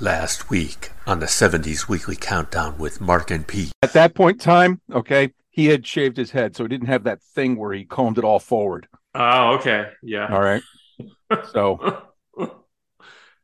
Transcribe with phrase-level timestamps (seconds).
[0.00, 3.72] Last week on the 70s Weekly Countdown with Mark and Pete.
[3.82, 7.02] At that point in time, okay, he had shaved his head, so he didn't have
[7.02, 8.86] that thing where he combed it all forward.
[9.16, 9.90] Oh, okay.
[10.04, 10.28] Yeah.
[10.32, 10.62] All right.
[11.52, 12.04] So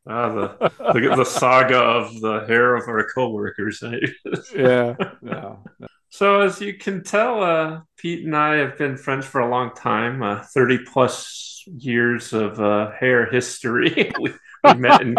[0.07, 3.83] Ah, the, the the saga of the hair of our coworkers.
[4.55, 4.95] yeah.
[5.21, 5.59] No.
[6.09, 9.71] So as you can tell, uh, Pete and I have been friends for a long
[9.75, 14.13] time, uh, thirty plus years of uh, hair history.
[14.21, 14.31] we,
[14.73, 15.15] we met in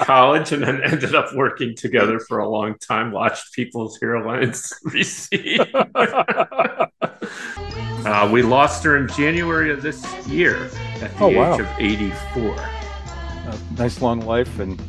[0.00, 3.10] college and then ended up working together for a long time.
[3.12, 5.60] Watched people's hairlines recede.
[8.06, 10.64] uh, we lost her in January of this year
[11.00, 11.58] at the Oh, age wow.
[11.58, 12.54] of eighty-four.
[12.56, 14.80] A nice long life, and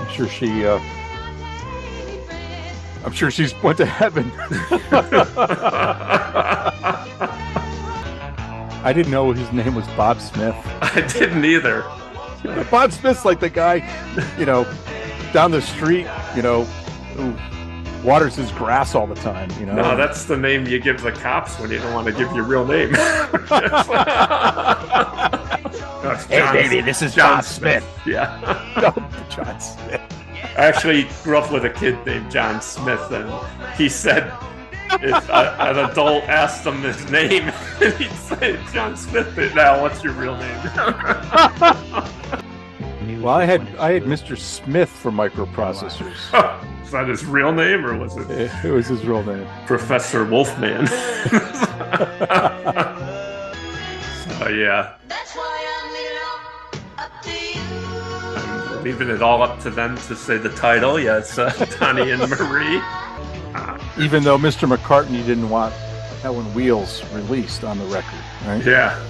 [0.00, 0.66] I'm sure she.
[0.66, 0.78] Uh,
[3.04, 4.30] I'm sure she's went to heaven.
[8.86, 10.54] I didn't know his name was Bob Smith.
[10.82, 11.82] I didn't either.
[12.70, 13.76] Bob Smith's like the guy,
[14.38, 14.64] you know,
[15.32, 16.64] down the street, you know,
[17.16, 17.34] who
[18.06, 19.50] waters his grass all the time.
[19.58, 19.74] You know.
[19.76, 22.44] No, that's the name you give the cops when you don't want to give your
[22.44, 22.92] real name.
[26.02, 27.84] That's Hey, John- baby, this is John Bob Smith.
[28.06, 28.38] Yeah.
[28.76, 28.90] No,
[29.30, 30.00] John Smith.
[30.56, 33.30] I actually grew up with a kid named John Smith, and
[33.76, 34.30] he said
[35.02, 37.50] if a, an adult asked him his name,
[37.80, 39.36] and he'd say John Smith.
[39.54, 40.60] Now, what's your real name?
[43.24, 44.36] Well, I had I had Mr.
[44.36, 46.12] Smith for microprocessors.
[46.84, 48.30] Is that his real name, or was it
[48.62, 49.46] It was his real name.
[49.66, 50.86] Professor Wolfman?
[50.86, 50.94] so,
[54.50, 54.92] yeah.
[55.08, 56.40] That's why I'm leaving it all
[56.98, 58.76] up to you.
[58.76, 61.00] I'm leaving it all up to them to say the title.
[61.00, 62.82] Yes, uh, Donnie and Marie.
[63.98, 64.68] Even though Mr.
[64.68, 65.72] McCartney didn't want
[66.22, 68.64] Helen Wheels released on the record, right?
[68.64, 69.00] Yeah.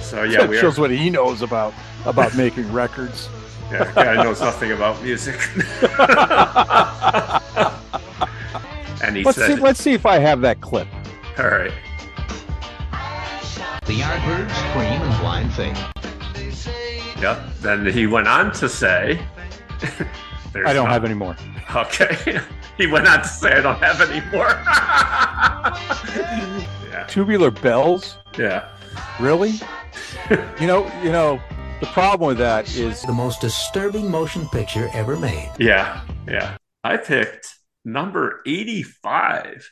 [0.00, 1.72] So yeah, that we shows are, what he knows about
[2.04, 3.28] about making records.
[3.70, 5.36] yeah, the guy knows nothing about music.
[9.02, 9.60] and he Let's said, see.
[9.60, 10.88] Let's see if I have that clip.
[11.38, 11.72] "All right,
[13.86, 15.78] The Yardbirds, Cream, and Blind Faith.
[17.20, 19.20] yep." Then he went on to say,
[20.52, 21.36] There's I don't no- have any more.
[21.74, 22.38] Okay.
[22.76, 24.48] he went on to say, "I don't have any more."
[26.90, 28.68] yeah, Tubular bells, yeah.
[29.18, 29.52] really?
[30.60, 31.40] you know, you know.
[31.80, 35.50] The problem with that is the most disturbing motion picture ever made.
[35.58, 36.56] Yeah, yeah.
[36.84, 39.68] I picked number 85.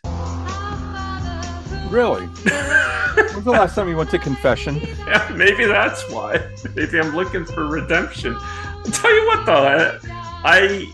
[1.91, 2.27] really.
[2.27, 4.77] When's the last time you went to confession?
[5.07, 6.41] Yeah, maybe that's why.
[6.75, 8.35] Maybe I'm looking for redemption.
[8.41, 9.99] I'll tell you what, though,
[10.45, 10.91] I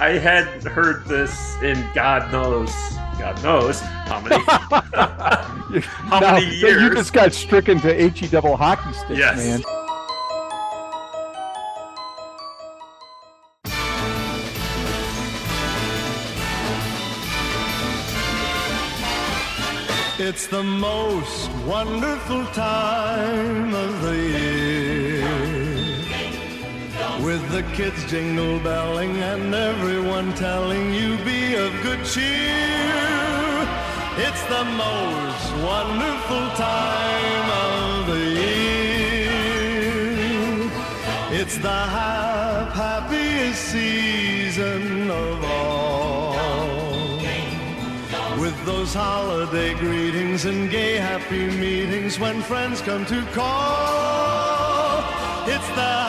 [0.00, 2.70] I had heard this in God knows,
[3.18, 4.36] God knows how many.
[5.82, 9.36] how Now, many You just got stricken to he double hockey sticks, Yes.
[9.36, 9.62] man.
[20.20, 24.27] It's the most wonderful time of the year.
[27.28, 33.68] With the kids jingle belling and everyone telling you be of good cheer.
[34.16, 39.30] It's the most wonderful time of the year.
[41.38, 47.20] It's the hap- happiest season of all.
[48.40, 55.04] With those holiday greetings and gay happy meetings when friends come to call.
[55.46, 56.08] It's the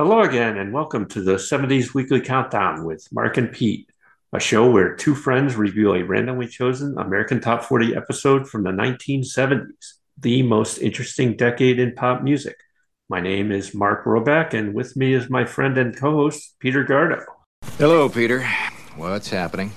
[0.00, 3.90] Hello again, and welcome to the 70s Weekly Countdown with Mark and Pete,
[4.32, 8.70] a show where two friends review a randomly chosen American Top 40 episode from the
[8.70, 12.54] 1970s, the most interesting decade in pop music.
[13.08, 16.84] My name is Mark Roback, and with me is my friend and co host, Peter
[16.84, 17.24] Gardo.
[17.76, 18.46] Hello, Peter.
[18.94, 19.72] What's happening?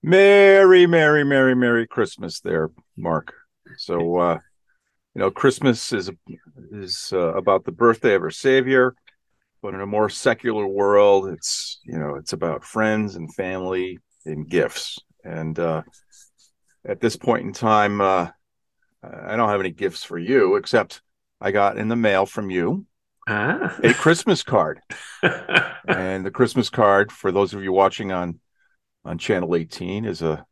[0.00, 3.34] Merry, merry, merry, merry Christmas, there, Mark.
[3.78, 4.38] So, uh,
[5.16, 6.08] you know, Christmas is
[6.70, 8.94] is uh, about the birthday of our Savior,
[9.62, 14.48] but in a more secular world, it's you know, it's about friends and family and
[14.48, 14.98] gifts.
[15.24, 15.82] And uh,
[16.86, 18.28] at this point in time, uh,
[19.02, 21.02] I don't have any gifts for you, except
[21.40, 22.86] I got in the mail from you
[23.28, 23.78] Ah.
[23.82, 24.80] a Christmas card.
[25.88, 28.40] and the Christmas card, for those of you watching on
[29.04, 30.44] on channel 18, is a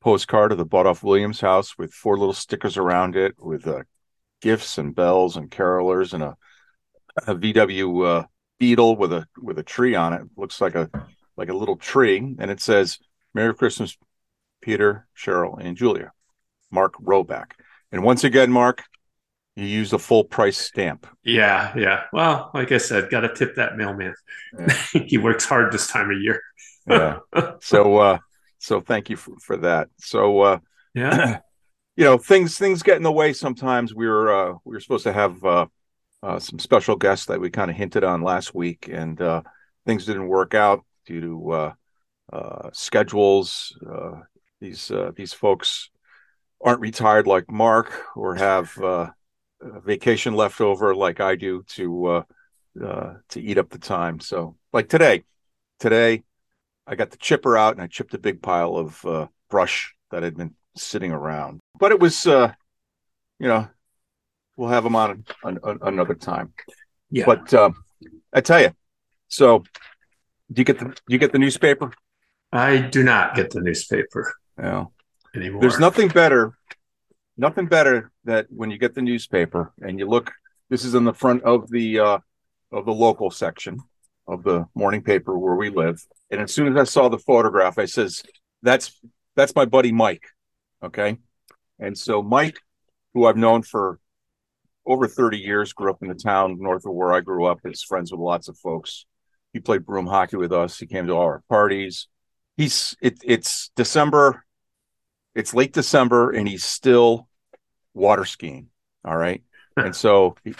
[0.00, 3.82] postcard of the Butoff Williams house with four little stickers around it with uh,
[4.40, 6.36] gifts and bells and carolers and a,
[7.26, 8.26] a VW uh,
[8.62, 10.22] Beetle with a with a tree on it.
[10.36, 10.88] Looks like a
[11.36, 13.00] like a little tree, and it says
[13.34, 13.98] "Merry Christmas,
[14.60, 16.12] Peter, Cheryl, and Julia."
[16.70, 17.54] Mark Roback.
[17.90, 18.84] And once again, Mark,
[19.56, 21.08] you used a full price stamp.
[21.24, 22.04] yeah, yeah.
[22.12, 24.14] Well, like I said, got to tip that mailman.
[24.56, 24.72] Yeah.
[25.06, 26.40] he works hard this time of year.
[26.86, 27.18] Yeah.
[27.60, 28.18] so uh
[28.58, 29.88] so thank you for, for that.
[29.98, 30.58] So uh
[30.94, 31.40] Yeah.
[31.96, 35.04] you know things things get in the way sometimes we were uh we were supposed
[35.04, 35.66] to have uh,
[36.22, 39.42] uh some special guests that we kind of hinted on last week and uh
[39.86, 41.72] things didn't work out due to uh
[42.32, 44.20] uh schedules uh
[44.60, 45.90] these uh these folks
[46.64, 48.78] aren't retired like mark or have
[49.84, 52.24] vacation left over like i do to
[52.76, 55.24] to eat up the time so like today
[55.78, 56.22] today
[56.86, 60.36] i got the chipper out and i chipped a big pile of brush that had
[60.36, 61.60] been sitting around.
[61.78, 62.52] But it was, you
[63.40, 63.68] know,
[64.62, 66.52] we'll have them on an, an, another time.
[67.10, 67.24] Yeah.
[67.26, 67.74] But um,
[68.32, 68.70] I tell you,
[69.26, 69.64] so
[70.52, 71.92] do you get the do you get the newspaper?
[72.52, 74.84] I do not get the newspaper Yeah.
[75.34, 75.60] anymore.
[75.62, 76.52] There's nothing better,
[77.36, 80.32] nothing better that when you get the newspaper and you look.
[80.70, 82.18] This is in the front of the uh,
[82.70, 83.80] of the local section
[84.26, 86.00] of the morning paper where we live.
[86.30, 88.22] And as soon as I saw the photograph, I says,
[88.62, 88.98] "That's
[89.36, 90.24] that's my buddy Mike."
[90.82, 91.18] Okay,
[91.78, 92.58] and so Mike,
[93.12, 93.98] who I've known for
[94.86, 97.60] over 30 years, grew up in the town north of where I grew up.
[97.64, 99.06] Is friends with lots of folks.
[99.52, 100.78] He played broom hockey with us.
[100.78, 102.08] He came to all our parties.
[102.56, 104.44] He's it, it's December.
[105.34, 107.28] It's late December, and he's still
[107.94, 108.68] water skiing.
[109.04, 109.42] All right,
[109.76, 110.54] and so he,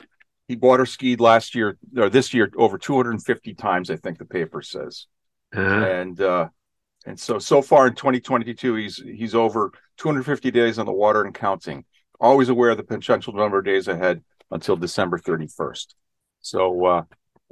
[0.49, 3.91] he water skied last year or this year over 250 times.
[3.91, 5.07] I think the paper says
[5.55, 6.49] Uh, and uh
[7.07, 11.35] and so so far in 2022 he's he's over 250 days on the water and
[11.35, 11.85] counting
[12.23, 15.95] always aware of the potential number of days ahead until december 31st
[16.41, 17.03] so uh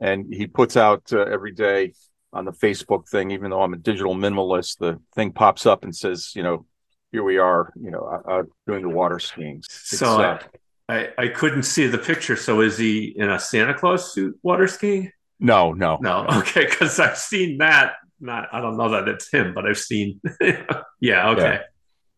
[0.00, 1.92] and he puts out uh, every day
[2.32, 5.94] on the facebook thing even though i'm a digital minimalist the thing pops up and
[5.94, 6.64] says you know
[7.12, 10.60] here we are you know uh, uh, doing the water skiing It's, so uh, I,
[10.90, 12.36] I, I couldn't see the picture.
[12.36, 15.12] So is he in a Santa Claus suit water skiing?
[15.38, 17.94] no no No, okay, because I've seen that.
[18.22, 20.20] Not, I don't know that it's him, but I've seen.
[21.00, 21.60] yeah, okay,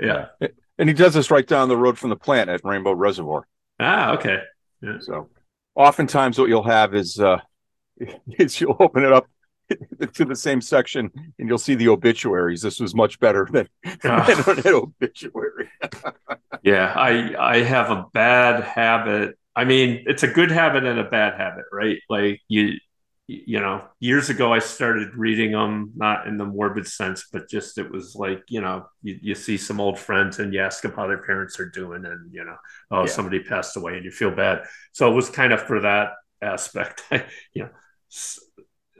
[0.00, 0.26] yeah.
[0.82, 3.46] And he does this right down the road from the plant at rainbow reservoir
[3.79, 4.38] Ah, okay.
[5.00, 5.29] So
[5.76, 7.38] oftentimes what you'll have is uh
[8.38, 9.29] is you'll open it up
[10.14, 11.08] to the same section
[11.38, 12.62] and you'll see the obituaries.
[12.62, 13.69] This was much better than,
[14.05, 14.25] Ah.
[14.44, 15.70] than an obituary.
[16.64, 19.38] Yeah, I I have a bad habit.
[19.55, 21.99] I mean, it's a good habit and a bad habit, right?
[22.08, 22.73] Like you
[23.28, 27.78] you know, years ago I started reading them not in the morbid sense, but just
[27.78, 30.92] it was like, you know, you, you see some old friends and you ask them
[30.92, 32.56] how their parents are doing and you know,
[32.90, 33.06] oh, Yeah.
[33.06, 34.64] somebody passed away and you feel bad.
[34.92, 36.10] So it was kind of for that
[36.42, 37.02] aspect.
[37.54, 37.70] you know,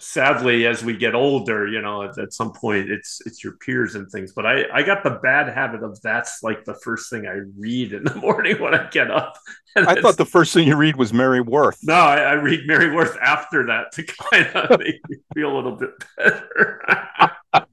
[0.03, 3.95] sadly as we get older, you know, at, at some point it's it's your peers
[3.95, 4.33] and things.
[4.33, 7.93] But I I got the bad habit of that's like the first thing I read
[7.93, 9.35] in the morning when I get up.
[9.77, 11.79] And I thought the first thing you read was Mary Worth.
[11.83, 14.03] no, I, I read Mary Worth after that to
[14.33, 16.83] kind of make me feel a little bit better.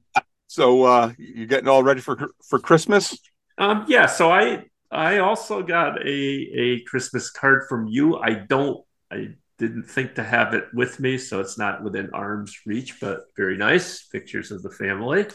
[0.46, 3.16] So uh you're getting all ready for for Christmas?
[3.58, 8.16] um, yeah, so I I also got a a Christmas card from you.
[8.18, 12.56] I don't I didn't think to have it with me, so it's not within arm's
[12.66, 15.26] reach, but very nice pictures of the family.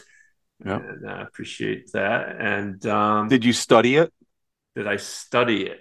[0.64, 0.76] Yeah.
[0.78, 2.36] and I appreciate that.
[2.40, 4.12] And um, Did you study it?
[4.74, 5.80] did I study it?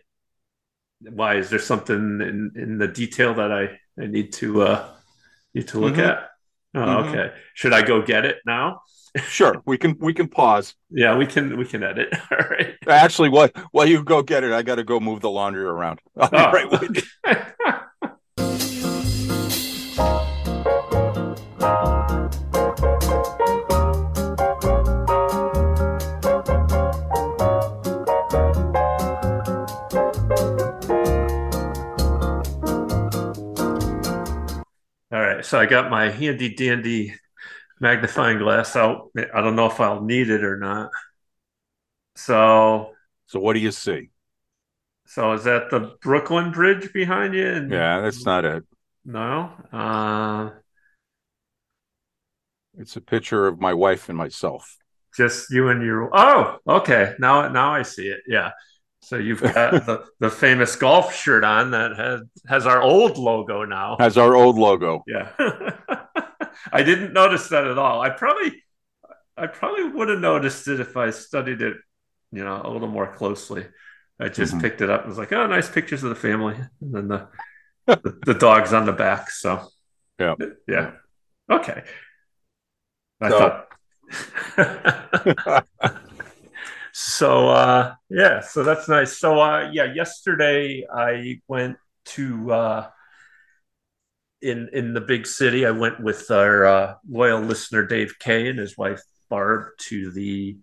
[1.02, 3.64] Why is there something in, in the detail that I,
[4.02, 4.90] I need to uh,
[5.54, 6.08] need to look Mhm.
[6.10, 6.30] at?
[6.76, 7.10] Oh, Mhm.
[7.10, 7.34] okay.
[7.54, 8.82] Should I go get it now?
[9.30, 10.76] Sure, we can we can pause.
[10.90, 12.10] Yeah, we can we can edit.
[12.32, 12.76] All right.
[12.86, 16.00] Actually, what while you go get it, I got to go move the laundry around.
[16.18, 16.52] I'll be Oh.
[16.52, 17.34] right with you.
[35.12, 35.46] All right.
[35.46, 37.14] So I got my handy dandy
[37.80, 39.12] magnifying glass out.
[39.34, 40.92] I don't know if I'll need it or not.
[42.16, 42.94] So
[43.28, 44.10] So what do you see?
[45.06, 47.48] So is that the Brooklyn Bridge behind you?
[47.48, 48.64] And Yeah, that's not it.
[49.06, 49.52] no.
[49.72, 50.52] Uh,
[52.78, 54.78] It's a picture of my wife and myself.
[55.16, 56.10] just you and your.
[56.14, 57.14] Oh, okay.
[57.20, 58.22] Now now I see it.
[58.28, 58.52] Yeah.
[59.02, 59.54] So you've got
[59.86, 63.98] the, the famous golf shirt on that has has our old logo now.
[64.00, 65.04] Has our old logo.
[65.08, 65.30] Yeah.
[66.72, 68.02] I didn't notice that at all.
[68.02, 68.64] I probably
[69.38, 71.78] I probably would have noticed it if I studied it,
[72.32, 73.66] you know, a little more closely.
[74.20, 74.62] I just Mhm.
[74.62, 76.56] picked it up and was like, oh, nice pictures of the family.
[76.82, 77.28] And then the
[77.88, 79.30] the, the dog's on the back.
[79.30, 79.68] So
[80.20, 80.36] Yeah.
[80.68, 80.92] Yeah.
[81.52, 81.84] Okay.
[83.22, 83.68] I So- thought
[86.94, 89.18] so uh yeah, so that's nice.
[89.18, 91.78] So uh yeah, yesterday I went
[92.16, 92.90] to uh
[94.42, 95.66] in in the big city.
[95.66, 100.58] I went with our uh, loyal listener Dave Kay and his wife Barb to the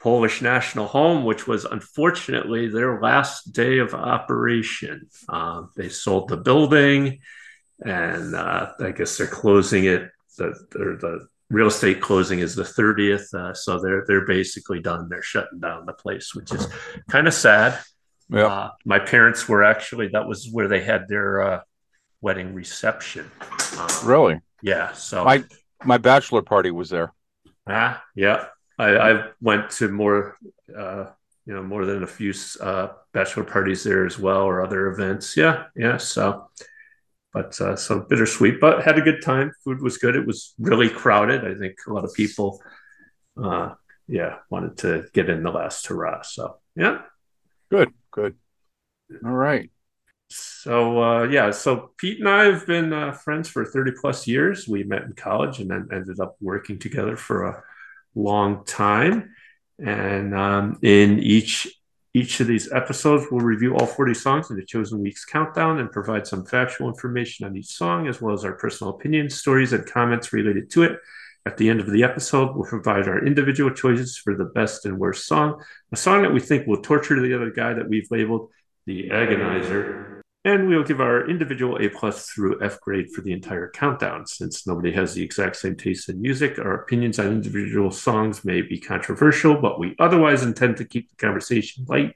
[0.00, 5.08] Polish National Home, which was unfortunately their last day of operation.
[5.28, 7.18] Uh, they sold the building,
[7.84, 10.10] and uh, I guess they're closing it.
[10.36, 15.08] The, the real estate closing is the thirtieth, uh, so they're they're basically done.
[15.08, 16.68] They're shutting down the place, which is
[17.10, 17.78] kind of sad.
[18.30, 18.46] Yeah.
[18.46, 21.60] Uh, my parents were actually that was where they had their uh,
[22.20, 23.30] wedding reception.
[23.40, 24.40] Uh, Really?
[24.62, 24.92] yeah.
[24.92, 25.42] So My
[25.84, 27.12] my bachelor party was there.
[27.66, 28.46] ah, yeah.
[28.78, 30.36] I, I went to more,
[30.76, 31.06] uh,
[31.46, 35.36] you know, more than a few uh, bachelor parties there as well, or other events.
[35.36, 35.96] Yeah, yeah.
[35.96, 36.48] So,
[37.32, 39.50] but uh, so bittersweet, but had a good time.
[39.64, 40.14] Food was good.
[40.14, 41.44] It was really crowded.
[41.44, 42.62] I think a lot of people,
[43.42, 43.74] uh,
[44.06, 46.22] yeah, wanted to get in the last hurrah.
[46.22, 47.02] So, yeah.
[47.70, 48.36] Good, good.
[49.24, 49.70] All right.
[50.30, 54.68] So uh, yeah, so Pete and I have been uh, friends for thirty plus years.
[54.68, 57.62] We met in college and then ended up working together for a
[58.14, 59.34] long time.
[59.78, 61.68] And um, in each
[62.14, 65.92] each of these episodes, we'll review all forty songs in the chosen week's countdown and
[65.92, 69.86] provide some factual information on each song, as well as our personal opinions, stories, and
[69.86, 70.98] comments related to it.
[71.46, 74.98] At the end of the episode, we'll provide our individual choices for the best and
[74.98, 75.62] worst song,
[75.92, 78.50] a song that we think will torture the other guy that we've labeled
[78.86, 83.70] the agonizer and we'll give our individual A plus through F grade for the entire
[83.70, 84.26] countdown.
[84.26, 88.62] Since nobody has the exact same taste in music, our opinions on individual songs may
[88.62, 92.14] be controversial, but we otherwise intend to keep the conversation light,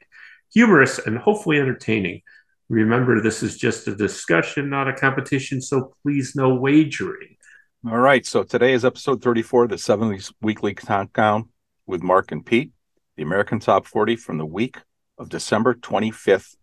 [0.53, 2.23] humorous, and hopefully entertaining.
[2.69, 7.37] Remember, this is just a discussion, not a competition, so please no wagering.
[7.85, 8.25] All right.
[8.25, 11.49] So today is episode 34, the 70s weekly countdown
[11.87, 12.71] with Mark and Pete,
[13.17, 14.79] the American Top 40 from the week
[15.19, 16.57] of December 25th,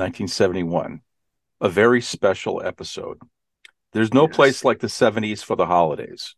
[0.00, 1.02] 1971.
[1.60, 3.18] A very special episode.
[3.92, 4.36] There's no Yes.
[4.36, 6.34] place like the 70s for the holidays.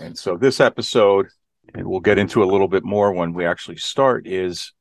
[0.00, 1.28] And so this episode,
[1.74, 4.72] and we'll get into a little bit more when we actually start, is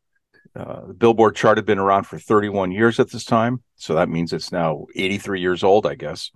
[0.55, 3.62] uh, the Billboard chart had been around for 31 years at this time.
[3.75, 6.31] So that means it's now 83 years old, I guess.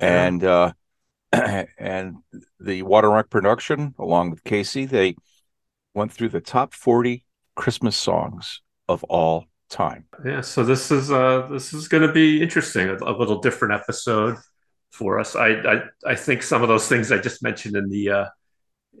[0.00, 0.72] And uh,
[1.32, 2.16] and
[2.58, 5.16] the Watermark production, along with Casey, they
[5.92, 10.04] went through the top 40 Christmas songs of all time.
[10.24, 12.88] Yeah, so this is uh this is going to be interesting.
[12.88, 14.36] A, a little different episode
[14.92, 15.34] for us.
[15.36, 18.26] I, I I think some of those things I just mentioned in the uh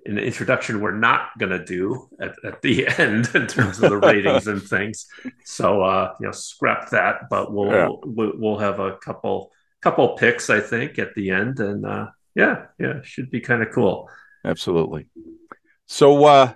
[0.06, 3.90] in the introduction we're not going to do at, at the end in terms of
[3.90, 5.06] the ratings and things.
[5.44, 7.88] So uh you know scrap that, but we'll Yeah.
[8.04, 9.52] we'll, we'll have a couple
[9.82, 13.70] couple picks I think at the end and uh yeah, yeah, should be kind of
[13.72, 14.10] cool.
[14.44, 15.06] Absolutely.
[15.86, 16.52] So, uh,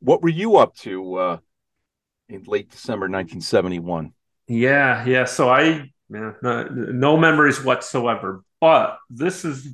[0.00, 1.36] what were you up to uh,
[2.28, 4.12] in late December 1971?
[4.48, 5.24] Yeah, yeah.
[5.24, 8.42] So I, yeah, no, no memories whatsoever.
[8.60, 9.68] But this is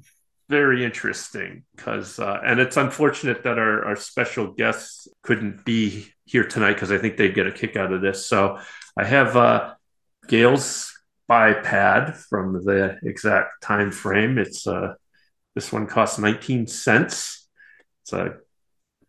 [0.48, 6.44] very interesting because, uh, and it's unfortunate that our, our special guests couldn't be here
[6.44, 8.26] tonight because I think they'd get a kick out of this.
[8.26, 8.58] So
[8.96, 9.74] I have uh,
[10.28, 10.92] Gail's
[11.24, 14.38] spy pad from the exact time frame.
[14.38, 14.94] It's uh,
[15.54, 17.48] this one costs 19 cents.
[18.02, 18.34] It's a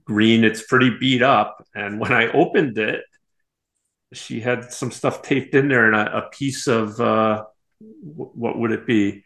[0.05, 0.43] green.
[0.43, 3.01] It's pretty beat up, and when I opened it
[4.13, 7.43] she had some stuff taped in there and a, a piece of uh,
[7.79, 9.23] wh- what would it be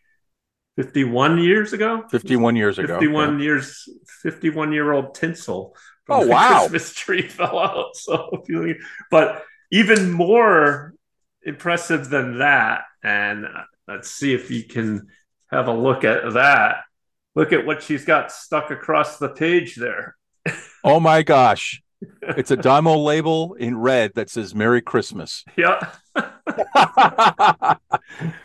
[0.78, 2.96] 51 years ago 51 years ago.
[3.00, 3.88] 51 years
[4.22, 5.76] 51 year old tinsel
[6.08, 6.60] Oh, wow.
[6.60, 8.44] christmas tree fell out so
[9.10, 10.94] but even more
[11.44, 15.08] impressive than that and uh, let's see if you can
[15.52, 16.78] have a look at that
[17.36, 20.16] look at what she's got stuck across the page there
[20.84, 21.82] Oh my gosh.
[22.22, 25.44] It's a Dymo label in red that says Merry Christmas.
[25.58, 25.80] yeah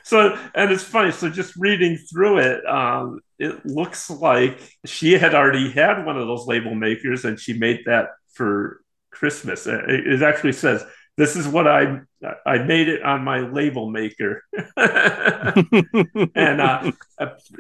[0.02, 5.34] so and it's funny so just reading through it um it looks like she had
[5.34, 10.22] already had one of those label makers and she made that for christmas it, it
[10.22, 10.84] actually says
[11.20, 12.00] this is what i
[12.46, 14.42] i made it on my label maker
[14.76, 16.90] and uh,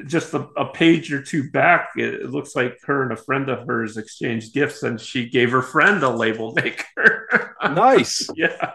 [0.06, 3.48] just a, a page or two back it, it looks like her and a friend
[3.48, 8.28] of hers exchanged gifts and she gave her friend a label maker nice.
[8.34, 8.72] yeah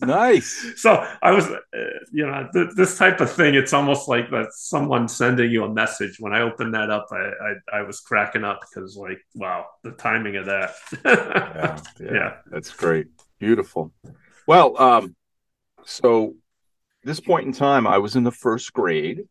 [0.00, 0.72] nice.
[0.76, 1.58] So I was, uh,
[2.12, 3.54] you know, th- this type of thing.
[3.54, 6.16] It's almost like that someone sending you a message.
[6.18, 7.16] When I opened that up, I
[7.76, 10.70] I, I was cracking up because, like, wow, the timing of that.
[11.04, 12.32] Yeah, yeah, Yeah.
[12.50, 13.08] that's great.
[13.42, 13.92] Beautiful.
[14.46, 15.16] Well, um,
[15.84, 16.36] so
[17.02, 19.22] this point in time, I was in the first grade,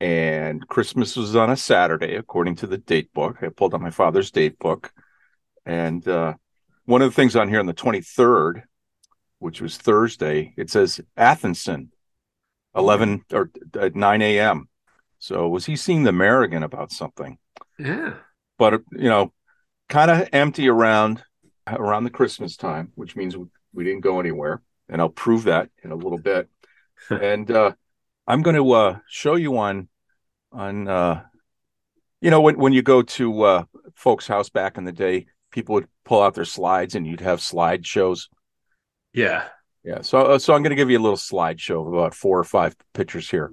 [0.00, 3.36] and Christmas was on a Saturday, according to the date book.
[3.40, 4.92] I pulled out my father's date book,
[5.64, 6.34] and uh,
[6.86, 8.64] one of the things on here on the twenty third,
[9.38, 11.90] which was Thursday, it says Athenson,
[12.74, 13.48] eleven or
[13.80, 14.68] at nine a.m.
[15.20, 17.38] So was he seeing the American about something?
[17.78, 18.14] yeah.
[18.58, 19.32] but you know,
[19.88, 21.22] kind of empty around
[21.66, 23.36] around the Christmas time, which means
[23.72, 26.48] we didn't go anywhere, and I'll prove that in a little bit.
[27.10, 27.72] and uh,
[28.26, 29.88] I'm going to uh, show you on
[30.52, 31.24] on uh,
[32.20, 35.74] you know when when you go to uh, folks' house back in the day, people
[35.74, 38.28] would pull out their slides, and you'd have slide shows.
[39.12, 39.44] Yeah.
[39.84, 42.38] Yeah, so uh, so I'm going to give you a little slideshow of about four
[42.38, 43.52] or five pictures here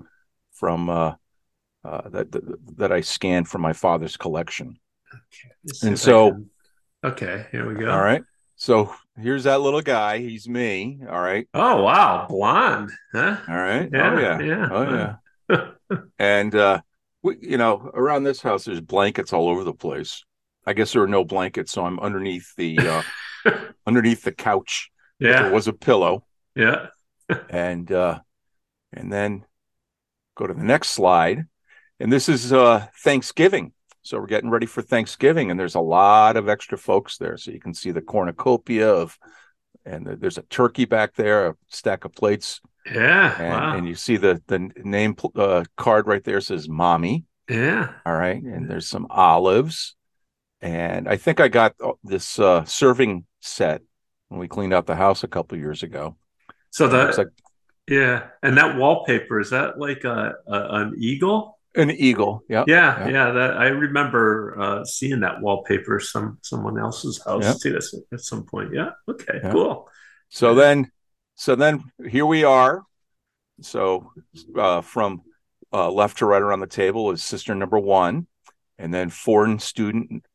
[0.54, 1.16] from uh,
[1.84, 4.80] uh, that, that that I scanned from my father's collection.
[5.66, 6.46] Let's And so-
[7.04, 7.92] okay, here we go.
[7.92, 8.24] All right.
[8.56, 10.20] So here's that little guy.
[10.20, 11.00] He's me.
[11.10, 11.48] All right.
[11.54, 13.38] Oh wow, blonde, huh?
[13.48, 13.90] All right.
[13.92, 14.40] Yeah, oh yeah.
[14.40, 14.68] yeah.
[14.72, 14.94] Oh
[15.50, 15.98] yeah.
[16.20, 16.82] and uh
[17.24, 20.24] we, you know, around this house there's blankets all over the place.
[20.66, 23.04] I guess there are no blankets, so I'm underneath the uh
[23.88, 24.92] underneath the couch.
[25.20, 26.26] There Yeah, was a pillow.
[26.56, 26.88] yeah.
[27.50, 28.20] And uh
[28.94, 29.46] and then
[30.36, 31.46] go to the next slide.
[32.00, 33.74] And this is uh Thanksgiving.
[34.04, 37.38] So we're getting ready for Thanksgiving, and there's a lot of extra folks there.
[37.38, 39.18] So you can see the cornucopia of,
[39.86, 43.36] and there's a turkey back there, a stack of plates, Yeah.
[43.40, 43.78] and, wow.
[43.78, 47.94] and you see the the name uh, card right there says "mommy." yeah.
[48.06, 49.96] All right, and there's some olives,
[50.62, 53.82] and I think I got uh, this uh, serving set
[54.30, 56.16] when we cleaned out the house a couple years ago.
[56.72, 57.28] So that like
[57.88, 61.60] yeah, and that wallpaper is that like a, a an eagle?
[61.76, 62.44] An eagle.
[62.50, 62.64] Yeah.
[62.68, 63.10] Yeah, yeah.
[63.10, 63.32] yeah.
[63.32, 67.54] That I remember uh, seeing that wallpaper some someone else's house Yeah.
[67.62, 68.72] too at, at some point.
[68.74, 68.92] Yeah.
[69.08, 69.40] Okay.
[69.44, 69.52] Yeah.
[69.52, 69.88] Cool.
[70.30, 70.92] So then,
[71.36, 72.84] so then here we are.
[73.62, 74.12] So
[74.58, 75.22] uh, from
[75.74, 78.28] uh, left to right around the table is sister number one,
[78.78, 80.26] and then foreign student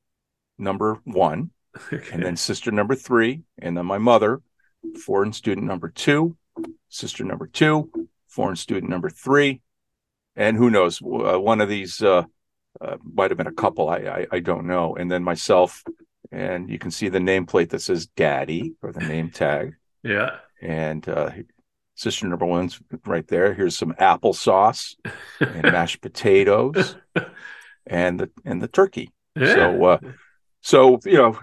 [0.58, 1.50] number one,
[1.92, 2.02] Okay.
[2.12, 4.40] and then sister number three, and then my mother,
[5.04, 6.36] foreign student number two,
[6.88, 7.90] sister number two,
[8.28, 9.60] foreign student number three,
[10.36, 12.24] and who knows, uh, one of these uh,
[12.80, 13.88] uh, might have been a couple.
[13.88, 15.82] I, I I don't know, and then myself,
[16.30, 19.74] and you can see the nameplate that says Daddy or the name tag
[20.06, 20.36] yeah.
[20.60, 21.30] and uh,
[21.94, 23.54] sister number one's right there.
[23.54, 24.94] Here's some applesauce
[25.40, 26.96] and mashed potatoes
[27.86, 29.12] and the and the turkey.
[29.34, 29.54] Yeah.
[29.54, 29.98] So uh,
[30.60, 31.38] so you know,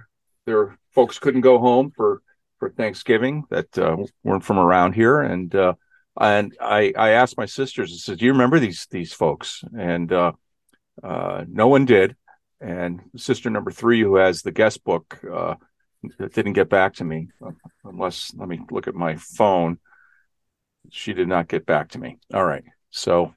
[0.45, 2.21] there folks couldn't go home for
[2.59, 5.73] for Thanksgiving that uh, weren't from around here, and uh,
[6.19, 7.91] and I I asked my sisters.
[7.91, 10.33] and said, "Do you remember these these folks?" And uh,
[11.03, 12.15] uh, no one did.
[12.61, 15.55] And sister number three, who has the guest book, uh,
[16.33, 17.29] didn't get back to me.
[17.83, 19.79] Unless let me look at my phone.
[20.89, 22.19] She did not get back to me.
[22.33, 22.63] All right.
[22.91, 23.33] So,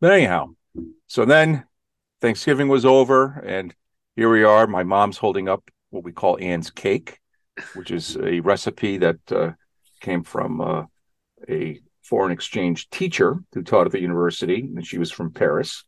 [0.00, 0.48] but anyhow,
[1.06, 1.64] so then
[2.20, 3.74] Thanksgiving was over, and
[4.16, 4.66] here we are.
[4.66, 7.20] My mom's holding up what we call Anne's cake,
[7.74, 9.52] which is a recipe that uh,
[10.00, 10.84] came from uh,
[11.48, 15.84] a foreign exchange teacher who taught at the university, and she was from Paris.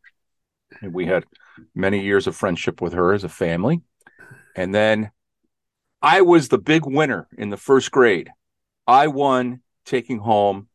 [0.81, 1.25] And we had
[1.75, 3.81] many years of friendship with her as a family.
[4.55, 5.11] And then
[6.03, 8.31] I was the big winner in the first grade.
[8.87, 10.69] I won taking home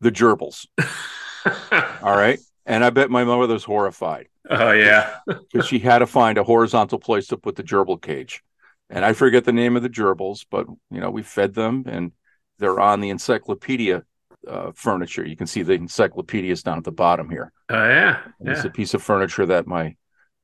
[0.00, 0.66] the gerbils.
[2.02, 2.38] All right.
[2.66, 5.16] And I bet my mother was horrified oh yeah.
[5.26, 8.42] because she had to find a horizontal place to put the gerbil cage.
[8.90, 12.12] And I forget the name of the gerbils, but you know, we fed them and
[12.58, 14.02] they're on the encyclopedia
[14.46, 15.26] uh, furniture.
[15.26, 17.52] You can see the encyclopedias down at the bottom here.
[17.68, 18.20] Oh yeah.
[18.40, 19.96] And It's a piece of furniture that my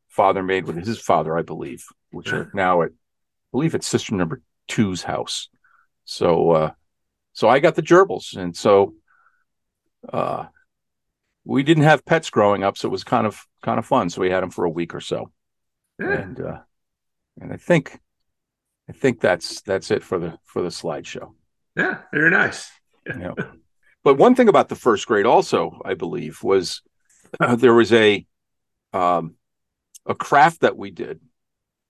[0.08, 2.92] father made with his father, I believe, which are now at, I
[3.52, 5.48] believe it's sister number two's house.
[6.04, 6.70] So, uh,
[7.32, 8.94] so I got the gerbils, and so,
[10.12, 10.44] uh,
[11.44, 14.08] we didn't have pets growing up, so it was kind of kind of fun.
[14.10, 15.30] So we had them for a week or so,
[15.98, 16.12] Yeah.
[16.12, 16.58] and uh,
[17.40, 17.98] and I think,
[18.88, 21.34] I think that's that's it for the for the slideshow.
[21.76, 21.98] Yeah.
[22.12, 22.70] Very nice.
[23.06, 23.32] Yeah.
[24.04, 26.82] But one thing about the first grade, also, I believe, was
[27.40, 28.26] uh, there was a
[28.92, 29.36] um,
[30.04, 31.20] a craft that we did,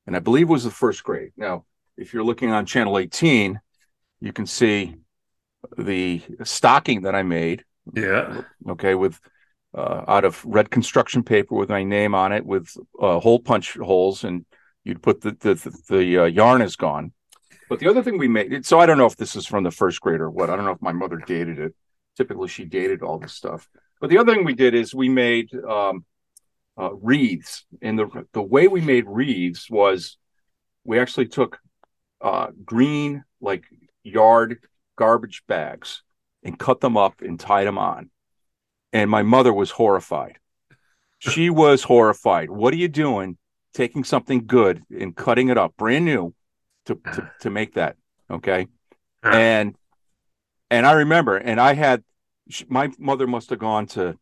[0.07, 1.33] and I believe it was the first grade.
[1.37, 1.65] Now,
[1.97, 3.61] if you're looking on channel 18,
[4.21, 4.95] you can see
[5.77, 7.65] the stocking that I made.
[7.93, 8.43] Yeah.
[8.69, 9.19] Okay, with
[9.77, 13.75] uh, out of red construction paper with my name on it, with uh, hole punch
[13.75, 14.47] holes, and
[14.85, 17.13] you'd put the the the, the uh, yarn is gone,
[17.69, 19.71] But the other thing we made, so I don't know if this is from the
[19.71, 20.51] first grade or what.
[20.51, 21.75] I don't know if my mother dated it.
[22.17, 23.69] Typically, she dated all this stuff.
[24.01, 26.05] But the other thing we did is we made um,
[26.79, 30.17] uh, wreaths, and the the way we made wreaths was
[30.85, 31.59] we actually took
[32.21, 33.65] uh, green like
[34.03, 34.59] yard
[34.97, 36.03] garbage bags
[36.43, 38.11] and cut them up and tied them on.
[38.93, 40.39] And my mother was horrified.
[41.19, 42.51] She was horrified.
[42.51, 43.39] What are you doing?
[43.73, 46.35] Taking something good and cutting it up, brand new,
[46.87, 47.97] to to, to make that.
[48.31, 48.69] Okay,
[49.23, 49.77] and
[50.71, 52.03] and I remember, and I had
[52.69, 54.19] my mother must have gone to,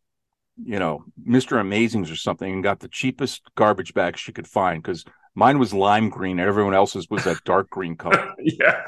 [0.62, 4.82] you know, Mister Amazings or something and got the cheapest garbage bag she could find
[4.82, 8.82] because mine was lime green and everyone else's was that dark green color yeah.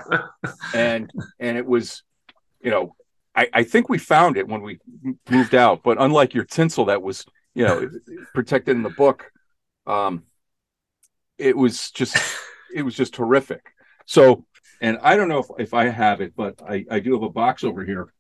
[0.75, 2.03] and and it was
[2.61, 2.95] you know
[3.35, 4.79] I, I think we found it when we
[5.31, 7.89] moved out but unlike your tinsel that was you know
[8.35, 9.31] protected in the book
[9.87, 10.25] um
[11.39, 12.17] it was just
[12.75, 13.63] it was just horrific
[14.07, 14.45] so
[14.81, 17.31] and i don't know if, if i have it but i i do have a
[17.31, 18.13] box over here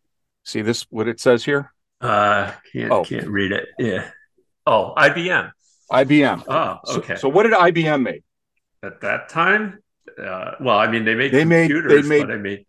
[0.45, 3.05] see this what it says here Uh, can't Oh.
[3.05, 3.67] can't read it.
[3.79, 4.11] Yeah.
[4.67, 5.53] Oh, IBM.
[5.91, 7.17] ibm Oh, okay.
[7.17, 8.25] so, what did ibm make
[8.83, 9.79] At that time,
[10.19, 12.65] uh, well, I mean, they made They made- they made- but I mean,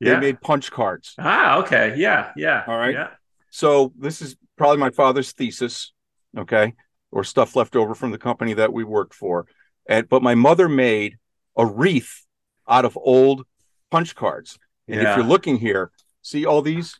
[0.00, 0.18] they yeah.
[0.20, 2.64] made punch cards ah, okay, yeah, yeah.
[2.66, 2.94] All right.
[2.94, 3.10] Yeah.
[3.50, 5.92] So this is probably my father's thesis,
[6.36, 6.74] okay,
[7.12, 9.46] or stuff left over from the company that we worked for.
[9.86, 11.18] And but my mother made
[11.56, 12.26] a wreath
[12.68, 13.46] out of old
[13.90, 14.58] punch cards.
[14.88, 15.90] And if you're looking here,
[16.22, 16.98] see all these?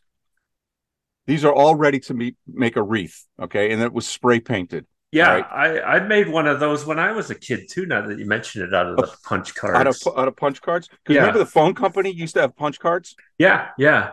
[1.27, 3.71] These are all ready to be, make a wreath, okay?
[3.71, 5.45] And it was spray painted Yeah, Right.
[5.51, 7.85] I, I made one of those when I was a kid too.
[7.85, 9.77] Now that you mention it, out of the punch cards.
[9.77, 10.87] out of out of punch cards.
[10.87, 11.21] Because Yeah.
[11.21, 13.15] remember the phone company used to have punch cards.
[13.37, 14.11] yeah, yeah,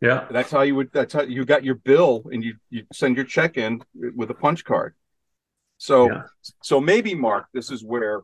[0.00, 0.26] yeah.
[0.30, 0.90] That's how you would.
[0.92, 4.34] That's how you got your bill, and you you send your check in with a
[4.34, 4.94] punch card.
[5.78, 6.22] So Yeah.
[6.62, 8.20] so maybe Mark, this is where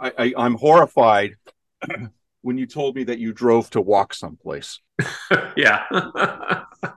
[0.00, 1.36] I, I I'm horrified
[2.42, 4.80] when you told me that you drove to walk someplace.
[5.56, 5.84] yeah.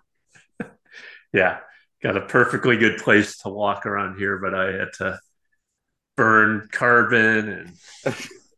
[1.33, 1.59] yeah.
[2.01, 5.19] Got a perfectly good place to walk around here, but I had to
[6.15, 7.73] burn carbon and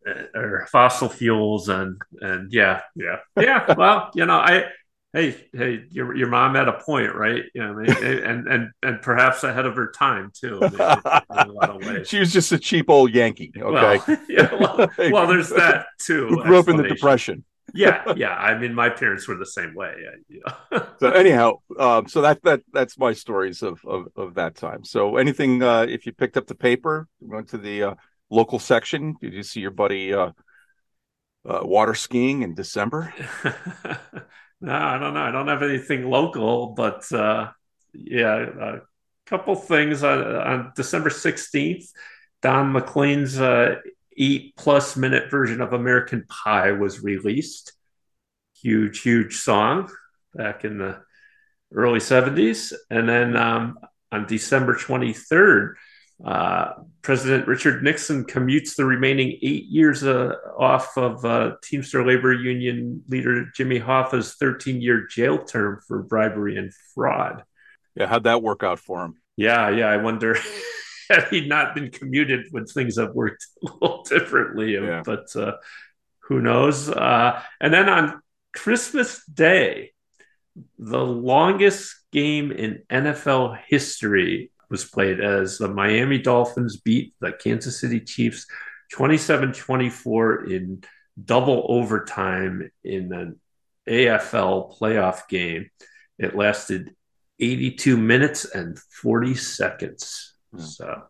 [0.08, 3.18] uh, or fossil fuels and and yeah, yeah.
[3.40, 3.74] Yeah.
[3.76, 4.66] Well, you know, I
[5.14, 7.44] hey, hey, your your mom had a point, right?
[7.54, 11.86] You know, and and and perhaps ahead of her time too in, a lot of
[11.86, 12.08] ways.
[12.08, 13.52] she was just a cheap old Yankee.
[13.58, 16.28] Okay, Well, yeah, well, well, there's that too.
[16.28, 17.44] Who grew up in the depression.
[17.74, 18.34] Yeah, yeah.
[18.36, 19.96] I mean, my parents were the same way.
[20.30, 20.84] Yeah.
[21.00, 24.84] So anyhow, um, so that that that's my stories of of, of that time.
[24.84, 27.96] So anything, uh, if you picked up the paper, went to the uh,
[28.30, 30.32] local section, did you see your buddy uh,
[31.46, 33.14] uh, water skiing in December?
[34.62, 35.22] No, I don't know.
[35.22, 37.52] I don't have anything local, but uh,
[37.94, 38.80] yeah, a
[39.26, 41.88] couple things on, on December 16th.
[42.42, 43.76] Don McLean's uh,
[44.18, 47.74] eight plus minute version of American Pie was released.
[48.62, 49.90] Huge, huge song
[50.34, 51.02] back in the
[51.74, 52.74] early 70s.
[52.90, 53.80] And then um,
[54.12, 55.74] on December 23rd,
[56.24, 62.34] uh, President Richard Nixon commutes the remaining eight years uh, off of uh, Teamster Labor
[62.34, 67.44] Union leader Jimmy Hoffa's 13 year jail term for bribery and fraud.
[67.96, 69.16] Yeah, how'd that work out for him?
[69.36, 69.88] Yeah, yeah.
[69.88, 70.38] I wonder
[71.10, 74.74] had he not been commuted, would things have worked a little differently?
[74.76, 75.02] Yeah.
[75.04, 75.54] But uh,
[76.20, 76.88] who knows?
[76.88, 78.22] Uh, and then on
[78.54, 79.92] Christmas Day,
[80.78, 87.80] the longest game in NFL history was played as the Miami Dolphins beat the Kansas
[87.80, 88.48] City Chiefs
[88.94, 90.84] 27 24 in
[91.24, 93.40] double overtime in an
[93.88, 95.70] AFL playoff game.
[96.18, 96.96] It lasted
[97.40, 100.34] 82 minutes and 40 seconds.
[100.56, 100.64] Yeah.
[100.64, 101.04] So,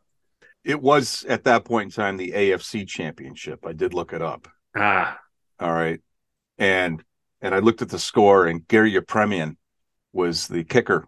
[0.64, 3.66] It was at that point in time the AFC Championship.
[3.66, 4.48] I did look it up.
[4.76, 5.20] ah,
[5.60, 6.00] All right,
[6.58, 7.04] and
[7.42, 9.58] and I looked at the score, and Garo Yepremian
[10.14, 11.08] was the kicker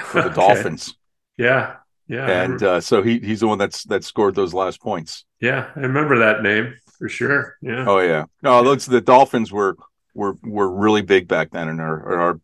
[0.00, 0.34] for the okay.
[0.34, 0.96] Dolphins,
[1.36, 1.76] Yeah.
[2.08, 2.42] Yeah.
[2.42, 5.24] And uh, so he he's the one that's that scored those last points.
[5.40, 7.56] Yeah, I remember that name for sure.
[7.62, 7.84] Yeah.
[7.88, 9.76] Oh yeah, no, those the Dolphins were
[10.14, 12.40] were were really big back then, and our our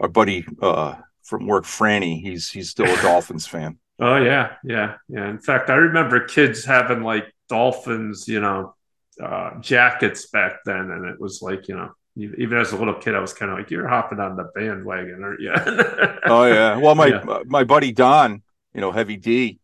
[0.00, 3.78] our buddy uh, from work, Franny, he's he's still a Dolphins fan.
[3.98, 5.28] Oh yeah, yeah, yeah.
[5.28, 8.74] In fact, I remember kids having like dolphins, you know,
[9.22, 13.14] uh, jackets back then, and it was like, you know, even as a little kid,
[13.14, 15.52] I was kind of like, "You're hopping on the bandwagon, aren't you?"
[16.26, 17.24] Oh yeah, well my Yeah.
[17.46, 18.42] my buddy Don,
[18.76, 19.58] you know, Heavy D,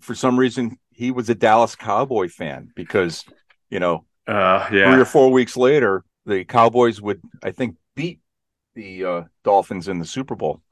[0.00, 3.24] for some reason he was a Dallas Cowboy fan because
[3.68, 8.20] you know uh, three or four weeks later the Cowboys would I think beat
[8.76, 10.62] the uh, Dolphins in the Super Bowl.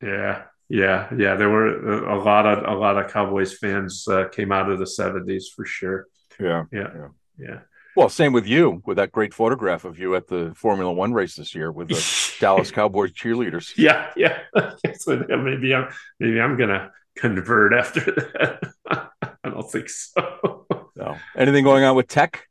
[0.00, 1.34] yeah, yeah, yeah.
[1.34, 4.84] There were a lot of a lot of Cowboys fans uh, came out of the
[4.84, 6.06] '70s for sure.
[6.38, 6.64] Yeah.
[6.70, 7.58] Yeah, yeah.
[7.96, 11.34] Well, same with you with that great photograph of you at the Formula One race
[11.34, 13.76] this year with the Dallas Cowboys cheerleaders.
[13.76, 14.38] Yeah, yeah.
[15.00, 15.88] so maybe I'm
[16.20, 18.72] maybe I'm gonna convert after that.
[19.44, 20.66] I don't think so.
[20.96, 22.46] So, anything going on with tech?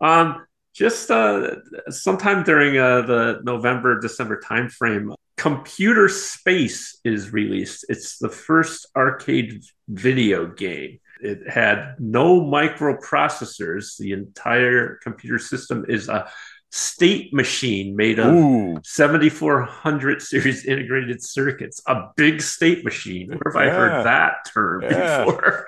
[0.00, 1.56] Um, just uh,
[1.88, 7.86] sometime during uh, the November December timeframe, Computer Space is released.
[7.88, 11.00] It's the first arcade video game.
[11.20, 13.96] It had no microprocessors.
[13.98, 16.30] The entire computer system is a
[16.70, 21.80] state machine made of Ooh, 7400 series integrated circuits.
[21.86, 23.28] A big state machine.
[23.28, 25.24] Where have I heard that term Yeah.
[25.24, 25.66] before?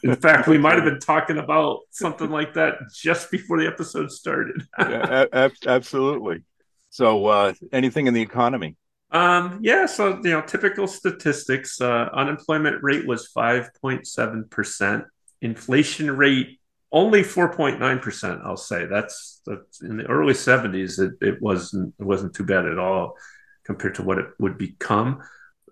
[0.01, 4.11] In fact, we might have been talking about something like that just before the episode
[4.11, 4.63] started.
[4.79, 6.43] yeah, ab- absolutely.
[6.89, 8.77] So, uh, anything in the economy?
[9.11, 11.81] Um, yeah, so you know, typical statistics.
[11.81, 15.03] Uh, unemployment rate was five point seven percent.
[15.43, 16.59] Inflation rate
[16.91, 18.41] only four point nine percent.
[18.45, 20.99] I'll say that's, that's in the early seventies.
[20.99, 23.17] It, it wasn't it wasn't too bad at all
[23.65, 25.21] compared to what it would become.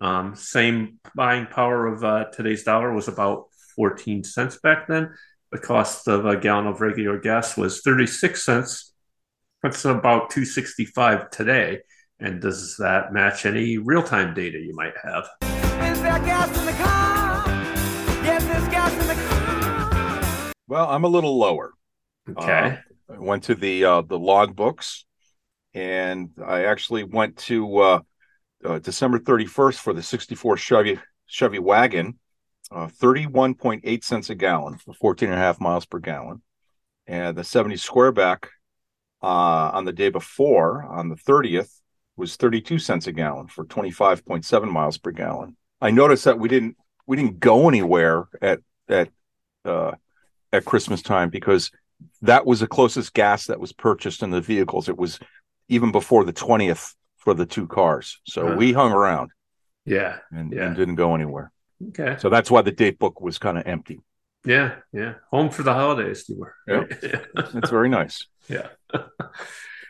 [0.02, 5.14] Um, same buying power of uh, today's dollar was about fourteen cents back then.
[5.52, 8.94] The cost of a gallon of regular gas was thirty six cents.
[9.62, 11.82] That's about two sixty five today.
[12.20, 15.30] And does that match any real time data you might have?
[20.72, 21.74] Well, I'm a little lower.
[22.30, 22.80] Okay.
[23.10, 25.04] I went to the uh, the log books,
[25.74, 28.00] and I actually went to uh,
[28.64, 32.18] uh, December 31st for the 64 Chevy Chevy wagon,
[32.72, 36.42] uh, 31.8 cents a gallon for 14 and a half miles per gallon,
[37.06, 38.46] and the 70 Squareback
[39.22, 41.82] uh, on the day before on the 30th
[42.16, 45.58] was 32 cents a gallon for 25.7 miles per gallon.
[45.82, 49.10] I noticed that we didn't we didn't go anywhere at at
[49.66, 49.92] uh,
[50.54, 51.72] at Christmas time because
[52.22, 54.90] that was the closest gas that was purchased in the vehicles.
[54.90, 55.20] It was
[55.70, 58.20] even before the 20th for the two cars.
[58.26, 58.56] So Huh.
[58.58, 59.32] we hung around
[59.86, 60.18] yeah.
[60.32, 60.68] and, Yeah.
[60.68, 61.52] and didn't go anywhere.
[61.90, 62.18] Okay.
[62.20, 64.02] So that's why the date book was kind of empty.
[64.46, 64.76] Yeah.
[64.92, 65.16] Yeah.
[65.32, 66.56] Home for the holidays, you were.
[66.68, 66.84] Yeah.
[67.04, 67.22] Yeah.
[67.56, 68.26] It's very nice.
[68.50, 68.68] yeah.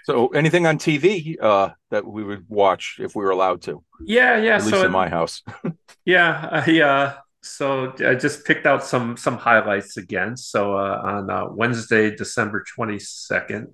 [0.03, 4.37] So anything on TV uh, that we would watch if we were allowed to, Yeah.
[4.37, 4.55] Yeah.
[4.55, 5.43] at least so in my house.
[6.05, 10.37] Yeah, I uh, so I just picked out some some highlights again.
[10.37, 13.69] So uh, on uh, Wednesday, December twenty second,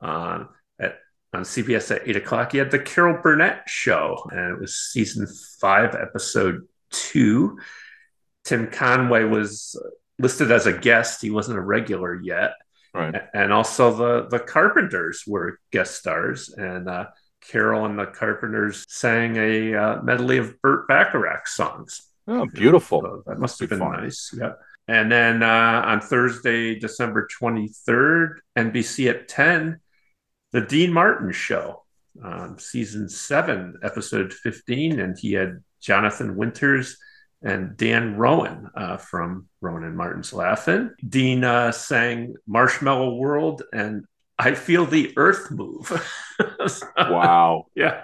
[0.00, 0.44] uh,
[0.78, 0.98] at
[1.32, 5.26] on CBS at eight o'clock, you had the Carol Burnett show, and it was season
[5.60, 7.58] five, episode two.
[8.44, 9.80] Tim Conway was
[10.18, 12.52] listed as a guest; he wasn't a regular yet,
[12.92, 13.14] Right.
[13.34, 17.06] And also the the Carpenters were guest stars, and uh,
[17.40, 22.02] Carol and the Carpenters sang a uh, medley of Burt Bacharach songs.
[22.30, 23.00] Oh, beautiful.
[23.02, 24.02] So that must have Be been fun.
[24.02, 24.32] nice.
[24.38, 24.52] Yeah.
[24.88, 29.80] And then uh, on Thursday, December 23rd, NBC at 10,
[30.52, 31.84] The Dean Martin Show,
[32.22, 34.98] um, season seven, episode 15.
[35.00, 36.96] And he had Jonathan Winters
[37.42, 40.94] and Dan Rowan uh, from Rowan and Martin's Laugh-In.
[41.08, 44.04] Dean uh, sang Marshmallow World and
[44.38, 45.90] I Feel the Earth Move.
[46.96, 47.66] Wow.
[47.74, 48.02] Yeah.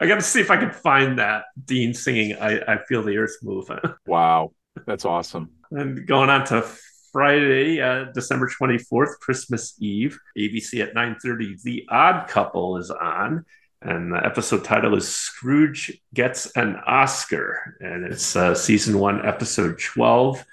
[0.00, 3.16] I got to see if I can find that Dean singing I, I Feel the
[3.16, 3.68] Earth Move.
[4.06, 4.52] Wow.
[4.86, 5.50] That's awesome.
[5.70, 6.64] and going on to
[7.12, 13.44] Friday, uh, December 24th, Christmas Eve, ABC at 9.30, The Odd Couple is on.
[13.80, 17.76] And the episode title is Scrooge Gets an Oscar.
[17.80, 20.44] And it's uh, season one, episode 12.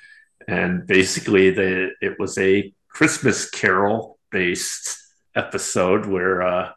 [0.47, 4.97] And basically, the, it was a Christmas Carol based
[5.35, 6.71] episode where uh,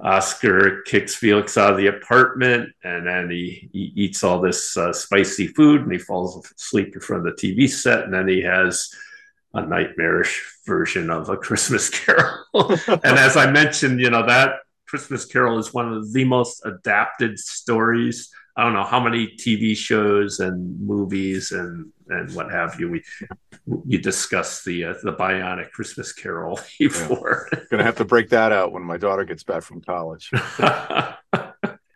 [0.00, 4.92] Oscar kicks Felix out of the apartment and then he, he eats all this uh,
[4.92, 8.04] spicy food and he falls asleep in front of the TV set.
[8.04, 8.90] And then he has
[9.54, 12.44] a nightmarish version of a Christmas Carol.
[12.52, 17.38] and as I mentioned, you know, that Christmas Carol is one of the most adapted
[17.38, 18.30] stories.
[18.56, 22.90] I don't know how many TV shows and movies and and what have you.
[22.90, 23.04] We
[23.86, 27.48] you discussed the uh, the Bionic Christmas Carol before.
[27.70, 30.30] Gonna have to break that out when my daughter gets back from college.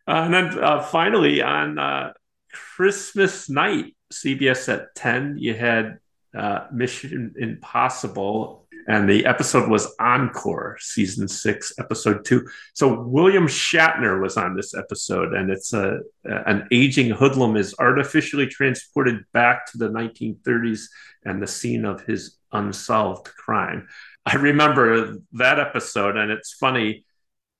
[0.06, 2.12] and then uh, finally on uh,
[2.52, 5.98] Christmas night, CBS at 10, you had
[6.36, 12.46] uh, Mission Impossible, and the episode was Encore, season six, episode two.
[12.74, 18.46] So William Shatner was on this episode, and it's a, an aging hoodlum is artificially
[18.46, 20.84] transported back to the 1930s
[21.24, 23.88] and the scene of his unsolved crime.
[24.24, 27.04] I remember that episode, and it's funny.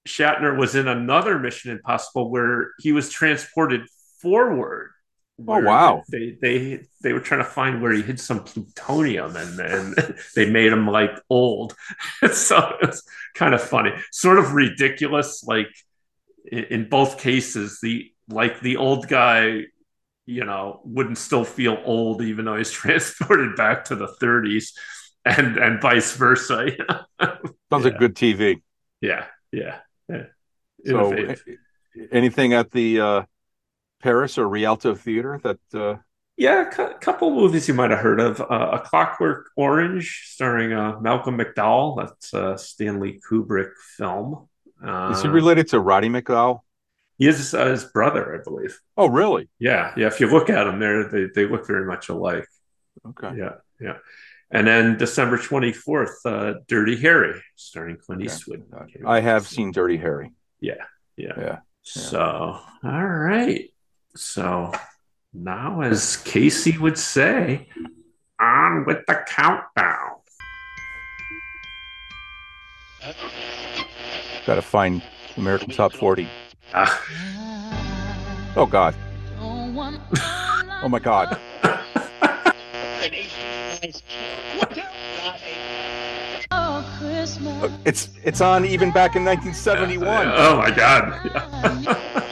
[0.07, 3.83] Shatner was in another Mission Impossible where he was transported
[4.21, 4.93] forward
[5.37, 6.03] where wow.
[6.09, 10.49] They they they were trying to find where he hid some plutonium, and and they
[10.49, 11.75] made him like old.
[12.33, 13.03] so it's
[13.35, 15.45] kind of funny, sort of ridiculous.
[15.45, 15.69] Like
[16.51, 19.65] in, both cases, the like the old guy,
[20.25, 24.73] you know, wouldn't still feel old even though he's transported back to the 30s,
[25.25, 26.71] and and vice versa.
[27.71, 28.63] Sounds like good TV.
[29.01, 29.81] yeah, yeah.
[30.09, 30.25] yeah.
[30.87, 31.35] So,
[32.13, 33.23] anything at the uh,
[34.07, 35.97] Paris or Rialto Theater that uh,
[36.37, 38.41] Yeah, a couple movies you might have heard of.
[38.41, 41.97] Uh, a Clockwork Orange, starring uh, Malcolm McDowell.
[41.99, 44.49] That's a Stanley Kubrick film.
[44.87, 46.61] Uh, is he related to Roddy McDowall?
[47.19, 48.79] he is uh, his brother, I believe.
[48.97, 49.49] Oh, really?
[49.59, 50.07] Yeah, yeah.
[50.07, 52.47] If you look at them, there they they look very much alike.
[53.11, 53.33] Okay.
[53.37, 53.97] Yeah, yeah.
[54.51, 58.27] And then December twenty fourth, uh, Dirty Harry, starring Clint Okay.
[58.27, 58.63] Eastwood.
[59.05, 60.31] I have seen Dirty Harry.
[60.61, 60.85] Yeah,
[61.17, 61.35] yeah.
[61.39, 61.59] Yeah.
[61.83, 62.21] So,
[62.85, 63.71] all right.
[64.17, 64.73] So
[65.35, 67.69] now, as Casey would say,
[68.41, 70.17] on with the countdown.
[74.47, 75.03] Got to find
[75.37, 76.29] American Top 40.
[76.75, 77.03] Ah,
[78.57, 78.95] Oh, God.
[79.39, 81.39] Oh, my God.
[86.51, 90.29] Uh, It's it's on even back in 1971.
[90.37, 92.23] oh my God.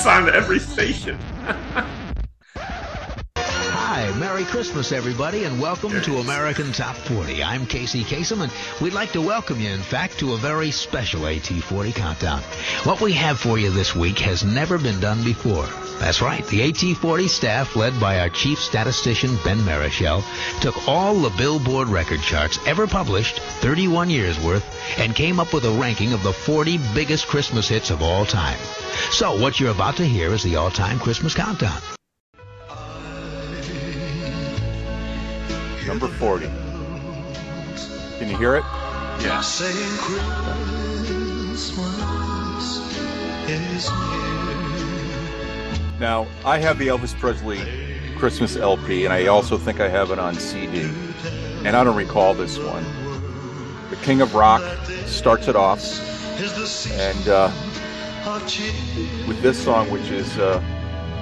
[0.00, 1.18] it's on every station.
[4.00, 7.44] Hi, Merry Christmas, everybody, and welcome to American Top 40.
[7.44, 11.20] I'm Casey Kasem, and we'd like to welcome you, in fact, to a very special
[11.24, 12.40] AT40 countdown.
[12.84, 15.66] What we have for you this week has never been done before.
[15.98, 20.24] That's right, the AT40 staff, led by our chief statistician, Ben Marichal,
[20.62, 24.64] took all the Billboard record charts ever published, 31 years worth,
[24.98, 28.58] and came up with a ranking of the 40 biggest Christmas hits of all time.
[29.10, 31.82] So, what you're about to hear is the all-time Christmas countdown.
[35.90, 36.46] Number 40.
[38.20, 38.62] Can you hear it?
[39.20, 39.40] Yeah.
[39.40, 41.74] Saying Christmas
[43.48, 45.98] is near.
[45.98, 47.58] Now, I have the Elvis Presley
[48.16, 50.88] Christmas LP, and I also think I have it on CD.
[51.64, 52.84] And I don't recall this one.
[53.90, 54.62] The King of Rock
[55.06, 55.82] starts it off,
[56.92, 57.50] and uh,
[59.26, 60.62] with this song, which is uh,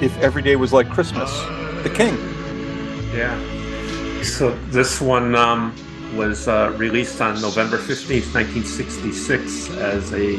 [0.03, 1.31] If Every Day Was Like Christmas,
[1.85, 2.19] The King.
[3.17, 3.58] Yeah.
[4.23, 5.75] So this one um,
[6.17, 10.37] was uh, released on November 15th, 1966 as a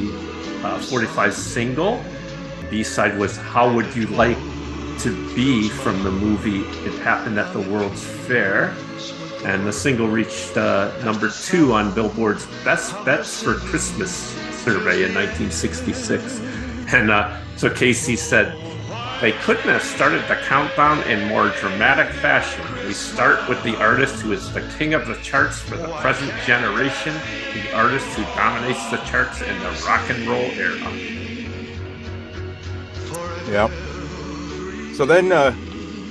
[0.66, 2.04] uh, 45 single.
[2.62, 4.38] The B-side was How Would You Like
[5.00, 8.76] to Be from the movie It Happened at the World's Fair.
[9.46, 14.12] And the single reached uh, number two on Billboard's Best Bets for Christmas
[14.64, 16.40] survey in 1966.
[16.94, 18.54] And uh, so Casey said,
[19.22, 22.64] they couldn't have started the countdown in more dramatic fashion.
[22.88, 26.32] We start with the artist who is the king of the charts for the present
[26.46, 27.14] generation,
[27.54, 30.90] the artist who dominates the charts in the rock and roll era.
[33.50, 33.72] Yep.
[34.96, 35.54] So then, uh,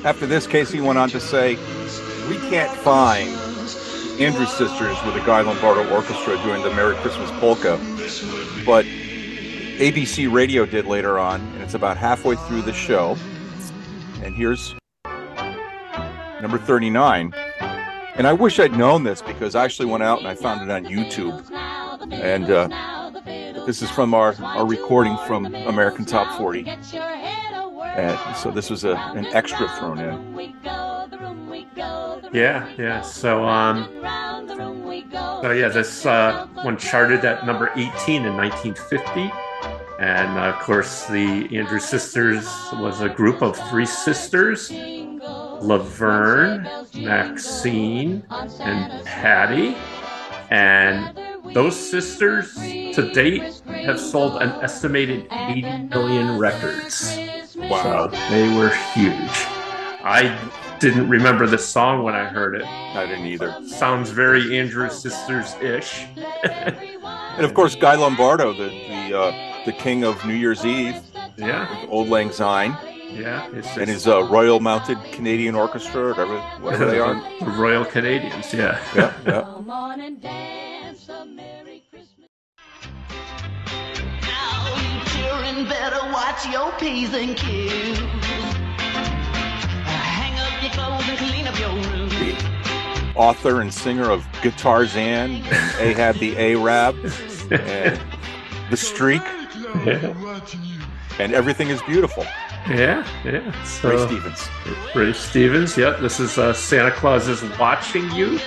[0.04, 1.56] after this, Casey went on to say,
[2.28, 3.28] "We can't find
[4.20, 7.78] Andrews Sisters with the Guy Lombardo Orchestra doing the Merry Christmas polka,
[8.66, 8.84] but
[9.78, 13.16] ABC Radio did later on, and it's about halfway through the show.
[14.24, 14.74] And here's
[16.42, 17.32] number 39.
[18.16, 20.70] And I wish I'd known this because I actually went out and I found it
[20.72, 21.48] on YouTube.
[22.12, 26.66] And uh, this is from our, our recording from American Top 40.
[26.66, 30.56] And so this was a, an extra thrown in.
[32.32, 33.00] Yeah, yeah.
[33.02, 33.88] So, um,
[35.40, 39.30] so yeah, this uh, one charted at number 18 in 1950.
[39.98, 44.70] And uh, of course, the Andrews Sisters was a group of three sisters
[45.60, 49.76] Laverne, Maxine, and Patty.
[50.50, 51.18] And
[51.52, 57.18] those sisters to date have sold an estimated 80 million records.
[57.56, 58.08] Wow.
[58.10, 59.14] So they were huge.
[60.04, 62.64] I didn't remember the song when I heard it.
[62.64, 63.56] I didn't either.
[63.66, 66.06] Sounds very Andrews Sisters ish.
[67.38, 70.96] And of course, Guy Lombardo, the the, uh, the king of New Year's Eve,
[71.36, 72.74] yeah, Auld Lang Syne,
[73.10, 73.46] yeah.
[73.52, 77.14] It's and his uh, Royal Mounted Canadian Orchestra, or whatever, whatever they are.
[77.40, 78.80] the Royal Canadians, yeah.
[78.96, 79.44] Yeah, yeah.
[84.22, 87.98] Now you children better watch your P's and Q's.
[89.84, 92.08] Hang up your clothes and clean up your room.
[93.16, 96.96] Author and singer of Gitarzan and Ahab the Arab.
[97.50, 98.00] and
[98.70, 99.22] the streak,
[99.84, 100.40] yeah,
[101.18, 102.24] and everything is beautiful.
[102.68, 103.64] yeah, yeah.
[103.64, 104.48] So, Ray Stevens.
[104.94, 105.76] Ray Stevens.
[105.76, 108.38] Yep, this is uh, Santa Claus is Watching You.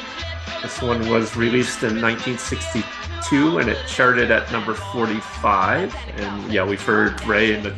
[0.61, 5.95] This one was released in 1962 and it charted at number 45.
[6.17, 7.75] And yeah, we've heard Ray in the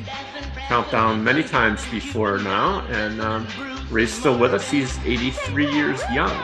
[0.68, 2.82] countdown many times before now.
[2.88, 3.48] And um,
[3.89, 4.70] Ray's still with us.
[4.70, 6.36] He's 83 years young.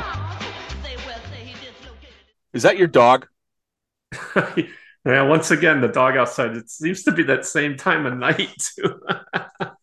[2.54, 3.28] Is that your dog?
[5.06, 8.54] yeah, once again, the dog outside, it seems to be that same time of night,
[8.76, 9.00] too.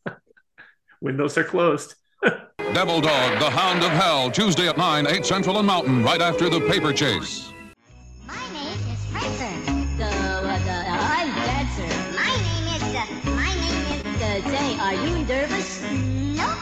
[1.00, 1.94] Windows are closed.
[2.74, 6.50] Devil Dog, the Hound of Hell, Tuesday at 9, 8 Central and Mountain, right after
[6.50, 7.50] the paper chase.
[8.26, 9.96] My name is Spencer.
[9.96, 11.86] The, uh, the, uh, I'm Dancer.
[12.14, 15.80] My name is uh, my name is The, say, are you nervous?
[15.80, 16.58] Nope.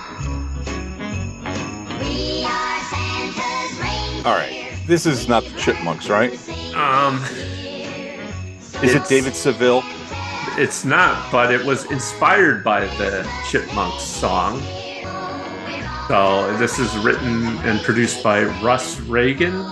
[2.01, 4.29] We are Santa's reindeer.
[4.29, 4.73] All right.
[4.87, 6.33] This is not the Chipmunks, right?
[6.75, 7.19] Um,
[8.83, 9.83] Is it David Seville?
[10.57, 14.61] It's not, but it was inspired by the Chipmunks song.
[16.09, 19.63] So this is written and produced by Russ Regan,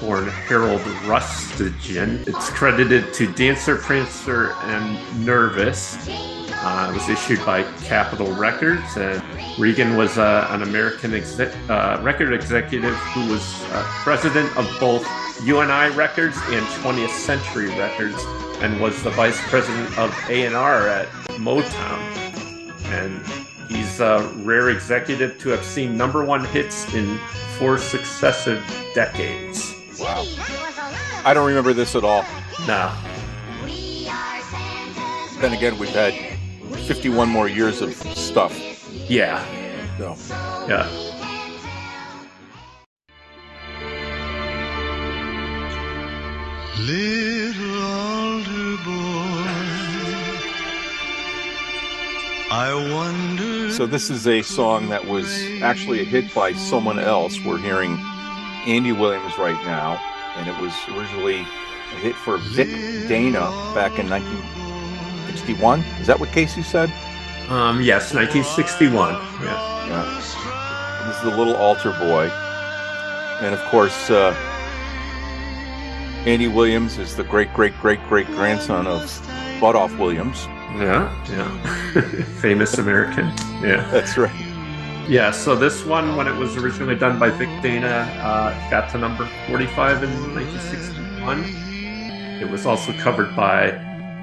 [0.00, 2.26] born Harold Rustigan.
[2.28, 5.96] It's credited to Dancer, Prancer, and Nervous.
[6.08, 9.22] Uh, it was issued by Capitol Records, and
[9.58, 15.06] Regan was uh, an American exec- uh, record executive who was uh, president of both
[15.44, 18.22] UNI Records and 20th Century Records,
[18.62, 21.08] and was the vice president of A&R at
[21.38, 22.00] Motown.
[22.86, 23.20] And
[23.70, 27.18] he's a rare executive to have seen number one hits in
[27.58, 28.64] four successive
[28.94, 29.74] decades.
[29.98, 30.24] Wow.
[31.24, 32.24] I don't remember this at all.
[32.66, 32.96] Now,
[33.64, 36.14] We are Santa's Then again, we've had
[36.86, 38.56] 51 more years of stuff.
[39.10, 39.44] yeah,
[39.98, 40.16] So.
[40.68, 40.88] yeah.
[46.78, 49.48] Little altar boy,
[52.50, 53.70] I wonder.
[53.72, 55.26] So this is a song that was
[55.62, 57.40] actually a hit by someone else.
[57.42, 57.96] We're hearing
[58.66, 59.98] Andy Williams right now,
[60.36, 62.68] and it was originally a hit for Vic
[63.08, 63.40] Dana
[63.74, 65.80] back in 1961.
[65.98, 66.90] Is that what Casey said?
[67.48, 69.14] Um, yes, 1961.
[69.14, 69.86] Yeah.
[69.88, 71.06] Yeah.
[71.06, 72.26] This is the little altar boy,
[73.40, 74.34] and of course, uh,
[76.26, 79.00] Andy Williams is the great great great great grandson of
[79.60, 80.46] Bud Off Williams.
[80.74, 82.02] Yeah, yeah.
[82.40, 83.26] Famous American.
[83.62, 83.88] Yeah.
[83.92, 84.34] That's right.
[85.08, 88.98] Yeah, so this one, when it was originally done by Vic Dana, uh, got to
[88.98, 91.44] number 45 in 1961.
[92.42, 93.70] It was also covered by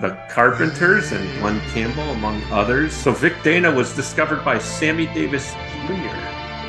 [0.02, 2.92] the Carpenters and Glen Campbell, among others.
[2.92, 5.54] So Vic Dana was discovered by Sammy Davis
[5.88, 6.20] Jr.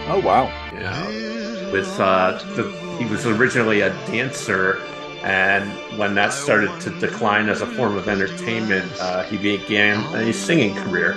[0.07, 0.45] Oh wow.
[0.73, 1.73] Yeah.
[1.73, 4.81] With uh, the, he was originally a dancer,
[5.25, 10.35] and when that started to decline as a form of entertainment, uh, he began a
[10.35, 11.15] singing career.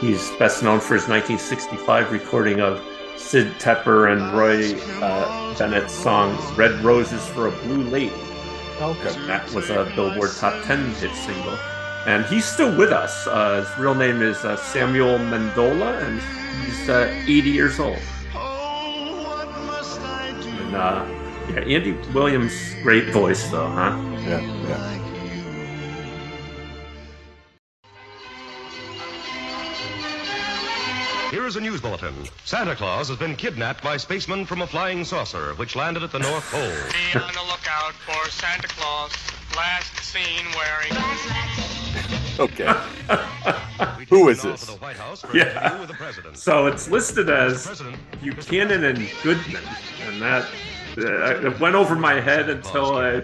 [0.00, 2.84] He's best known for his 1965 recording of
[3.16, 8.12] Sid Tepper and Roy uh, Bennett's song "Red Roses for a Blue Lady."
[8.82, 9.26] Okay.
[9.26, 11.58] That was a Billboard Top 10 hit single.
[12.06, 13.26] And he's still with us.
[13.26, 16.20] Uh, his real name is uh, Samuel Mendola, and
[16.64, 17.98] he's uh, 80 years old.
[18.34, 20.48] Oh, what must I do?
[20.48, 21.17] And uh,
[21.50, 23.96] yeah, Andy Williams, great voice though, huh?
[24.26, 24.40] Yeah.
[24.40, 24.94] Yeah.
[31.30, 32.14] Here is a news bulletin.
[32.46, 36.18] Santa Claus has been kidnapped by spacemen from a flying saucer, which landed at the
[36.18, 36.60] North Pole.
[36.62, 39.12] Be on the lookout for Santa Claus.
[39.54, 40.92] Last seen wearing.
[42.40, 42.72] Okay.
[44.10, 44.64] Who is this?
[44.64, 45.58] For the White House for an Yeah.
[45.60, 46.36] interview with the president.
[46.38, 47.82] So it's listed as
[48.22, 49.64] Buchanan and Goodman,
[50.06, 50.46] and that
[51.04, 53.22] it went over my head until I,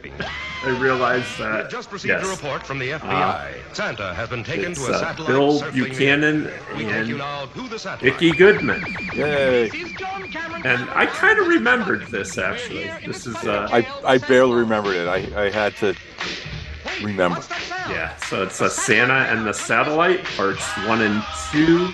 [0.62, 3.74] I realized that have just received yes, a report from the FBI.
[3.74, 6.76] Santa has been taken to a uh, satellite Bill Buchanan mission.
[6.76, 8.18] We take you and now to the satellite.
[8.18, 9.70] Dickie Goodman, Yay.
[10.64, 12.90] and I kind of remembered this actually.
[13.06, 15.08] This is uh, I, I barely remembered it.
[15.08, 15.94] I, I had to
[17.02, 17.42] remember.
[17.88, 21.92] Yeah, so it's a Santa and the Satellite, parts one and two.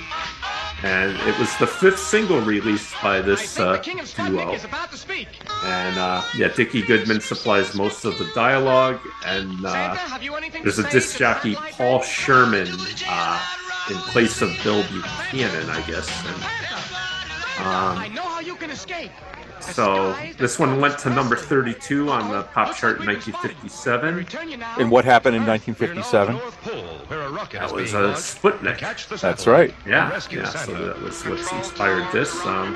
[0.83, 4.55] And it was the fifth single released by this uh, duo.
[4.64, 5.28] about to speak.
[5.64, 9.01] And uh, yeah, Dickie Goodman supplies most of the dialogue.
[9.26, 12.68] And uh, have you anything there's a disc jockey, Paul Sherman,
[13.07, 13.47] uh,
[13.91, 16.09] in place of Bill Buchanan, I guess.
[16.26, 16.45] And,
[17.66, 17.99] um,
[19.67, 20.37] know how you can escape.
[20.37, 24.15] so this one went to number 32 on the pop chart in 1957.
[24.15, 24.77] Return you now.
[24.79, 26.35] And what happened in We're now at the 1957?
[26.37, 29.21] North Pole, where a rocket That is was a Sputnik.
[29.21, 29.75] That's right.
[29.87, 30.49] Yeah, yeah.
[30.49, 32.35] So that was what's inspired this.
[32.47, 32.75] Um,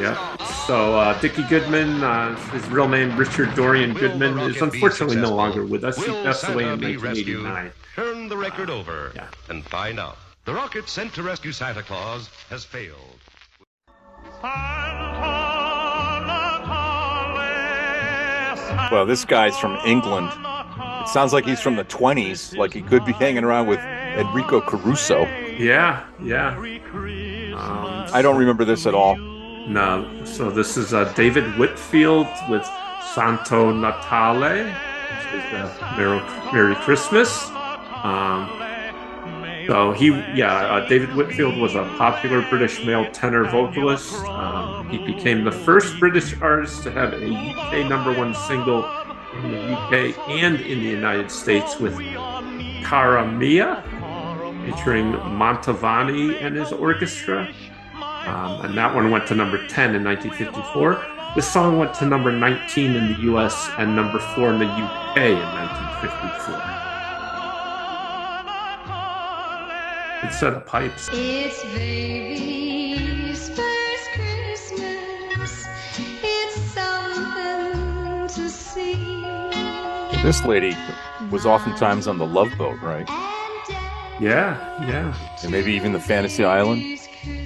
[0.00, 0.36] Yeah.
[0.66, 5.64] So uh, Dickie Goodman, uh, his real name Richard Dorian Goodman, is unfortunately no longer
[5.64, 5.96] with us.
[5.96, 7.72] He Will passed away Santa in be 1989.
[7.94, 9.28] Turn the record over yeah.
[9.48, 10.18] and find out.
[10.44, 13.18] The rocket sent to rescue Santa Claus has failed.
[18.90, 20.30] Well, this guy's from England.
[21.02, 24.60] It sounds like he's from the 20s, like he could be hanging around with Enrico
[24.60, 25.22] Caruso.
[25.58, 26.56] Yeah, yeah.
[26.56, 29.16] Um, I don't remember this at all.
[29.16, 30.08] No.
[30.24, 32.64] So this is uh, David Whitfield with
[33.14, 36.20] Santo Natale, which is uh, Merry,
[36.52, 37.48] Merry Christmas.
[38.02, 38.48] Um,
[39.68, 44.14] so he, yeah, uh, David Whitfield was a popular British male tenor vocalist.
[44.24, 48.78] Um, he became the first British artist to have a UK number one single
[49.36, 51.98] in the UK and in the United States with
[52.82, 53.82] Cara Mia,
[54.64, 57.54] featuring Mantovani and his orchestra.
[57.94, 61.34] Um, and that one went to number 10 in 1954.
[61.36, 65.16] This song went to number 19 in the US and number 4 in the UK
[65.18, 66.77] in 1954.
[70.32, 71.08] Set of pipes.
[71.12, 75.66] It's baby's first Christmas.
[76.22, 78.94] It's something to see.
[80.22, 80.76] This lady
[81.30, 83.08] was oftentimes on the Love Boat, right?
[84.20, 84.56] Yeah,
[84.86, 85.14] yeah.
[85.42, 86.82] And maybe even the Fantasy Island.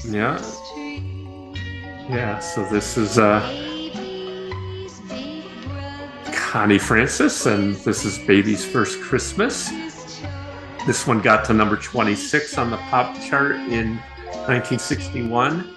[0.05, 0.41] Yeah.
[2.09, 3.41] Yeah, so this is uh
[6.33, 9.71] Connie Francis, and this is Baby's First Christmas.
[10.87, 13.97] This one got to number 26 on the pop chart in
[14.49, 15.69] 1961.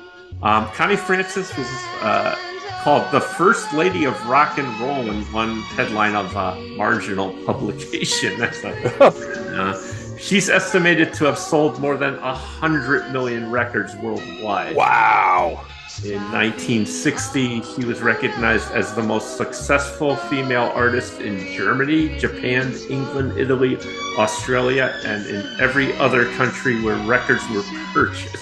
[0.41, 1.68] Um, Connie Francis was
[2.01, 2.36] uh,
[2.82, 8.41] called the First Lady of Rock and Roll in one headline of a marginal publication.
[8.41, 14.76] Uh, she's estimated to have sold more than 100 million records worldwide.
[14.76, 15.66] Wow.
[16.03, 23.39] In 1960, he was recognized as the most successful female artist in Germany, Japan, England,
[23.39, 23.77] Italy,
[24.17, 28.35] Australia, and in every other country where records were purchased.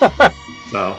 [0.72, 0.96] so,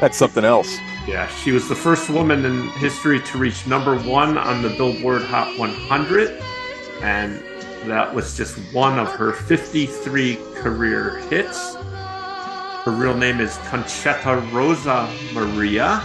[0.00, 0.76] That's something else.
[1.08, 5.22] yeah, she was the first woman in history to reach number one on the Billboard
[5.22, 6.42] Hot 100,
[7.00, 7.42] and
[7.88, 11.74] that was just one of her 53 career hits.
[12.84, 16.02] Her real name is Concetta Rosa Maria,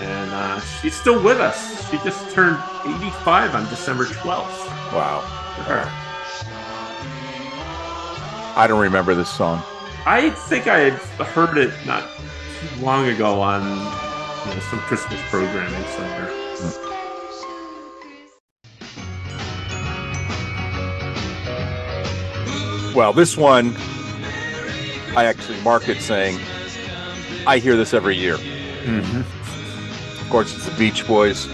[0.00, 1.90] and uh, she's still with us.
[1.90, 4.66] She just turned 85 on December 12th.
[4.92, 5.22] Wow.
[5.66, 5.82] Her.
[8.56, 9.60] I don't remember this song.
[10.06, 10.92] I think I had
[11.26, 12.08] heard it not
[12.60, 16.32] too long ago on you know, some Christmas programming somewhere.
[22.94, 23.74] Well, this one,
[25.16, 26.38] I actually mark it saying,
[27.46, 28.36] I hear this every year.
[28.36, 30.20] Mm-hmm.
[30.20, 31.46] Of course, it's the Beach Boys.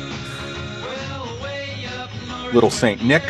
[2.52, 3.22] Little Saint Nick.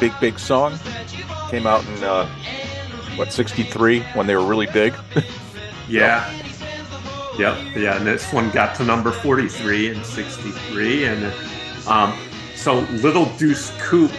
[0.00, 0.76] Big, big song.
[1.50, 2.26] Came out in, uh,
[3.14, 4.92] what, 63 when they were really big.
[5.88, 6.28] Yeah.
[7.38, 7.76] Yep.
[7.76, 7.96] Yeah.
[7.96, 11.04] And this one got to number 43 in 63.
[11.04, 11.32] And
[11.86, 12.18] um,
[12.56, 14.10] so Little Deuce Coupe,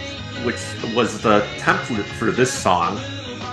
[0.44, 0.56] which
[0.94, 2.98] was the template for this song,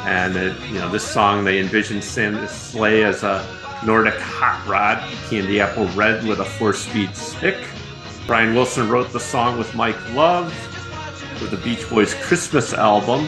[0.06, 3.46] and it, you know, this song they envisioned Santa's sleigh as a
[3.86, 4.98] Nordic hot rod,
[5.30, 7.58] candy apple red with a four-speed stick.
[8.28, 10.54] Brian Wilson wrote the song with Mike Love
[11.38, 13.28] for the Beach Boys Christmas album.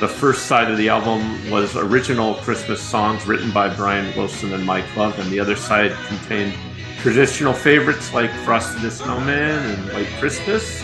[0.00, 4.64] The first side of the album was original Christmas songs written by Brian Wilson and
[4.64, 6.54] Mike Love, and the other side contained
[6.98, 10.82] traditional favorites like Frosty the Snowman and White Christmas.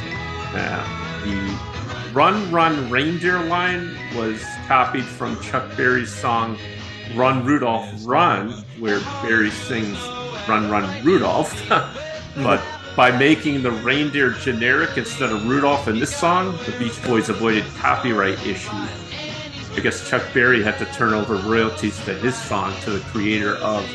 [0.52, 1.58] The
[2.16, 6.56] Run Run Reindeer line was copied from Chuck Berry's song
[7.14, 9.98] Run Rudolph Run, where Berry sings
[10.48, 11.54] Run Run Rudolph.
[12.36, 12.64] but
[12.96, 17.66] by making the reindeer generic instead of Rudolph in this song, the Beach Boys avoided
[17.76, 18.72] copyright issues.
[19.74, 23.56] I guess Chuck Berry had to turn over royalties to his song to the creator
[23.56, 23.86] of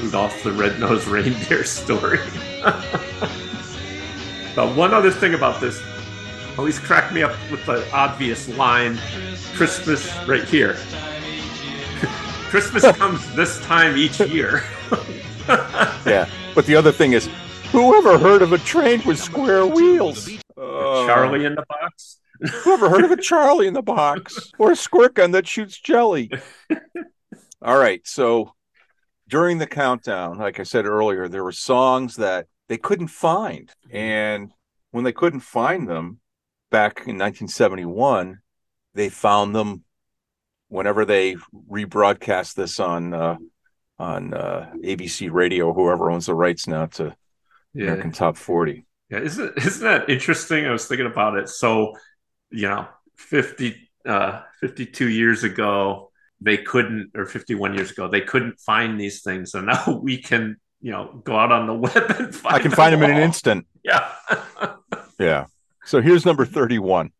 [0.00, 2.20] Rudolph the Red-Nosed Reindeer story.
[4.54, 5.82] but one other thing about this
[6.58, 8.98] always cracked me up with the obvious line
[9.54, 10.74] Christmas right here.
[12.50, 14.64] Christmas comes this time each year.
[15.48, 16.28] yeah.
[16.56, 17.28] But the other thing is,
[17.70, 20.28] who ever heard of a train with square wheels?
[20.56, 22.20] Uh, Charlie in the box.
[22.62, 25.76] Who ever heard of a Charlie in the box or a squirt gun that shoots
[25.76, 26.30] jelly?
[27.60, 28.00] All right.
[28.06, 28.54] So
[29.28, 33.72] during the countdown, like I said earlier, there were songs that they couldn't find.
[33.90, 34.52] And
[34.92, 36.20] when they couldn't find them
[36.70, 38.40] back in 1971,
[38.94, 39.84] they found them
[40.68, 41.36] whenever they
[41.70, 43.36] rebroadcast this on uh,
[43.98, 47.14] on uh, ABC Radio, whoever owns the rights now to
[47.74, 47.84] Yeah.
[47.84, 48.84] American Top 40.
[49.10, 50.66] Yeah, isn't isn't that interesting?
[50.66, 51.48] I was thinking about it.
[51.48, 51.94] So,
[52.50, 56.10] you know, 50 uh 52 years ago,
[56.40, 59.54] they couldn't or 51 years ago, they couldn't find these things.
[59.54, 62.70] And now we can, you know, go out on the web and find I can
[62.72, 63.66] find them in an instant.
[63.82, 64.12] Yeah.
[65.18, 65.46] Yeah.
[65.88, 67.10] So here's number 31.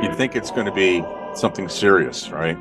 [0.00, 2.56] You'd think it's going to be something serious, right?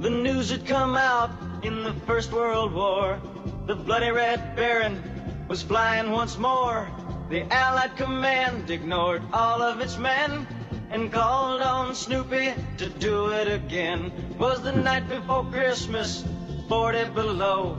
[0.00, 1.32] The news had come out
[1.64, 3.20] in the First World War.
[3.66, 5.02] The bloody Red Baron
[5.48, 6.88] was flying once more.
[7.28, 10.46] The Allied command ignored all of its men
[10.90, 14.12] and called on Snoopy to do it again.
[14.38, 16.24] Was the night before Christmas,
[16.68, 17.74] 40 below,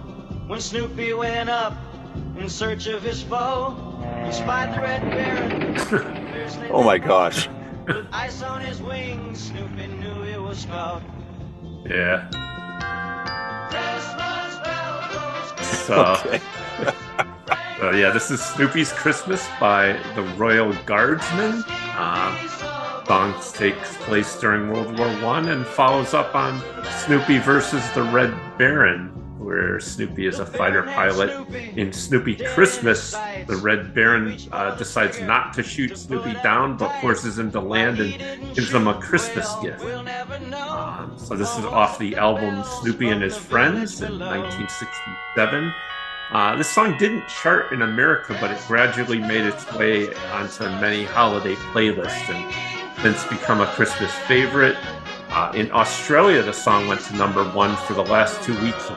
[0.48, 1.78] when Snoopy went up
[2.38, 3.76] in search of his foe.
[4.26, 6.20] He spied the Red Baron.
[6.72, 7.48] Oh my gosh.
[7.88, 11.04] With ice on his wings, Snoopy knew he was caught.
[11.86, 12.28] Yeah.
[13.70, 16.63] Christmas bells So, Okay.
[17.84, 21.66] So yeah, this is Snoopy's Christmas by the Royal Guardsmen.
[21.98, 22.38] Um,
[23.06, 26.64] song takes place during World War One and follows up on
[27.04, 31.46] Snoopy versus the Red Baron, where Snoopy is a fighter pilot.
[31.76, 33.12] In Snoopy Christmas,
[33.48, 38.00] the Red Baron uh, decides not to shoot Snoopy down, but forces him to land
[38.00, 39.84] and gives him a Christmas gift.
[40.54, 45.74] Um, so this is off the album Snoopy and His Friends in 1967.
[46.32, 51.04] Uh, this song didn't chart in America, but it gradually made its way onto many
[51.04, 52.54] holiday playlists and
[53.02, 54.76] since become a Christmas favorite.
[55.30, 58.90] Uh, in Australia, the song went to number one for the last two weeks.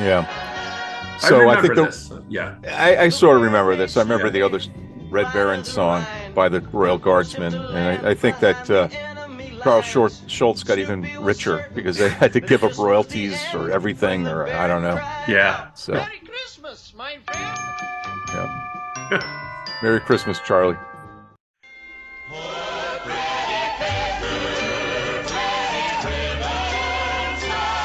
[0.00, 0.26] Yeah.
[0.28, 2.12] I So I, remember think the, this.
[2.28, 2.54] Yeah.
[2.68, 3.96] I, I sort of remember this.
[3.96, 4.32] I remember Yeah.
[4.32, 4.60] the other
[5.10, 8.88] Red Baron song by the Royal Guardsmen, and I, I think that uh,
[9.62, 14.26] Carl Short, Schulz got even richer because they had to give up royalties or everything,
[14.26, 14.96] or I don't know.
[15.28, 15.72] Yeah.
[15.74, 15.94] So.
[15.94, 16.08] Yeah.
[19.82, 20.76] Merry Christmas, Charlie.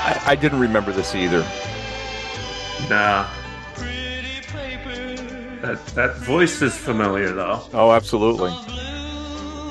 [0.06, 1.42] I, I didn't remember this either.
[2.90, 3.30] Nah.
[5.62, 7.62] That that voice is familiar though.
[7.74, 8.52] Oh, absolutely.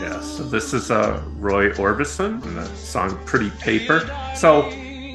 [0.03, 4.01] Yeah, so this is uh, Roy Orbison and the song Pretty Paper.
[4.35, 4.69] So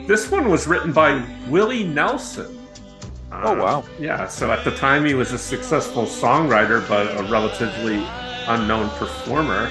[0.07, 2.57] this one was written by Willie Nelson.
[3.29, 3.83] Oh, Uh, wow.
[3.99, 8.01] Yeah, so at the time he was a successful songwriter, but a relatively
[8.47, 9.69] unknown performer.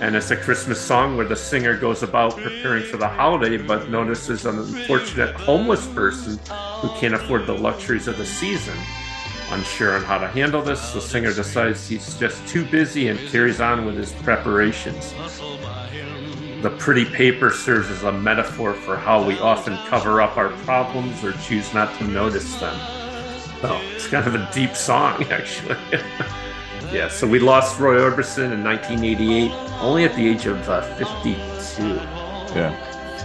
[0.00, 3.90] And it's a Christmas song where the singer goes about preparing for the holiday, but
[3.90, 6.38] notices an unfortunate homeless person
[6.80, 8.78] who can't afford the luxuries of the season.
[9.50, 13.60] Unsure on how to handle this, the singer decides he's just too busy and carries
[13.60, 15.14] on with his preparations.
[16.62, 21.22] The pretty paper serves as a metaphor for how we often cover up our problems
[21.22, 22.76] or choose not to notice them.
[23.60, 25.76] So it's kind of a deep song, actually.
[26.92, 31.82] yeah, so we lost Roy Orbison in 1988, only at the age of uh, 52.
[31.82, 32.72] Yeah.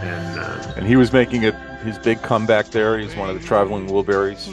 [0.01, 2.97] And uh, And he was making it his big comeback there.
[2.97, 4.49] He's one of the Traveling Wilburys.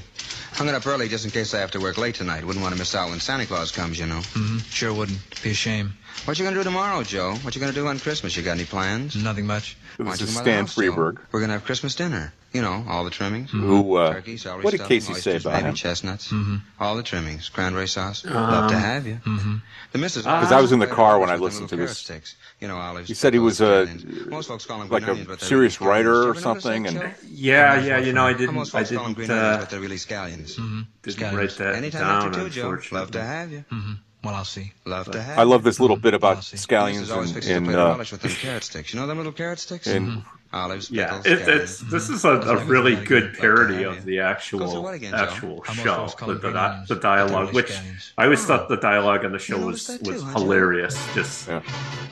[0.53, 2.45] Hung it up early just in case I have to work late tonight.
[2.45, 4.18] Wouldn't want to miss out when Santa Claus comes, you know.
[4.18, 4.59] Mm-hmm.
[4.59, 5.18] Sure wouldn't.
[5.43, 5.93] Be a shame.
[6.25, 7.35] What you gonna do tomorrow, Joe?
[7.43, 8.37] What you gonna do on Christmas?
[8.37, 9.17] You got any plans?
[9.17, 9.77] Nothing much.
[9.99, 10.83] This Why is come by the Stan house, Joe?
[10.83, 11.19] Freberg.
[11.33, 12.33] We're gonna have Christmas dinner.
[12.53, 13.51] You know, all the trimmings.
[13.51, 15.75] Who, uh, Turkey, celery what did stuffing, Casey say about baby him?
[15.75, 16.31] chestnuts.
[16.31, 16.57] Mm-hmm.
[16.79, 17.49] All the trimmings.
[17.49, 18.25] Cranberry sauce.
[18.27, 19.15] Love to Um, have you.
[19.27, 19.57] Mm-hmm.
[19.93, 20.23] The missus.
[20.23, 21.99] Because I was in the car when I listened to little this.
[21.99, 22.37] sticks.
[22.61, 23.09] You know, olives.
[23.09, 23.89] He said he was a
[24.29, 26.35] Most folks call them like green onions, a they're serious really writer or scallions.
[26.35, 27.11] You ever notice something, and Joe?
[27.31, 29.61] Yeah, yeah, you know, I didn't, most I folks call them didn't, green onions, uh,
[29.61, 30.87] but they're really scallions.
[31.03, 32.27] didn't write that Anytime down.
[32.29, 32.63] after two, Joe.
[32.63, 32.99] unfortunately.
[33.01, 33.65] Love to have you.
[33.73, 33.93] Mm-hmm.
[34.25, 34.73] Well, I'll see.
[34.85, 37.97] Love to have I love this little bit about scallions and, in, fixes in uh,
[37.99, 38.95] with them carrot sticks.
[38.95, 39.87] You know them little carrot sticks?
[39.89, 41.61] in Olives, Yeah, pickles, it, scallions.
[41.62, 46.18] it's this is a, a really good parody of the actual again, actual How most
[46.18, 47.73] show, the, the, green di- onions, the dialogue, which.
[48.16, 51.49] I always thought the dialogue on the show was noticed was too, huh, hilarious, just
[51.49, 51.62] Yeah.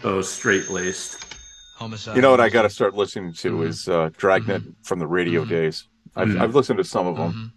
[0.03, 1.25] those straight laced.
[1.77, 2.17] Homicide.
[2.17, 3.67] You know what I got to start listening to Mm-hmm.
[3.69, 5.87] is uh, Dragnet from the radio days.
[6.17, 6.37] I've.
[6.41, 7.53] I've listened to some of them.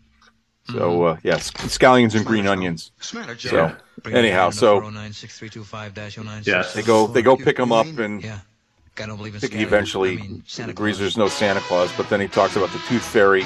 [0.71, 2.91] So uh, yes, scallions and green onions.
[2.99, 6.45] So anyhow, so 409-6325-096.
[6.47, 6.73] Yes.
[6.73, 8.39] they go they go pick them up, and Yeah.
[8.97, 10.99] I don't believe in think he eventually I mean, Santa agrees Claus.
[10.99, 13.43] there's no Santa Claus, but then he talks about the Tooth Fairy,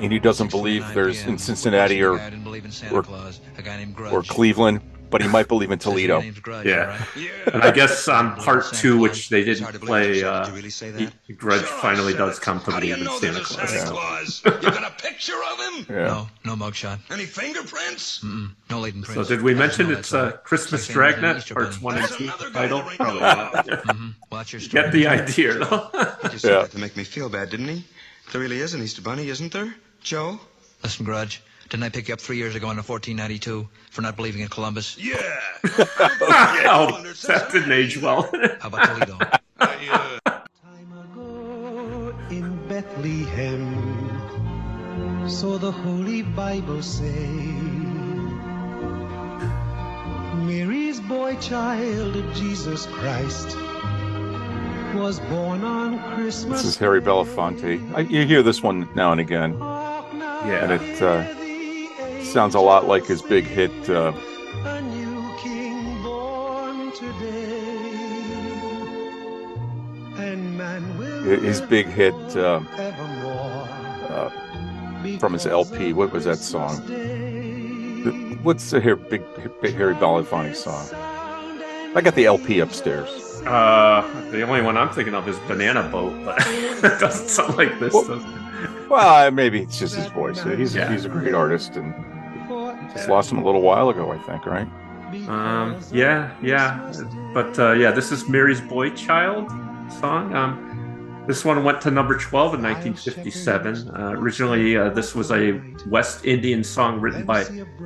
[0.00, 3.40] and he doesn't believe there's in Cincinnati or I didn't believe in Santa or- Claus.
[3.58, 4.12] A guy named Grudge.
[4.14, 4.80] or Cleveland,
[5.10, 6.22] but he might believe in Toledo.
[6.42, 6.80] Grudge, Yeah.
[6.80, 7.30] all right?
[7.54, 11.06] And I guess on part two, which they didn't hard play, uh, really say he-
[11.06, 11.38] that?
[11.38, 13.70] Grudge finally does come to How do you believe in know Santa there's a Claus.
[13.70, 14.42] Santa Claus?
[14.62, 15.86] You got a picture of him?
[15.88, 16.06] Yeah.
[16.06, 16.98] No, no mugshot.
[17.10, 18.20] Any fingerprints?
[18.20, 18.50] Mm-mm.
[18.70, 21.80] No latent So did we mention know it's that's uh, Christmas Like famous Dragnet, parts
[21.80, 22.82] one and two another title?
[22.82, 23.66] Probably not.
[23.66, 24.14] Mhm.
[24.30, 24.62] Watch your.
[24.62, 25.88] Get the idea, though.
[26.22, 26.66] He just said Yeah.
[26.66, 27.84] to make me feel bad, didn't he?
[28.32, 29.74] There really is an Easter Bunny, isn't there?
[30.02, 30.38] Joe?
[30.82, 31.42] Listen, Grudge.
[31.70, 34.98] Didn't I pick you up three years ago in 1492 for not believing in Columbus?
[34.98, 35.14] Yeah.
[35.64, 38.28] oh, that didn't age well.
[38.58, 39.16] How about Toledo?
[39.60, 43.68] I, uh, Time ago in Bethlehem,
[45.30, 47.28] so the Holy Bible say.
[50.42, 53.56] Mary's boy child, Jesus Christ,
[54.96, 56.62] was born on Christmas.
[56.62, 57.94] This is Harry Belafonte.
[57.94, 59.60] I, you hear this one now and again, and
[60.48, 60.72] yeah.
[60.72, 61.39] it uh,
[62.22, 63.70] sounds a lot like his big hit.
[63.88, 64.12] Uh,
[64.64, 67.76] A new king born today.
[70.16, 72.60] And man will his big hit uh,
[74.08, 74.30] uh,
[75.18, 75.92] from his LP.
[75.92, 76.76] What was that song?
[78.42, 79.22] What's the here big,
[79.60, 80.86] big Harry Belafonte song?
[81.94, 83.08] I got the LP upstairs.
[83.44, 87.78] Uh, the only one I'm thinking of is Banana Boat, but it doesn't sound like
[87.80, 87.92] this.
[87.92, 88.36] Well-
[88.90, 90.42] Well, uh, maybe it's just his voice.
[90.42, 90.90] He's Yeah.
[90.92, 91.94] he's a great artist, and
[92.92, 94.46] just lost him a little while ago, I think.
[94.46, 94.68] Right?
[95.28, 96.92] Um, yeah, yeah,
[97.34, 99.50] but uh, yeah, this is Mary's Boy Child
[99.90, 100.34] song.
[100.34, 100.69] Um,
[101.30, 103.88] this one went to number 12 in 1957.
[103.94, 107.44] Uh, originally, uh, this was a West Indian song written by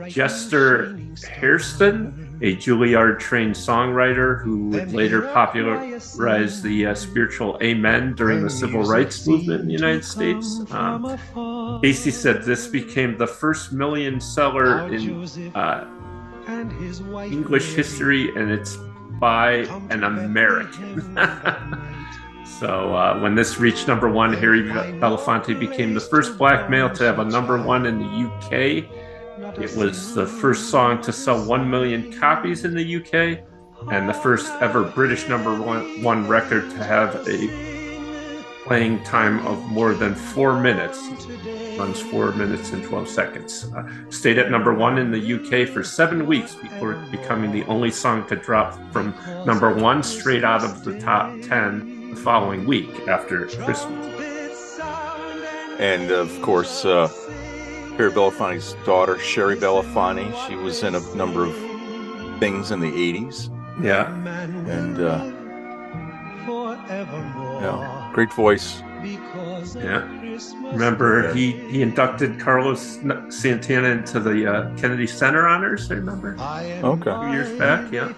[0.09, 8.43] Jester Hairston, a Juilliard trained songwriter who would later popularize the uh, spiritual Amen during
[8.43, 10.61] the civil rights movement in the United States.
[10.73, 15.87] Um, Casey said this became the first million seller in uh,
[16.47, 18.79] and his wife English history, and it's
[19.21, 21.15] by an American.
[22.61, 27.05] so uh, when this reached number one, Harry Belafonte became the first black male to
[27.05, 29.61] have a number one in the UK.
[29.61, 33.45] It was the first song to sell one million copies in the UK,
[33.93, 37.75] and the first ever British number one, one record to have a
[38.65, 40.99] playing time of more than four minutes.
[41.77, 43.71] Runs four minutes and 12 seconds.
[43.77, 47.91] Uh, stayed at number one in the UK for seven weeks before becoming the only
[47.91, 49.13] song to drop from
[49.45, 53.85] number one straight out of the top 10 the following week after Christmas.
[55.79, 57.09] And of course, uh,
[57.97, 61.55] Harry Belafonte's daughter, Shari Belafonte, she was in a number of
[62.39, 63.51] things in the 80s.
[63.83, 64.15] Yeah.
[64.69, 65.33] And, uh,
[67.61, 68.81] yeah, great voice.
[69.75, 70.09] Yeah.
[70.73, 72.99] Remember, he, he inducted Carlos
[73.29, 76.37] Santana into the uh, Kennedy Center honors, I remember?
[76.39, 77.33] Okay.
[77.33, 78.13] Years back, yeah.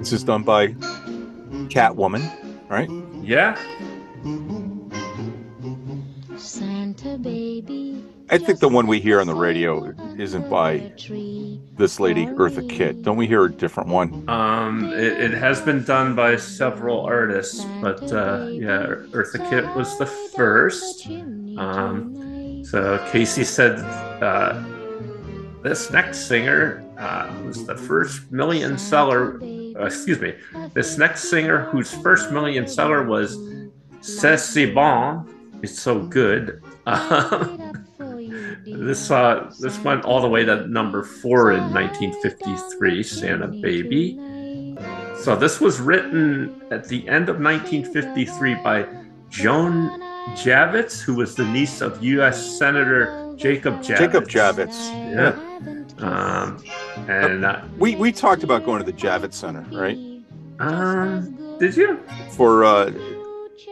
[0.00, 0.68] This is done by
[1.72, 2.30] Catwoman,
[2.68, 2.90] right?
[3.22, 3.56] Yeah.
[6.36, 8.04] Santa baby.
[8.28, 10.92] I think the one we hear on the radio isn't by
[11.78, 13.02] this lady, Eartha Kitt.
[13.02, 14.28] Don't we hear a different one?
[14.28, 19.96] Um, it, it has been done by several artists, but uh, yeah, Eartha Kitt was
[19.98, 21.06] the first.
[21.56, 23.78] Um, so Casey said
[24.22, 24.62] uh,
[25.64, 29.42] this next singer uh, was the first million seller.
[29.42, 30.34] Uh, excuse me,
[30.74, 33.36] this next singer whose first million seller was
[34.02, 35.26] C'est si bon,
[35.62, 36.62] it's so good,
[38.66, 44.18] this uh, this went all the way to number four in 1953, Santa Baby.
[45.22, 48.86] So this was written at the end of 1953 by
[49.30, 49.98] Joan
[50.36, 52.58] Javits, who was the niece of U.S.
[52.58, 53.98] Senator Jacob Javits.
[53.98, 54.90] Jacob Javits.
[55.14, 55.38] Yeah.
[55.98, 56.62] Um,
[57.08, 59.98] and uh, We we talked about going to the Javits Center, right?
[60.60, 61.98] um, did you?
[62.30, 62.86] For uh,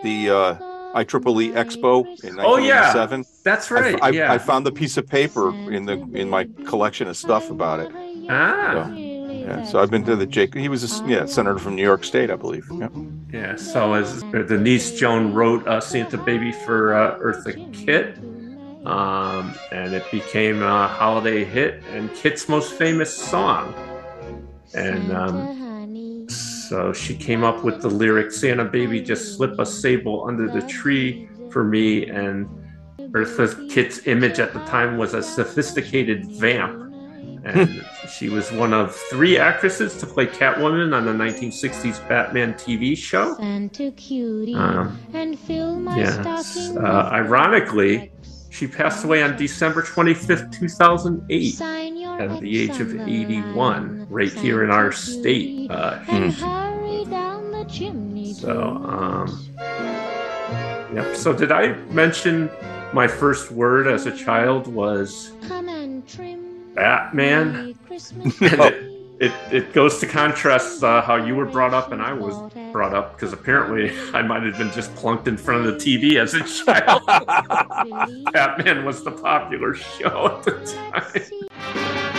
[0.02, 0.54] the uh,
[0.94, 2.94] IEEE Expo in Oh, yeah.
[2.94, 3.24] 1987.
[3.44, 3.98] That's right.
[4.02, 4.32] I, yeah.
[4.32, 7.90] I found the piece of paper in the in my collection of stuff about it.
[8.30, 8.86] ah.
[8.88, 10.60] So, yeah, so I've been to the Jacob.
[10.60, 12.66] He was a yeah senator from New York State, I believe.
[12.72, 12.88] Yeah.
[13.32, 18.18] Yeah, so as the niece Joan wrote uh, Santa Baby for uh, Eartha Kitt,
[18.84, 23.74] um, and it became a holiday hit and Kitt's most famous song.
[24.74, 30.24] And um, so she came up with the lyric Santa Baby, just slip a sable
[30.26, 32.06] under the tree for me.
[32.08, 32.48] And
[32.98, 36.80] Eartha Kitt's image at the time was a sophisticated vamp.
[37.44, 42.96] And she was one of three actresses to play Catwoman on the 1960s Batman TV
[42.96, 43.34] show.
[43.36, 46.14] Santa cutie Um, and fill my Yes.
[46.14, 48.12] stocking Uh, ironically,
[48.52, 51.60] she passed away on December 25th, 2008,
[52.20, 55.70] at the age of 81, right here in our state.
[55.70, 58.34] Uh, and hurry down the chimney.
[58.34, 59.48] so, um,
[60.94, 61.16] yep.
[61.16, 62.50] So, did I mention
[62.92, 67.74] my first word as a child was Come and trim Batman?
[67.86, 68.38] Christmas.
[69.22, 72.92] It, it goes to contrast uh, how you were brought up and I was brought
[72.92, 76.34] up because apparently I might have been just plunked in front of the TV as
[76.34, 77.06] a child.
[78.32, 82.11] Batman was the popular show at the time.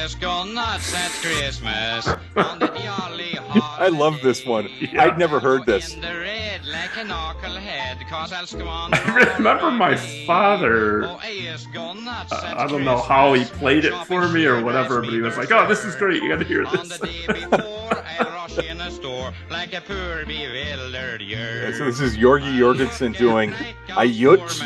[0.00, 2.06] Oh, go nuts at Christmas.
[2.36, 4.68] on the jolly I love this one.
[4.98, 5.96] I'd never heard this.
[5.96, 9.96] like a knucklehead, cause I'll squander I remember my
[10.26, 11.04] father.
[11.04, 11.18] uh,
[12.56, 15.50] I don't know how he played it for me or whatever, but he was like,
[15.50, 16.22] "Oh, this is great!
[16.22, 17.00] You got to hear this."
[18.48, 23.52] rush in a store like a poor bewildered Yeah, so this is Yogi Yorgesson doing
[23.90, 24.62] I just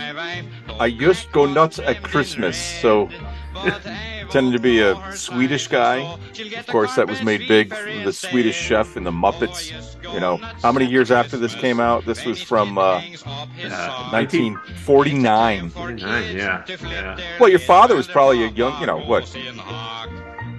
[0.78, 2.56] I just go nuts at Christmas.
[2.80, 3.08] So
[4.32, 5.98] tended to be a Swedish guy.
[6.58, 7.68] Of course, that was made big.
[8.04, 9.70] The Swedish Chef and the Muppets.
[10.12, 12.04] You know, how many years after this came out?
[12.04, 13.00] This was from uh,
[14.10, 15.72] 1949.
[15.98, 17.36] yeah, yeah.
[17.38, 19.24] Well, your father was probably a young, you know, what,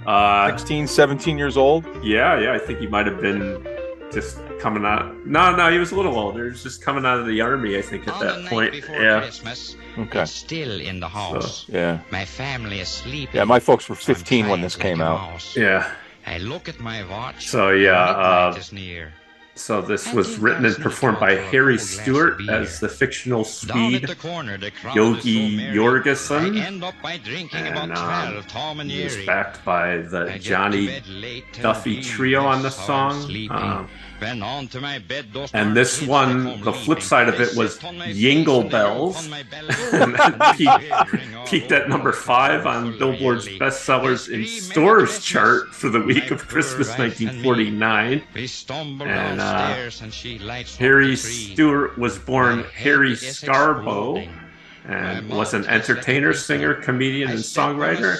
[0.06, 1.84] Uh, 16, 17 years old?
[2.04, 2.52] yeah, yeah.
[2.52, 3.66] I think he might have been
[4.14, 5.26] just coming out.
[5.26, 6.44] No, no, he was a little older.
[6.44, 8.74] He was just coming out of the army, I think, at that point.
[8.74, 9.20] Yeah.
[9.20, 10.22] Christmas, Okay.
[10.22, 11.66] it's still in the house.
[11.68, 12.00] Yeah.
[12.10, 13.34] My family is sleeping.
[13.36, 15.54] Yeah, my folks were 15 when this came out.
[15.56, 15.90] Yeah.
[16.26, 17.48] I look at my watch.
[17.48, 19.12] So yeah, uh, is near.
[19.56, 24.16] So this was written and performed by Harry Stewart as the fictional Down Swede the
[24.16, 25.76] corner, the crowd Yogi is so merry.
[25.76, 26.60] Yorgesson.
[26.60, 30.22] I end up by drinking And, um, 12 Tom and He was backed by the
[30.22, 33.22] I get to Johnny bed late and Duffy Trio on the song.
[33.22, 33.56] sleeping.
[33.56, 33.88] Um,
[34.20, 37.74] Then on to my bed, those and this one, the flip side of it was
[37.74, 39.24] sit on my face Jingle and they jump Bells.
[39.24, 39.74] on my belly.
[39.92, 46.00] and that peaked, peaked at number five on Billboard's bestsellers in stores chart for the
[46.00, 48.22] week of Christmas 1949.
[48.34, 51.16] We stumble And uh, and she lights Harry.
[51.16, 54.28] Stewart was born Harry Scarbo
[54.86, 58.18] and was an entertainer, singer, comedian, and songwriter.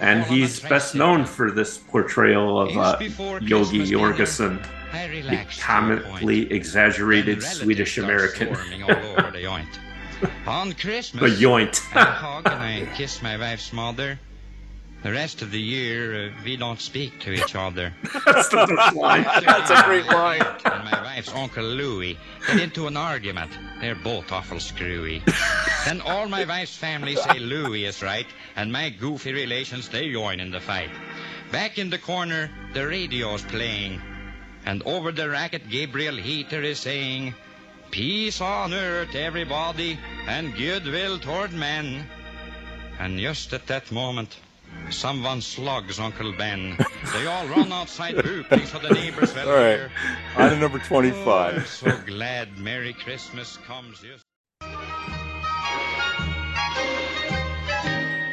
[0.00, 2.98] And he's best known for this portrayal of uh,
[3.40, 4.62] Yogi Yorgesson,
[4.92, 8.54] the comically exaggerated Swedish American.
[8.54, 9.68] Swarming all over the joint.
[10.46, 11.82] On Christmas, The yoint.
[11.94, 14.18] I hug and I kiss my wife's mother.
[15.02, 17.94] The rest of the year, uh, we don't speak to each other.
[18.24, 19.22] That's the best line.
[19.22, 20.42] That's a great line.
[20.64, 23.52] And my wife's Uncle Louie get into an argument.
[23.80, 25.22] They're both awful screwy.
[25.84, 28.26] then all my wife's family say Louie is right,
[28.56, 30.90] and my goofy relations, they join in the fight.
[31.52, 34.00] Back in the corner, the radio's playing,
[34.64, 37.34] and over the racket, Gabriel Heatter is saying,
[37.92, 42.06] Peace on earth, everybody, and goodwill toward men.
[42.98, 44.36] And just at that moment,
[44.90, 46.76] someone slugs Uncle Ben.
[47.12, 49.76] They all run outside whooping so the neighbors will All right.
[49.78, 49.90] hear.
[50.36, 51.66] On to number Oh, 25.
[51.66, 54.24] so glad Merry Christmas comes just.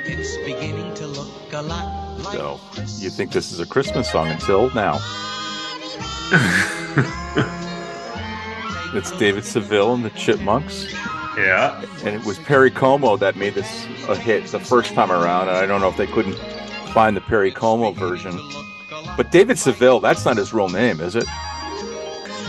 [0.06, 2.60] It's beginning to look a lot like So,
[3.00, 5.00] you think this is a Christmas song until now.
[8.96, 10.92] It's David Seville and the Chipmunks.
[11.36, 11.84] Yeah.
[12.04, 15.48] And it was Perry Como that made this a hit the first time around.
[15.48, 16.38] And I don't know if they couldn't
[16.94, 18.40] find the Perry Como version.
[19.18, 21.26] But David Seville, that's not his real name, is it?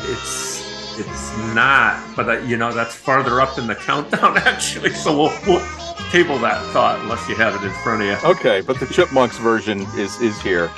[0.07, 0.55] It's
[0.97, 4.90] it's not, but uh, you know that's farther up in the countdown actually.
[4.90, 5.66] So we'll, we'll
[6.11, 8.30] table that thought unless you have it in front of you.
[8.30, 10.70] Okay, but the Chipmunks version is is here.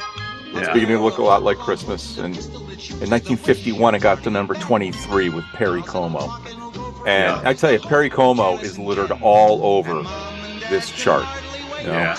[0.59, 0.73] It's Yeah.
[0.75, 2.19] beginning to look a lot like Christmas.
[2.19, 6.31] And in 1951, it got to number 23 with Perry Como.
[7.07, 7.43] And Yeah.
[7.45, 10.03] I tell you, Perry Como is littered all over
[10.71, 11.27] this chart.
[11.81, 11.93] you know?
[11.93, 12.17] Yeah.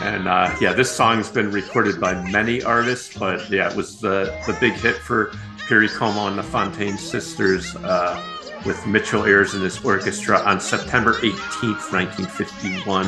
[0.00, 4.32] And uh, yeah, this song's been recorded by many artists, but yeah, it was the
[4.46, 5.32] the big hit for
[5.68, 8.20] Perry Como and the Fontane Sisters uh,
[8.64, 13.06] with Mitchell Ayres and his orchestra on September 18th, 1951,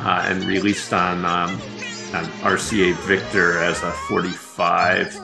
[0.00, 1.58] uh, and released on um,
[2.14, 5.16] on RCA Victor as a 45.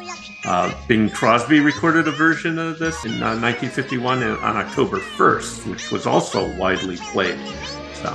[0.46, 5.90] Uh, Bing Crosby recorded a version of this in uh, 1951 on October 1st, which
[5.90, 7.38] was also widely played.
[7.94, 8.14] So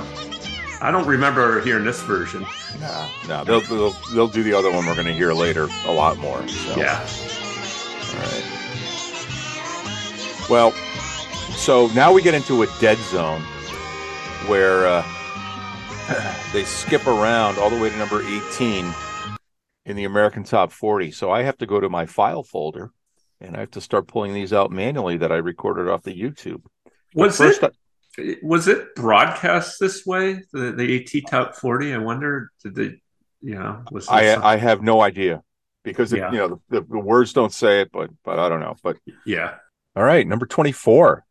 [0.80, 2.46] I don't remember hearing this version.
[2.80, 5.92] No, no, they'll, they'll they'll do the other one we're going to hear later a
[5.92, 6.46] lot more.
[6.46, 6.76] So.
[6.76, 7.00] Yeah.
[8.14, 8.46] All right.
[10.48, 10.70] Well,
[11.56, 13.42] so now we get into a dead zone
[14.46, 15.02] where uh,
[16.52, 18.92] they skip around all the way to number 18
[19.86, 21.12] in the American Top 40.
[21.12, 22.90] So I have to go to my file folder
[23.40, 26.62] and I have to start pulling these out manually that I recorded off the YouTube.
[27.14, 27.62] Was first
[28.18, 30.42] it was it broadcast this way?
[30.52, 31.94] The the AT Top 40?
[31.94, 33.00] I wonder did they
[33.40, 35.42] you know was I there some- I have no idea
[35.84, 36.32] because it, Yeah.
[36.32, 38.76] you know the, the words don't say it, but but I don't know.
[38.82, 39.54] But yeah.
[39.96, 41.24] all right, number 24.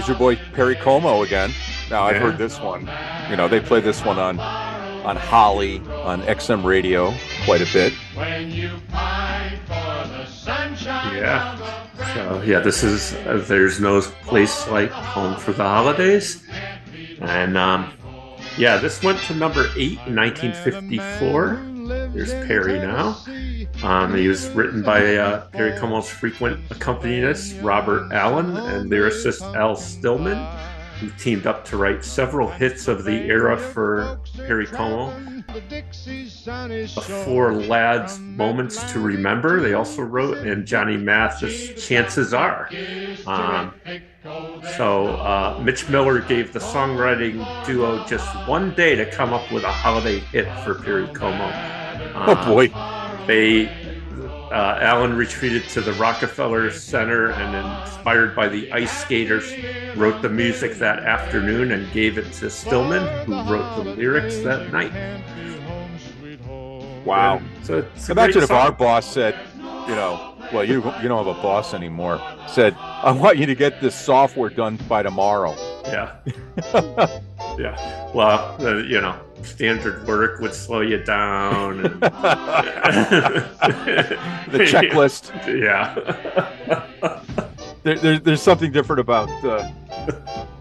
[0.00, 1.52] Here's your boy Perry Como again.
[1.90, 2.22] Now I've Yeah.
[2.22, 2.88] heard this one.
[3.28, 7.12] You know, they play this one on on Holly on XM radio
[7.44, 7.92] quite a bit.
[8.14, 11.16] when you pine for the sunshine.
[11.18, 11.54] Yeah.
[12.14, 16.44] So yeah, this is uh, there's no place like home for the holidays,
[17.20, 17.92] and um,
[18.56, 21.60] yeah, this went to number eight in 1954.
[22.14, 23.18] There's Perry now.
[23.82, 29.74] Um, he was written by uh, Perry Como's frequent accompanist Robert Allen and lyricist Al
[29.74, 30.38] Stillman.
[31.00, 35.10] who teamed up to write several hits of the era for Perry Como.
[37.24, 42.68] Four Lads Moments to Remember, they also wrote, and Johnny Mathis Chances Are.
[43.26, 43.72] Um,
[44.76, 49.64] so uh, Mitch Miller gave the songwriting duo just one day to come up with
[49.64, 51.50] a holiday hit for Perry Como.
[52.14, 52.99] Oh Um, boy.
[53.30, 53.68] They
[54.50, 59.54] uh, Allen retreated to the Rockefeller Center and, inspired by the Ice Skaters,
[59.96, 64.72] wrote the music that afternoon and gave it to Stillman, who wrote the lyrics that
[64.72, 64.92] night.
[67.04, 67.40] Wow.
[67.62, 68.56] So Imagine if song.
[68.56, 72.20] our boss said, you know, well, you you don't have a boss anymore.
[72.48, 75.54] Said, I want you to get this software done by tomorrow.
[75.84, 76.16] Yeah.
[77.56, 78.10] yeah.
[78.12, 81.86] Well, uh, you know, standard work would slow you down.
[81.86, 82.00] And...
[84.50, 85.30] The checklist.
[85.60, 85.94] Yeah.
[87.82, 89.70] There, there, there's something different about, uh,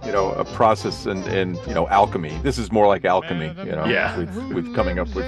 [0.05, 2.37] you know, a process and, and you know alchemy.
[2.43, 3.53] This is more like alchemy.
[3.65, 4.17] You know, Yeah.
[4.17, 5.25] with, with coming up with.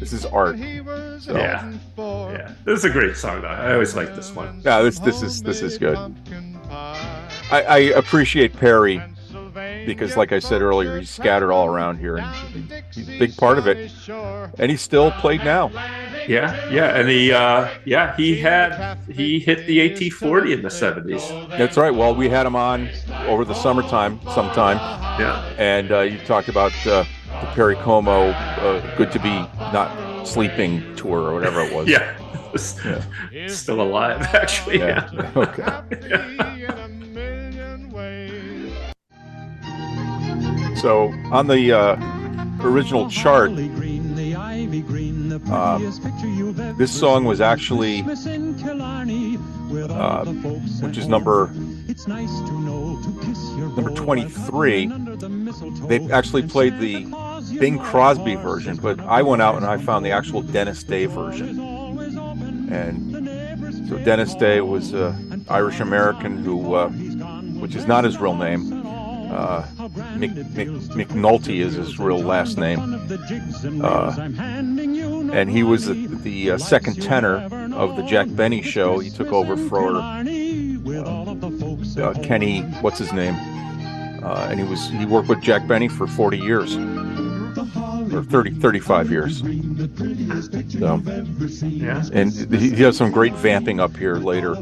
[0.00, 0.56] This is art.
[0.58, 1.72] So, Yeah.
[1.98, 2.52] Yeah.
[2.64, 3.48] This is a great song, though.
[3.48, 4.62] I always like this one.
[4.64, 5.98] Yeah, this this is this is good.
[6.70, 9.02] I, I appreciate Perry
[9.86, 13.58] because, like I said earlier, he's scattered all around here, and he's a big part
[13.58, 13.90] of it.
[14.58, 15.70] And he's still played now.
[16.28, 21.26] Yeah, yeah, and he, uh, yeah, he had he hit the AT40 in the seventies.
[21.50, 21.90] That's right.
[21.94, 22.88] Well, we had him on
[23.26, 24.76] over the summertime, sometime.
[25.20, 25.42] Yeah.
[25.58, 30.94] And uh, you talked about uh, the Perry Como uh, "Good to Be Not Sleeping"
[30.96, 31.88] tour or whatever it was.
[33.32, 34.80] Yeah, still alive actually.
[34.80, 35.08] Yeah.
[35.12, 35.30] Yeah.
[35.36, 36.99] Okay.
[40.80, 41.96] So on the uh,
[42.62, 43.50] original chart,
[45.50, 45.78] uh,
[46.78, 48.06] this song was actually, uh,
[50.80, 51.52] which is number
[53.76, 54.86] number 23.
[55.86, 57.04] They actually played the
[57.58, 61.60] Bing Crosby version, but I went out and I found the actual Dennis Day version.
[62.72, 68.34] And so Dennis Day was an Irish American who, uh, which is not his real
[68.34, 68.79] name.
[69.30, 69.64] Uh,
[70.16, 72.80] Mc, Mc, McNulty is his real last name.
[73.82, 77.36] Uh, and he was the, the uh, second tenor
[77.74, 78.98] of the Jack Benny show.
[78.98, 80.24] He took over for uh,
[82.22, 83.34] Kenny, what's his name?
[84.22, 86.76] Uh, and he was he worked with Jack Benny for 40 years
[88.12, 89.38] or 30 35 years.
[89.40, 89.46] So,
[91.66, 92.02] yeah.
[92.12, 94.54] and he, he has some great vamping up here later.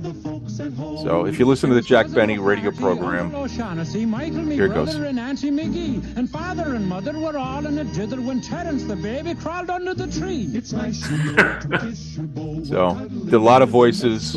[1.03, 4.75] So if you listen to the Jack Benny radio program, O'Shaughnessy, Michael, me Here it
[4.75, 4.95] goes.
[4.95, 8.97] and Nancy McGee, and father and mother were all in a dither when Terence the
[8.97, 10.49] baby crawled under the tree.
[12.65, 12.95] So
[13.25, 14.33] did a lot of voices.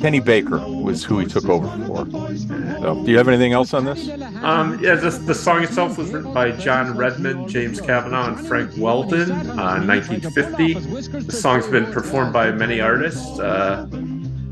[0.00, 2.06] Kenny Baker was who he took over for.
[2.06, 4.08] So, do you have anything else on this?
[4.42, 8.72] Um, yeah, this, the song itself was written by John Redmond, James Cavanaugh, and Frank
[8.76, 10.74] Weldon uh, in 1950.
[11.20, 13.38] The song's been performed by many artists.
[13.38, 13.86] Uh,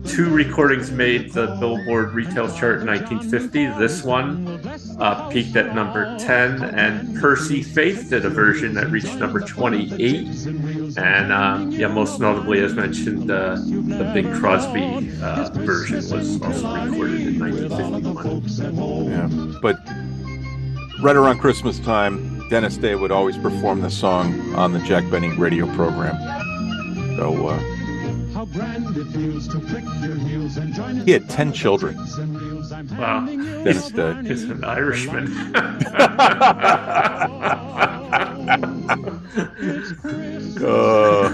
[0.06, 3.66] two recordings made the Billboard retail chart in 1950.
[3.78, 4.60] This one
[4.98, 10.46] uh, peaked at number 10, and Percy Faith did a version that reached number 28.
[10.96, 16.84] And um, yeah, most notably, as mentioned, uh, the Bing Crosby uh, version was also
[16.84, 19.10] recorded in 1951.
[19.10, 19.76] Yeah, but
[21.02, 25.34] right around Christmas time, Dennis Day would always perform the song on the Jack Benny
[25.38, 26.14] radio program.
[27.16, 27.58] So uh,
[28.34, 31.96] How grand it feels to prick your heels and join he had ten children.
[32.98, 34.22] Wow, Dennis Day.
[34.24, 35.32] he's an Irishman.
[40.62, 41.28] Uh,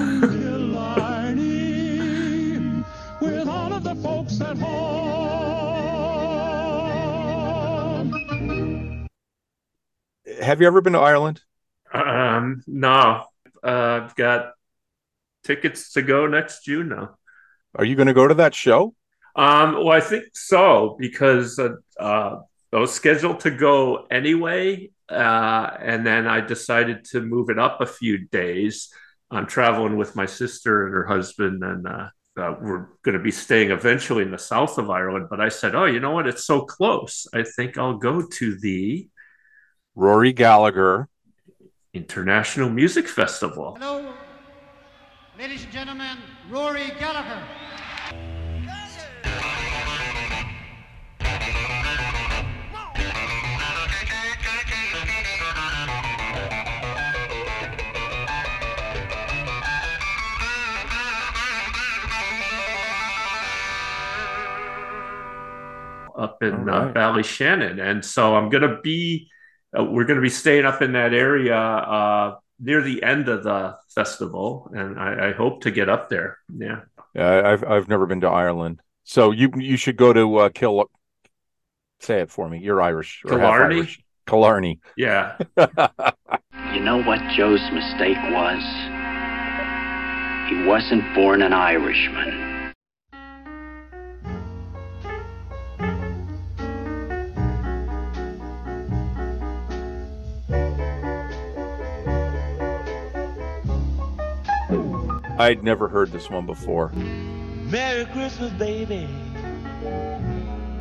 [10.41, 11.43] have you ever been to Ireland?
[11.93, 13.25] Um, no,
[13.63, 14.53] uh, I've got
[15.45, 17.17] tickets to go next June now.
[17.75, 18.95] Are you going to go to that show?
[19.37, 22.41] Um, well, I think so because uh, uh,
[22.73, 27.81] I was scheduled to go anyway, uh, and then I decided to move it up
[27.81, 28.93] a few days.
[29.31, 33.31] I'm traveling with my sister and her husband, and uh, uh, we're going to be
[33.31, 35.29] staying eventually in the south of Ireland.
[35.31, 36.27] But I said, "Oh, you know what?
[36.27, 37.27] It's so close.
[37.33, 39.09] I think I'll go to the
[39.99, 41.09] Rory Gallagher
[41.93, 44.15] International Music Festival." Hello,
[45.37, 46.19] ladies and gentlemen,
[46.49, 47.43] Rory Gallagher.
[66.17, 66.95] up in All uh, right.
[66.95, 69.29] Ballyshannon, and so I'm going to be.
[69.77, 73.43] Uh, we're going to be staying up in that area uh, near the end of
[73.45, 76.39] the festival, and I, I hope to get up there.
[76.57, 76.81] Yeah,
[77.15, 80.91] Yeah, I've I've never been to Ireland, so you you should go to uh, Kill.
[82.01, 82.61] Say it for me.
[82.61, 83.23] You're Irish.
[83.25, 83.77] or Killarney?
[83.77, 84.01] Irish.
[84.27, 84.81] Killarney.
[84.97, 85.37] yeah.
[86.75, 88.63] You know what Joe's mistake was?
[90.51, 92.48] He wasn't born an Irishman.
[105.39, 106.91] I'd never heard this one before.
[106.91, 109.09] Merry Christmas, baby.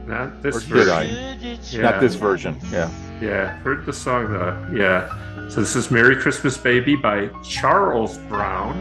[0.08, 1.08] Not this Or did I?
[1.08, 1.82] version.
[1.82, 2.58] Not this version.
[2.72, 2.90] Yeah.
[3.22, 4.68] Yeah, heard the song though.
[4.74, 5.10] Yeah.
[5.50, 8.78] So this is "Merry Christmas, Baby" by Charles Brown.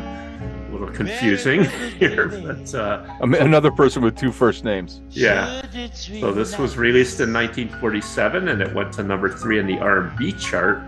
[0.69, 1.65] A little confusing
[1.99, 5.01] here, but uh, Another person with two first names.
[5.11, 5.63] Yeah.
[6.21, 10.33] So this was released in 1947, and it went to number three in the R&B
[10.33, 10.81] chart.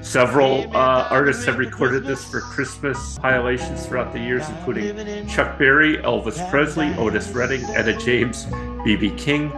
[0.00, 5.98] Several uh, artists have recorded this for Christmas compilations throughout the years, including Chuck Berry,
[5.98, 8.46] Elvis Presley, Otis Redding, Etta James,
[8.84, 9.10] B.B.
[9.16, 9.50] King,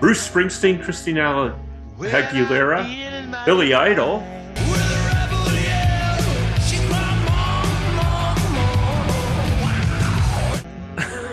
[0.00, 1.58] Bruce Springsteen, Christina
[1.98, 4.18] Aguilera, Billy Idol,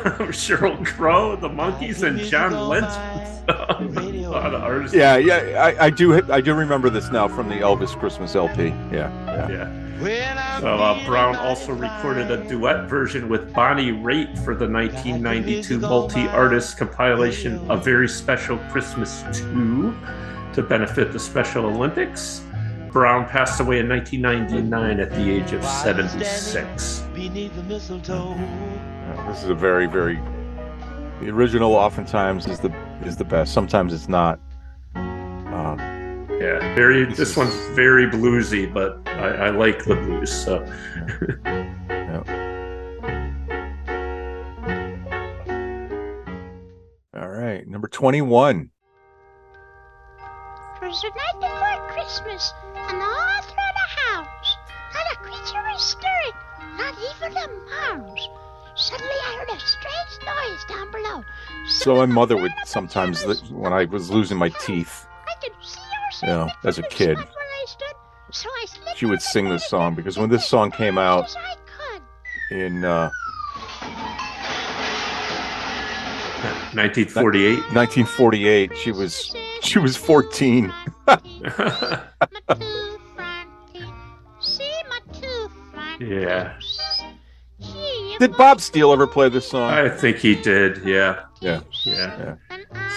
[0.29, 3.25] Sheryl Crow, The Monkees, and John Lennon.
[4.29, 4.95] a lot of artists.
[4.95, 5.63] Yeah, yeah.
[5.63, 6.21] I, I do.
[6.31, 8.67] I do remember this now from the Elvis Christmas LP.
[8.67, 9.49] Yeah, yeah.
[9.49, 10.59] Yeah.
[10.61, 16.77] So uh, Brown also recorded a duet version with Bonnie Raitt for the 1992 multi-artist
[16.77, 19.93] compilation "A Very Special Christmas 2"
[20.53, 22.41] to benefit the Special Olympics.
[22.91, 27.03] Brown passed away in 1999 at the age of 76.
[27.13, 28.35] Beneath the mistletoe.
[29.27, 30.19] This is a very, very.
[31.19, 32.73] The original oftentimes is the
[33.03, 33.53] is the best.
[33.53, 34.39] Sometimes it's not.
[34.95, 35.77] Um,
[36.39, 37.03] Yeah, very.
[37.13, 40.31] This one's very bluesy, but I, I like the blues.
[40.31, 40.59] So.
[47.19, 48.69] all right, number twenty-one.
[50.77, 54.57] Twas the night before Christmas, and all through the house,
[54.93, 56.33] not a creature was stirring,
[56.77, 58.29] not even a mouse.
[58.79, 61.23] Suddenly I heard a strange noise down below.
[61.67, 65.05] So my mother would sometimes, when I was losing my teeth,
[66.21, 67.17] you know, as a kid,
[68.95, 71.35] she would sing this song because when this song came out
[72.51, 73.09] in uh,
[76.73, 80.73] 1948, 1948, she was she was 14.
[85.99, 86.53] yeah.
[88.19, 89.71] Did Bob Steele ever play this song?
[89.71, 90.83] I think he did.
[90.83, 91.23] Yeah.
[91.39, 91.61] Yeah.
[91.85, 92.35] Yeah.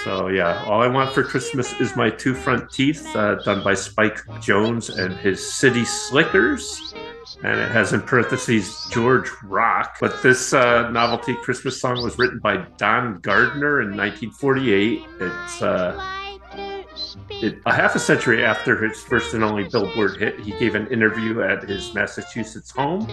[0.02, 3.74] So yeah, all I want for Christmas is my two front teeth, uh, done by
[3.74, 6.92] Spike Jones and his City Slickers,
[7.44, 9.98] and it has in parentheses George Rock.
[10.00, 15.04] But this uh, novelty Christmas song was written by Don Gardner in 1948.
[15.20, 16.04] It's uh,
[17.30, 20.40] it, a half a century after his first and only Billboard hit.
[20.40, 23.08] He gave an interview at his Massachusetts home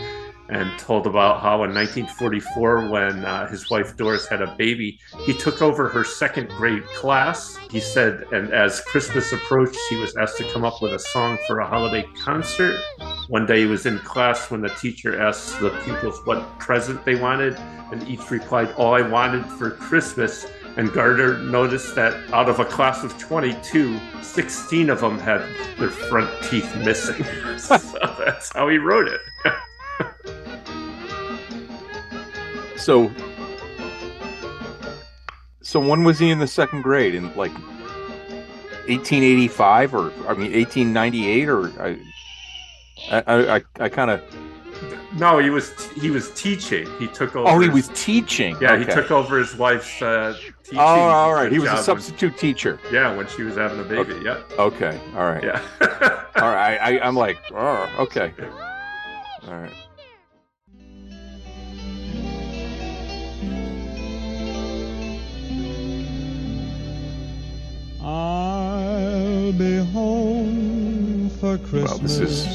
[0.49, 5.33] and told about how in 1944, when uh, his wife Doris had a baby, he
[5.33, 7.57] took over her second grade class.
[7.69, 11.37] He said, and as Christmas approached, he was asked to come up with a song
[11.45, 12.79] for a holiday concert.
[13.27, 17.15] One day he was in class when the teacher asked the pupils what present they
[17.15, 17.55] wanted,
[17.91, 20.47] and each replied, All I wanted for Christmas.
[20.77, 25.41] And Gardner noticed that out of a class of 22, 16 of them had
[25.77, 27.23] their front teeth missing.
[27.57, 27.77] so
[28.17, 29.21] that's how he wrote it.
[32.79, 33.11] So,
[35.61, 37.13] so when was he in the second grade?
[37.13, 37.51] In like
[38.87, 41.99] 1885 or I mean 1898 or I
[43.11, 44.21] I I, I kind of
[45.17, 46.87] no he was he was teaching.
[46.97, 48.55] He took over oh he was teaching.
[48.61, 48.85] Yeah okay.
[48.85, 51.51] he took over his wife's uh, teaching oh all right.
[51.51, 52.79] He was a substitute teacher.
[52.91, 54.13] Yeah when she was having a baby.
[54.13, 54.23] Okay.
[54.23, 54.41] yeah.
[54.57, 54.99] Okay.
[55.15, 55.43] All right.
[55.43, 55.61] Yeah.
[56.37, 56.79] All right.
[56.79, 58.33] I, I I'm like oh okay.
[59.47, 59.88] All right
[68.19, 71.91] I'll be home for Christmas.
[71.91, 72.47] Well, this is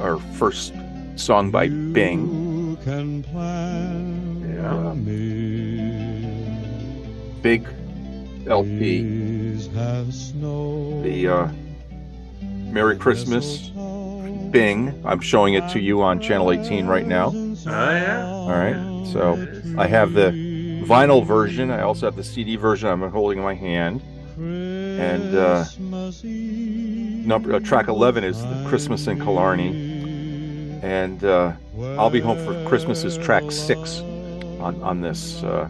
[0.00, 0.72] our first
[1.16, 2.78] song by Bing.
[2.84, 4.94] Can plan Yeah.
[4.94, 6.48] me.
[7.42, 7.68] Big
[8.46, 9.02] LP.
[9.74, 11.02] Have snow.
[11.02, 11.48] The uh,
[12.72, 13.68] Merry Christmas
[14.50, 15.02] Bing.
[15.04, 17.26] I'm showing it to you on channel 18 right now.
[17.34, 19.06] oh yeah All right.
[19.12, 19.36] So
[19.76, 20.30] I have the
[20.86, 21.70] vinyl version.
[21.70, 24.00] I also have the CD version I'm holding in my hand.
[24.98, 25.64] And uh,
[27.26, 28.36] number uh, track 11 is
[28.68, 29.68] Christmas in Killarney.
[30.82, 31.52] And uh,
[31.98, 34.00] I'll be home for Christmas is track six
[34.60, 35.68] on, on this, uh,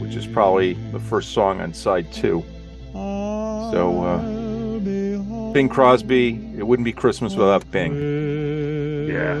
[0.00, 2.44] which is probably the first song on side two.
[2.92, 7.94] So, uh, Bing Crosby, it wouldn't be Christmas without Bing.
[9.10, 9.34] yeah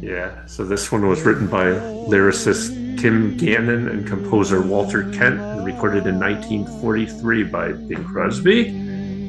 [0.00, 5.64] yeah so this one was written by lyricist Kim Gannon and composer Walter Kent and
[5.64, 8.76] recorded in 1943 by Bing Crosby.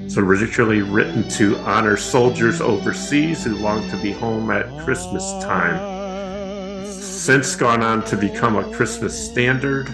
[0.04, 6.86] It's originally written to honor soldiers overseas who long to be home at Christmas time.
[6.92, 9.88] Since gone on to become a Christmas standard.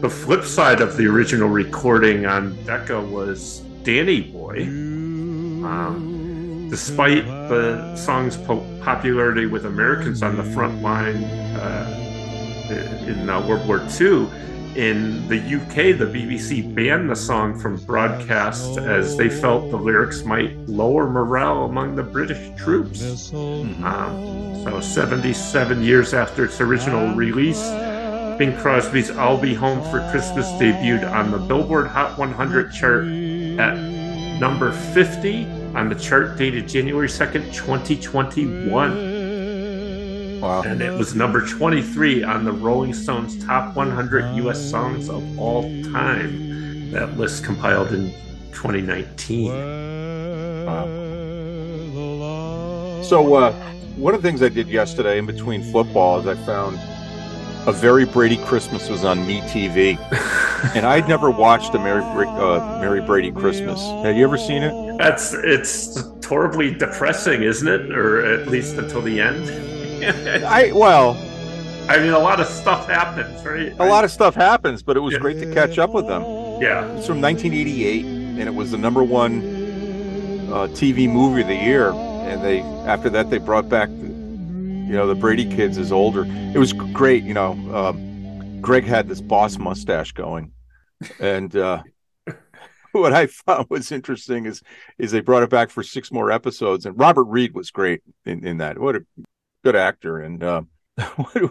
[0.00, 4.62] The flip side of the original recording on Decca was Danny Boy.
[5.66, 12.05] Um, despite the song's po- popularity with Americans on the front line, uh,
[12.70, 14.28] in uh, World War II.
[14.76, 20.22] In the UK, the BBC banned the song from broadcast as they felt the lyrics
[20.22, 23.32] might lower morale among the British troops.
[23.32, 27.62] Um, so, 77 years after its original release,
[28.36, 33.04] Bing Crosby's I'll Be Home for Christmas debuted on the Billboard Hot 100 chart
[33.58, 33.78] at
[34.38, 39.15] number 50 on the chart dated January 2nd, 2021.
[40.46, 40.62] Wow.
[40.62, 44.70] And it was number 23 on the Rolling Stones Top 100 U.S.
[44.70, 46.92] Songs of All Time.
[46.92, 48.12] That list compiled in
[48.52, 49.50] 2019.
[53.02, 53.52] So, uh,
[53.96, 56.78] one of the things I did yesterday in between football is I found
[57.66, 59.98] a Very Brady Christmas was on MeTV,
[60.76, 63.80] and I'd never watched a Mary, uh, Mary Brady Christmas.
[64.04, 64.96] Have you ever seen it?
[64.96, 67.90] That's it's horribly depressing, isn't it?
[67.90, 69.75] Or at least until the end.
[70.04, 71.16] I well,
[71.88, 73.72] I mean, a lot of stuff happens, right?
[73.78, 76.22] a lot of stuff happens, but it was great to catch up with them.
[76.60, 79.40] Yeah, It's from 1988, and it was the number one
[80.50, 81.92] uh, TV movie of the year.
[81.92, 86.24] And they after that they brought back, the, you know, the Brady kids as older.
[86.26, 87.22] It was great.
[87.22, 90.50] You know, um, Greg had this boss mustache going,
[91.20, 91.82] and uh,
[92.92, 94.60] what I found was interesting is
[94.98, 98.44] is they brought it back for six more episodes, and Robert Reed was great in,
[98.44, 98.78] in that.
[98.78, 99.06] What a
[99.66, 100.62] good actor, and uh,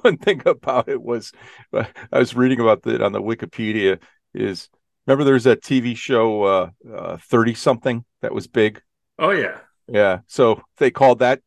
[0.02, 1.34] one thing about it was
[1.74, 1.84] uh,
[2.14, 4.00] I was reading about it on the Wikipedia
[4.34, 4.70] is
[5.06, 8.82] remember there's that TV show uh, uh 30 something that was big.
[9.20, 9.58] Oh yeah.
[9.90, 10.20] Yeah.
[10.28, 11.42] So they called that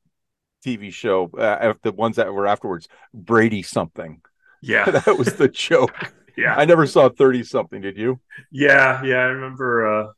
[0.65, 4.21] TV show uh, the ones that were afterwards Brady something.
[4.61, 4.85] Yeah.
[4.91, 5.95] that was the joke.
[6.37, 6.55] Yeah.
[6.55, 8.21] I never saw 30 something, did you?
[8.53, 10.15] Yeah, yeah, I remember.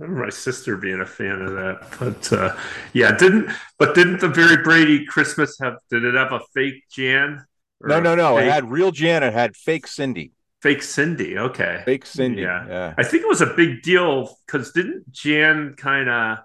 [0.00, 2.56] I remember my sister being a fan of that, but uh,
[2.92, 3.50] yeah, didn't.
[3.78, 5.74] But didn't the Very Brady Christmas have?
[5.90, 7.44] Did it have a fake Jan?
[7.82, 8.38] No, no, no.
[8.38, 9.22] It had real Jan.
[9.22, 10.32] It had fake Cindy.
[10.62, 11.36] fake Cindy.
[11.38, 12.42] Okay, Fake Cindy.
[12.42, 12.66] Yeah.
[12.68, 12.94] Yeah.
[12.96, 16.38] I think it was a big deal because didn't Jan kind of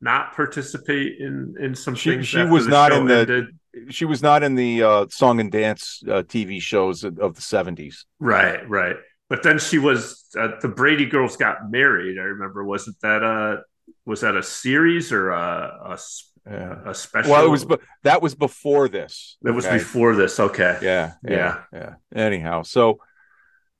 [0.00, 2.26] not participate in in some She things?
[2.26, 3.58] she was not in the ended?
[3.90, 7.40] she was not in the uh, song and dance uh, TV shows of, of the
[7.42, 8.04] 70s.
[8.20, 8.96] Right, right.
[9.32, 12.18] But then she was uh, the Brady girls got married.
[12.18, 12.64] I remember.
[12.64, 13.62] Wasn't that a
[14.04, 15.98] was that a series or a a,
[16.46, 16.76] Yeah.
[16.84, 17.30] a special?
[17.32, 19.38] Well, it was be- that was before this.
[19.40, 20.38] that was before this.
[20.38, 20.78] Okay.
[20.82, 21.94] Yeah, yeah, Yeah.
[22.12, 22.22] yeah.
[22.26, 22.98] Anyhow, so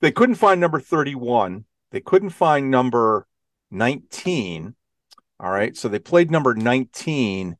[0.00, 1.66] they couldn't find number 31.
[1.90, 3.26] They couldn't find number
[3.70, 4.74] 19.
[5.38, 5.76] All right.
[5.76, 7.58] So they played number 19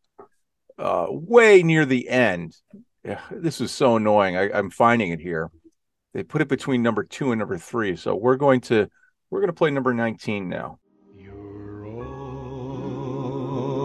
[0.79, 2.57] uh way near the end.
[3.05, 4.35] Yeah, this is so annoying.
[4.39, 5.51] I, I'm finding it here.
[6.13, 7.97] They put it between number two and number three.
[7.97, 8.89] So we're going to
[9.31, 10.79] we're going to play number 19 now.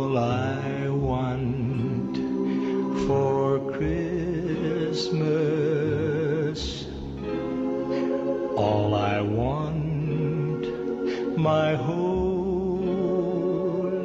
[0.09, 2.17] All I want
[3.07, 4.17] for Christmas.
[8.57, 9.77] All I want
[11.37, 12.97] my whole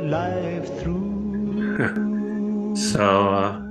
[0.05, 2.77] life through.
[2.77, 3.62] So, uh,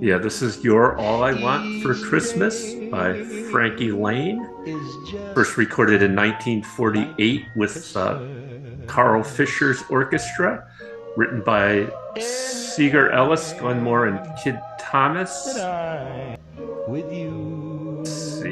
[0.00, 4.46] yeah, this is Your All I Want for Christmas by Frankie Laine.
[5.34, 8.20] First recorded in 1948 with uh,
[8.86, 10.66] Carl Fischer's orchestra.
[11.16, 15.56] Written by Seger Ellis, Glenn Moore, and Kid Thomas.
[15.58, 16.38] I
[16.86, 17.96] with you.
[17.98, 18.48] Let's see.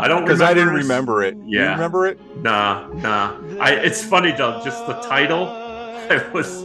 [0.00, 1.34] I don't Because I didn't remember it.
[1.36, 1.72] You Yeah.
[1.72, 2.20] remember it?
[2.42, 3.36] Nah, nah.
[3.60, 3.72] I.
[3.82, 5.48] It's funny though, just the title.
[6.10, 6.62] I was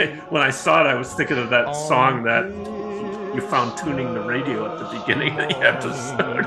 [0.30, 2.46] when I saw it, I was thinking of that song that
[3.34, 6.44] you found tuning the radio at the beginning of the episode.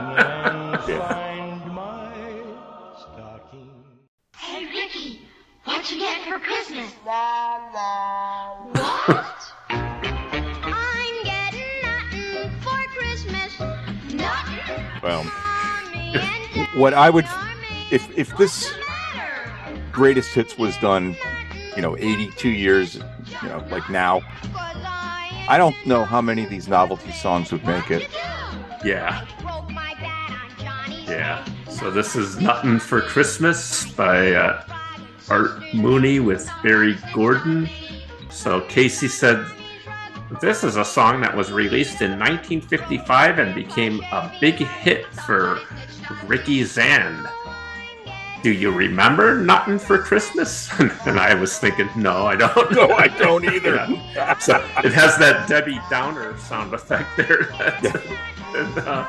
[4.38, 5.22] Hey, Ricky,
[5.66, 6.92] what you get for Christmas?
[7.04, 7.14] what?
[9.70, 13.60] I'm getting nothing for Christmas.
[14.14, 14.86] Nothing.
[15.04, 15.24] Well,
[16.76, 17.26] what I would,
[17.92, 18.74] if if this
[19.92, 21.16] greatest hits was done,
[21.76, 23.00] you know, 82 years,
[23.42, 24.22] you know, like now,
[25.48, 28.10] I don't know how many of these novelty songs would make it.
[28.84, 29.26] yeah.
[31.08, 31.46] Yeah.
[31.70, 34.64] So this is Nothing for Christmas by uh,
[35.30, 37.70] Art Mooney with Barry Gordon.
[38.30, 39.46] So Casey said
[40.42, 45.60] this is a song that was released in 1955 and became a big hit for
[46.26, 47.30] Ricky Zahnd.
[48.44, 50.70] Do you remember Nothing for Christmas?
[51.08, 52.72] and I was thinking, no, I don't.
[52.74, 53.74] No, I don't either.
[54.14, 54.38] Yeah.
[54.38, 57.52] So it has that Debbie Downer sound effect there.
[58.56, 59.08] and, uh,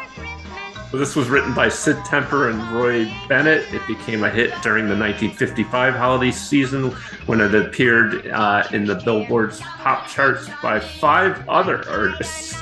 [0.90, 3.73] so this was written by Sid Tepper and Roy Bennett.
[3.74, 6.93] It became a hit during the 1955 holiday season
[7.27, 12.55] when it appeared uh, in the Billboard's pop charts by five other artists.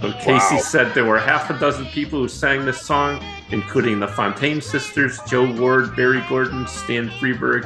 [0.00, 0.60] So Casey Wow.
[0.62, 5.20] said there were half a dozen people who sang this song, including the Fontane sisters,
[5.28, 7.64] Joe Ward, Barry Gordon, Stan Freberg,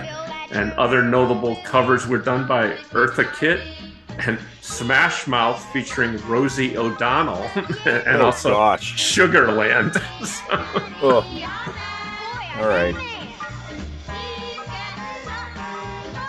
[0.50, 3.60] and other notable covers were done by Eartha Kitt
[4.26, 7.42] and Smash Mouth featuring Rosie O'Donnell
[7.84, 8.94] and Oh, also gosh.
[8.96, 9.94] Sugarland.
[11.02, 11.22] Oh.
[12.58, 12.94] All right.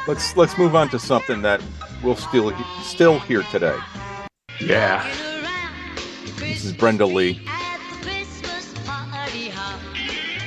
[0.08, 1.62] Let's let's move on to something that
[2.04, 2.54] we'll still
[2.84, 3.78] still hear today.
[4.60, 5.04] yeah.
[6.48, 7.42] This is Brenda Lee.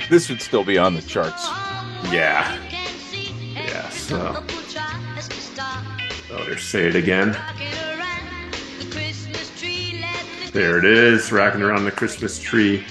[0.08, 1.46] This would still be on the charts.
[2.10, 2.56] Yeah.
[3.52, 3.88] Yeah.
[3.90, 4.44] So.
[6.30, 7.36] Oh, there's say it again.
[10.52, 12.84] There it is, rocking around the Christmas tree.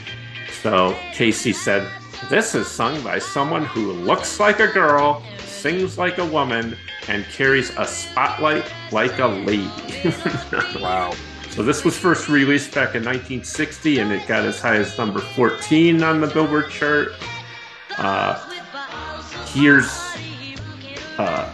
[0.62, 1.90] So Casey said,
[2.30, 6.78] This is sung by someone who looks like a girl, sings like a woman,
[7.08, 9.72] and carries a spotlight like a lady.
[10.82, 11.14] wow.
[11.58, 15.20] So this was first released back in 1960 and it got as high as number
[15.20, 17.14] 14 on the Billboard chart.
[17.98, 18.36] Uh,
[19.48, 19.90] here's
[21.18, 21.52] uh,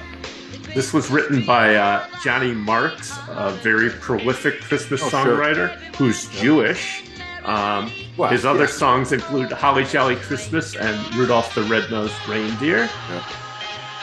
[0.75, 5.37] this was written by uh, Johnny Marks, a very prolific Christmas Oh, sure.
[5.37, 7.03] songwriter who's Jewish.
[7.45, 8.69] Um, Wow, his other yeah.
[8.71, 12.89] songs include Holly Jolly Christmas and Rudolph the Red-Nosed Reindeer.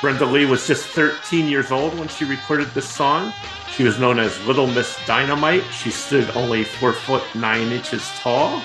[0.00, 3.34] Brenda Lee was just 13 years old when she recorded this song.
[3.80, 5.64] She was known as Little Miss Dynamite.
[5.72, 8.60] She stood only four foot nine inches tall.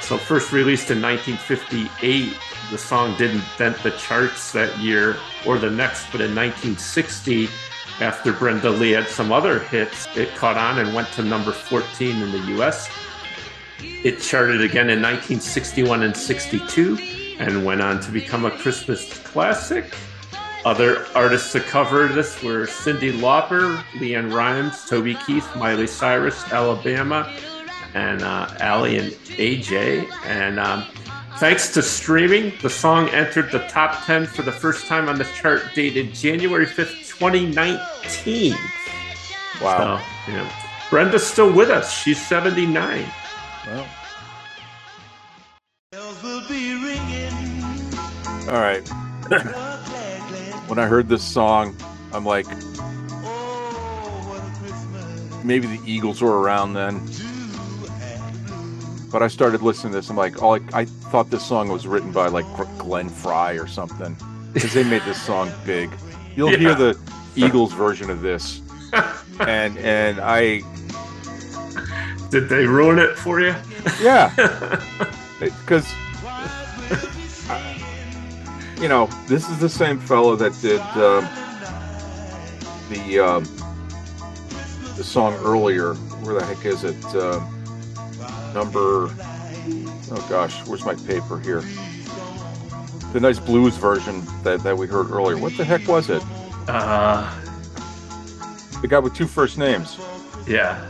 [0.00, 2.32] So, first released in 1958,
[2.70, 7.50] the song didn't dent the charts that year or the next, but in 1960,
[8.00, 12.22] after Brenda Lee had some other hits, it caught on and went to number 14
[12.22, 12.88] in the US.
[13.80, 16.96] It charted again in 1961 and 62
[17.38, 19.94] and went on to become a Christmas classic.
[20.64, 27.32] Other artists to cover this were Cyndi Lauper, LeAnn Rimes, Toby Keith, Miley Cyrus, Alabama,
[27.94, 30.10] and uh, Aly and AJ.
[30.24, 30.84] And um,
[31.38, 35.24] thanks to streaming, the song entered the top 10 for the first time on the
[35.24, 38.54] chart dated January 5th, 2019.
[39.62, 39.98] Wow.
[39.98, 40.50] So, you know,
[40.90, 41.92] Brenda's still with us.
[41.92, 43.04] She's 79.
[43.66, 43.88] Well.
[48.48, 48.88] All right.
[50.68, 51.76] when I heard this song,
[52.12, 52.46] I'm like,
[55.44, 57.00] maybe the Eagles were around then.
[59.10, 60.10] But I started listening to this.
[60.10, 62.44] I'm like, oh, I, I thought this song was written by like
[62.78, 64.14] Glenn Frey or something
[64.52, 65.90] because they made this song big.
[66.36, 66.58] You'll Yeah.
[66.58, 66.98] hear the
[67.34, 68.60] Eagles version of this,
[69.40, 70.60] and and I
[72.30, 73.54] Did they ruin it for you?
[74.02, 74.28] yeah,
[75.40, 75.90] because
[78.80, 81.26] you know this is the same fellow that did um,
[82.90, 83.44] the um,
[84.96, 85.94] the song earlier.
[85.94, 86.96] Where the heck is it?
[87.14, 87.38] Uh,
[88.54, 89.10] number
[90.10, 91.62] oh gosh, where's my paper here?
[93.12, 95.38] The nice blues version that, that we heard earlier.
[95.38, 96.22] What the heck was it?
[96.68, 97.32] Uh,
[98.82, 99.98] The guy with two first names.
[100.46, 100.84] yeah.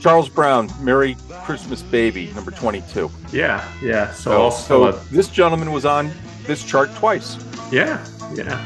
[0.00, 3.08] Charles Brown, Merry Christmas Baby, number 22.
[3.30, 4.12] Yeah, yeah.
[4.12, 6.10] So, So, also, so this gentleman was on
[6.46, 7.36] this chart twice.
[7.72, 8.04] yeah,
[8.34, 8.60] yeah.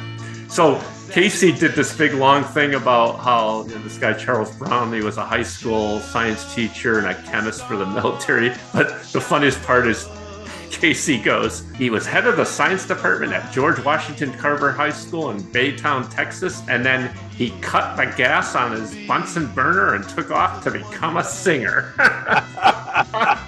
[0.48, 0.80] So
[1.10, 5.00] Casey did this big long thing about how you know, this guy Charles Brown, he
[5.02, 8.52] was a high school science teacher and a chemist for the military.
[8.72, 10.08] But the funniest part is
[10.70, 15.30] Casey goes, he was head of the science department at George Washington Carver High School
[15.30, 20.30] in Baytown, Texas, and then he cut the gas on his Bunsen burner and took
[20.30, 21.94] off to become a singer.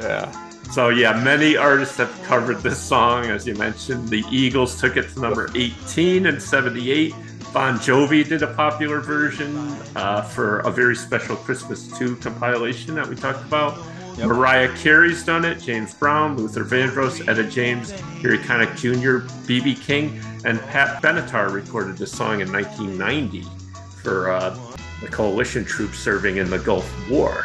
[0.00, 0.49] Yeah.
[0.70, 3.26] So yeah, many artists have covered this song.
[3.26, 7.12] As you mentioned, the Eagles took it to number 18 and 78.
[7.52, 9.56] Bon Jovi did a popular version
[9.96, 13.84] uh, for a very special Christmas 2 compilation that we talked about.
[14.18, 15.60] Mariah Carey's done it.
[15.60, 17.90] James Brown, Luther Vandross, Etta James,
[18.22, 19.74] Harry Connick Jr., B.B.
[19.74, 23.42] King, and Pat Benatar recorded this song in 1990
[24.02, 24.56] for uh,
[25.00, 27.44] the coalition troops serving in the Gulf War.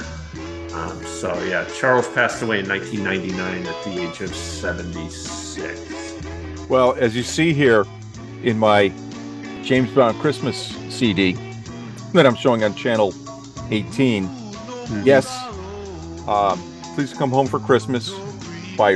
[0.76, 6.68] Um, so yeah, Charles passed away in 1999 at the age of 76.
[6.68, 7.86] Well, as you see here
[8.44, 8.92] in my
[9.64, 11.38] James Brown Christmas CD
[12.12, 13.14] that I'm showing on channel
[13.72, 14.30] 18,
[15.04, 15.34] yes,
[16.28, 16.62] um,
[16.96, 18.12] Please Come Home for Christmas
[18.78, 18.96] by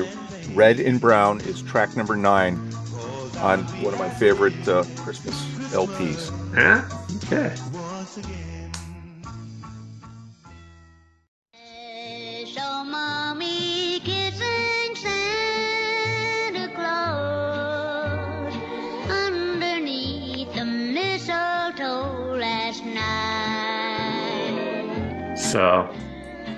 [0.53, 2.55] Red and Brown is track number nine
[3.37, 5.41] on one of my favorite uh, Christmas
[5.71, 6.29] LPs.
[6.55, 6.83] Yeah?
[7.25, 7.55] Okay.
[25.49, 25.89] So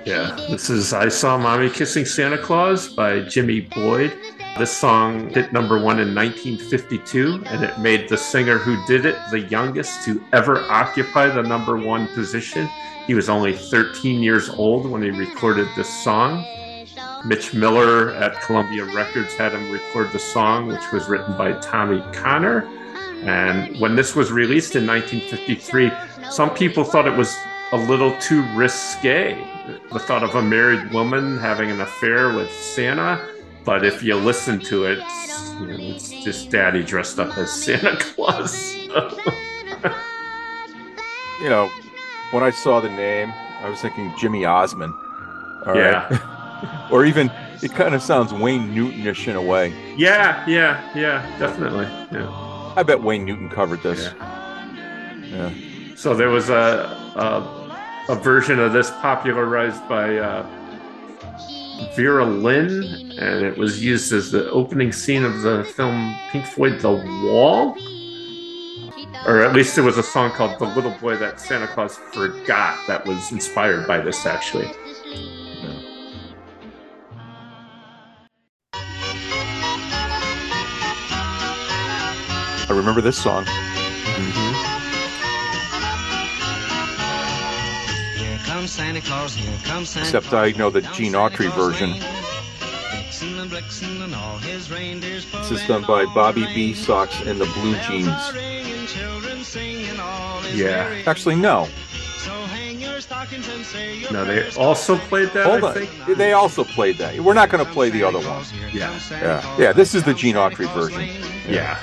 [0.04, 4.12] yeah, this is I Saw Mommy Kissing Santa Claus by Jimmy Boyd.
[4.58, 9.16] This song hit number one in 1952, and it made the singer who did it
[9.30, 12.68] the youngest to ever occupy the number one position.
[13.06, 16.44] He was only 13 years old when he recorded this song.
[17.24, 22.02] Mitch Miller at Columbia Records had him record the song, which was written by Tommy
[22.12, 22.68] Connor.
[23.24, 25.90] And when this was released in 1953,
[26.30, 27.34] some people thought it was
[27.72, 29.34] a little too risque.
[29.92, 33.26] The thought of a married woman having an affair with Santa.
[33.64, 37.50] But if you listen to it, it's, you know, it's just daddy dressed up as
[37.50, 38.74] Santa Claus.
[41.40, 41.70] You know,
[42.32, 44.92] when I saw the name, I was thinking Jimmy Osmond.
[45.66, 46.88] All right.
[46.92, 47.30] or even,
[47.62, 49.72] it kind of sounds Wayne Newtonish in a way.
[49.96, 51.86] yeah, yeah, yeah, definitely.
[52.12, 52.28] Yeah.
[52.76, 54.12] I bet Wayne Newton covered this.
[55.24, 55.50] Yeah.
[55.94, 57.61] So there was a, a,
[58.08, 60.46] a version of this popularized by uh,
[61.94, 62.82] Vera Lynn,
[63.18, 67.76] and it was used as the opening scene of the film Pink Floyd The Wall.
[69.26, 72.86] Or at least there was a song called The Little Boy That Santa Claus Forgot
[72.88, 74.68] that was inspired by this, actually.
[82.68, 83.44] I remember this song.
[88.62, 91.90] Comes Santa Claus, here comes Santa Except I know the Gene Autry version.
[91.90, 96.72] And Blitzen and all his reindeers This is done by Bobby B.
[96.72, 98.32] Sox and the Blue Jeans.
[98.32, 101.02] ringing, children singing all is Yeah.
[101.06, 101.68] Actually, no.
[102.18, 105.44] So hang your stockings and say your No, they also played that.
[105.44, 105.74] Hold I on.
[105.74, 106.16] think.
[106.16, 107.18] They also played that.
[107.18, 108.44] We're not going to play the other one.
[108.72, 108.96] Yeah.
[109.10, 109.56] Yeah.
[109.58, 111.08] Yeah, this is the Gene Autry version.
[111.48, 111.82] Yeah.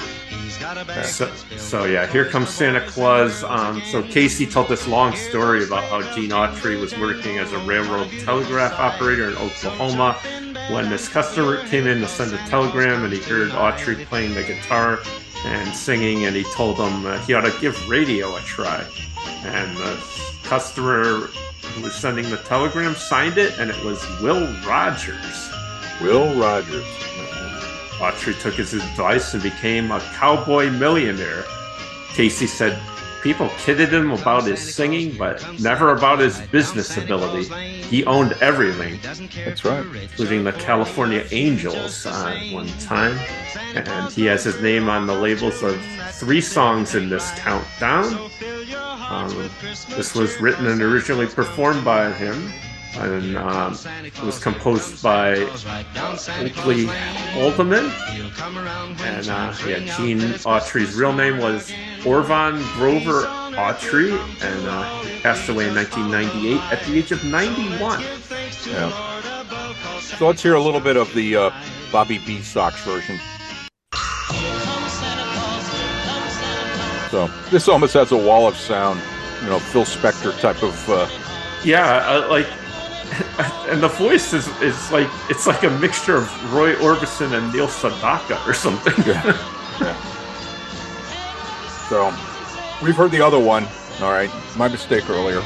[1.03, 3.44] So, so yeah, here comes Santa Claus.
[3.44, 7.60] Um, so Casey told this long story about how Gene Autry was working as a
[7.60, 10.14] railroad telegraph operator in Oklahoma
[10.72, 14.44] when this customer came in to send a telegram, and he heard Autry playing the
[14.44, 14.99] guitar
[15.45, 18.86] and singing, and he told him uh, he ought to give radio a try.
[19.45, 19.95] And the
[20.44, 21.30] customer
[21.73, 25.49] who was sending the telegram signed it, and it was Will Rogers.
[26.02, 26.86] Will Rogers.
[28.00, 31.44] Autry took his advice and became a cowboy millionaire.
[32.14, 32.82] Casey said
[33.22, 37.54] people kidded him about his singing, but never about his business ability.
[37.90, 39.00] He owned everything.
[39.44, 39.86] That's right.
[39.86, 43.18] Including the California Angels uh, at one time.
[43.76, 45.80] And he has his name on the labels of
[46.12, 48.30] three songs in this countdown.
[49.10, 49.50] Um,
[49.90, 52.52] this was written and originally performed by him.
[52.95, 56.86] And um, it was composed by Oakley
[57.36, 57.90] Haldeman.
[59.02, 61.72] And uh, yeah, Gene Autry's real name was
[62.02, 63.26] Orvon Grover
[63.56, 64.11] Autry,
[64.44, 68.02] and uh, he passed away in 1998 at the age of 91.
[68.68, 69.22] Yeah.
[69.99, 71.52] So let's hear a little bit of the uh,
[71.91, 72.41] Bobby B.
[72.41, 73.20] Sox version.
[77.11, 79.02] So this almost has a wall of sound,
[79.41, 80.90] you know, Phil Spector type of.
[80.90, 81.07] Uh,
[81.66, 82.48] Yeah, uh, like,
[83.69, 87.68] and the voice is, is like it's like a mixture of Roy Orbison and Neil
[87.68, 88.94] Sedaka or something.
[89.06, 89.95] Yeah.
[91.88, 92.14] so
[92.84, 93.65] we've heard the other one.
[94.02, 95.40] All right, my mistake earlier.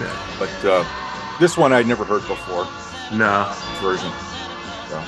[0.00, 0.36] Yeah.
[0.38, 2.66] But uh, this one I'd never heard before.
[3.12, 3.52] No.
[3.80, 4.10] Version.
[4.88, 5.02] So.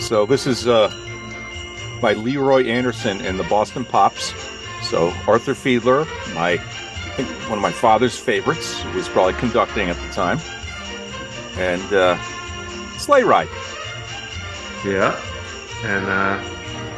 [0.00, 0.90] So this is uh,
[2.00, 4.34] by Leroy Anderson and the Boston Pops.
[4.82, 9.96] So Arthur Fiedler, my I think one of my father's favorites, was probably conducting at
[9.96, 10.38] the time,
[11.56, 12.16] and uh,
[12.96, 13.48] Sleigh Ride.
[14.84, 15.20] Yeah.
[15.82, 16.42] And uh,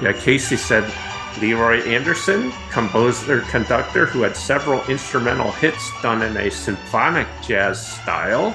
[0.03, 0.93] yeah, Casey said
[1.41, 8.55] Leroy Anderson, composer conductor who had several instrumental hits done in a symphonic jazz style.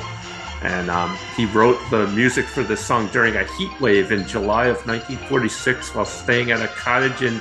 [0.63, 4.65] And um, he wrote the music for this song during a heat wave in July
[4.65, 7.39] of 1946 while staying at a cottage in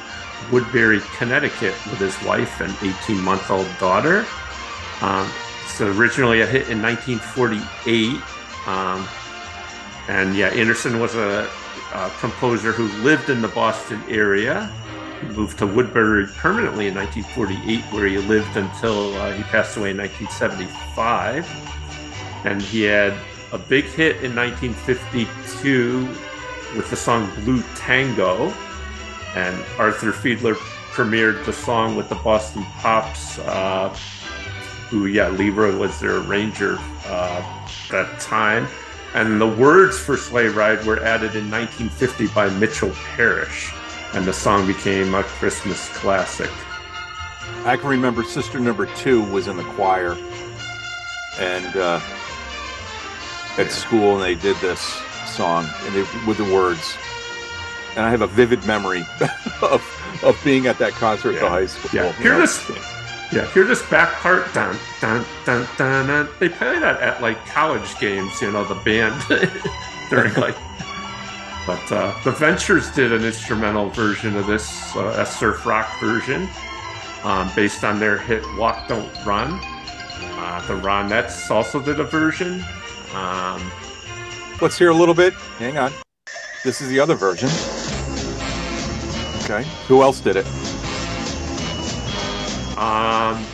[0.52, 4.26] Woodbury, Connecticut with his wife and 18 month old daughter.
[5.00, 5.30] Um,
[5.64, 8.20] it's originally a hit in 1948.
[8.66, 9.08] Um,
[10.08, 11.48] and yeah, Anderson was a,
[11.94, 14.70] a composer who lived in the Boston area.
[15.20, 19.90] He moved to Woodbury permanently in 1948, where he lived until uh, he passed away
[19.90, 21.75] in 1975.
[22.46, 23.12] And he had
[23.52, 26.08] a big hit in 1952
[26.76, 28.52] with the song Blue Tango.
[29.34, 30.54] And Arthur Fiedler
[30.94, 33.94] premiered the song with the Boston Pops, uh,
[34.88, 38.66] who, yeah, Leroy was their arranger uh, that time.
[39.14, 43.72] And the words for Sleigh Ride were added in 1950 by Mitchell Parish,
[44.14, 46.50] and the song became a Christmas classic.
[47.64, 50.16] I can remember Sister Number Two was in the choir,
[51.38, 52.00] and uh,
[53.58, 54.80] at school, and they did this
[55.26, 56.96] song and they, with the words.
[57.96, 59.04] And I have a vivid memory
[59.62, 59.82] of
[60.22, 61.90] of being at that concert at the high school.
[61.92, 62.40] Yeah, hear know.
[62.40, 62.70] this.
[63.32, 64.52] Yeah, hear this back part.
[64.54, 66.28] Dun, dun, dun, dun, dun.
[66.38, 69.20] They play that at like college games, you know, the band
[70.10, 70.56] during like.
[71.66, 76.48] But uh, the Ventures did an instrumental version of this, uh, a surf rock version,
[77.24, 79.58] um, based on their hit "Walk Don't Run."
[80.38, 82.64] Uh, the Ronettes also did a version.
[83.16, 83.70] Um,
[84.60, 85.34] Let's hear a little bit.
[85.58, 85.92] Hang on.
[86.64, 87.48] This is the other version.
[89.44, 89.68] Okay.
[89.86, 90.46] Who else did it?
[92.78, 93.44] Um,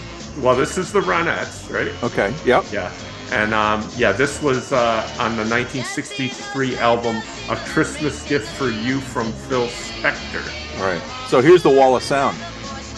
[0.43, 1.93] well, this is the Ronettes, right?
[2.03, 2.35] Okay.
[2.45, 2.65] Yep.
[2.73, 2.93] Yeah.
[3.31, 7.17] And um, yeah, this was uh, on the 1963 album
[7.49, 10.43] "A Christmas Gift for You" from Phil Spector.
[10.79, 11.03] All right.
[11.29, 12.37] So here's the wall of sound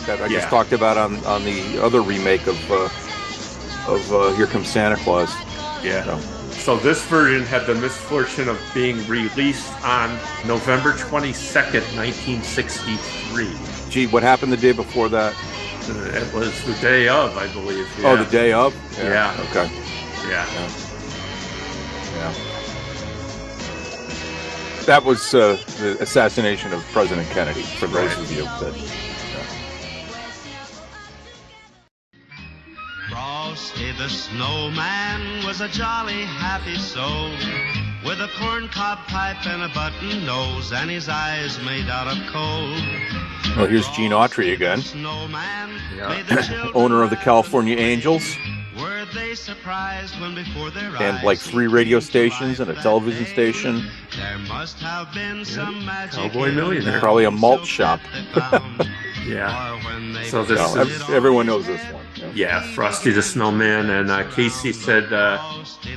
[0.07, 0.39] that I Yeah.
[0.41, 2.89] just talked about on, on the other remake of uh,
[3.93, 5.33] of uh, Here Comes Santa Claus.
[5.85, 6.05] Yeah.
[6.05, 6.34] So
[6.65, 10.09] this version had the misfortune of being released on
[10.47, 13.91] November 22nd, 1963.
[13.91, 15.35] Gee, what happened the day before that?
[15.89, 17.87] Uh, It was the day of, I believe.
[18.03, 18.75] Oh, the day of.
[18.97, 19.37] Yeah.
[19.51, 19.71] Okay.
[20.27, 20.47] Yeah.
[22.17, 22.33] Yeah.
[24.87, 27.63] that was uh, the assassination of President Kennedy.
[27.63, 28.75] For those of you that
[33.55, 37.31] Frosty the snowman was a jolly happy soul
[38.05, 42.73] with a corncob pipe and a button nose and his eyes made out of coal.
[43.57, 48.25] well, here's Gene Autry again, Snowman made the children owner of the California Angels,
[48.77, 53.89] were they surprised when before their and like three radio stations and a television station,
[54.17, 56.99] there must have been some magic Cowboy in Millionaire.
[56.99, 58.01] probably a malt shop.
[59.25, 59.81] Yeah.
[60.25, 62.04] So this So, is ev- everyone knows this one.
[62.35, 63.91] Yeah, Frosty the Snowman.
[63.91, 65.39] And uh, Casey said, uh,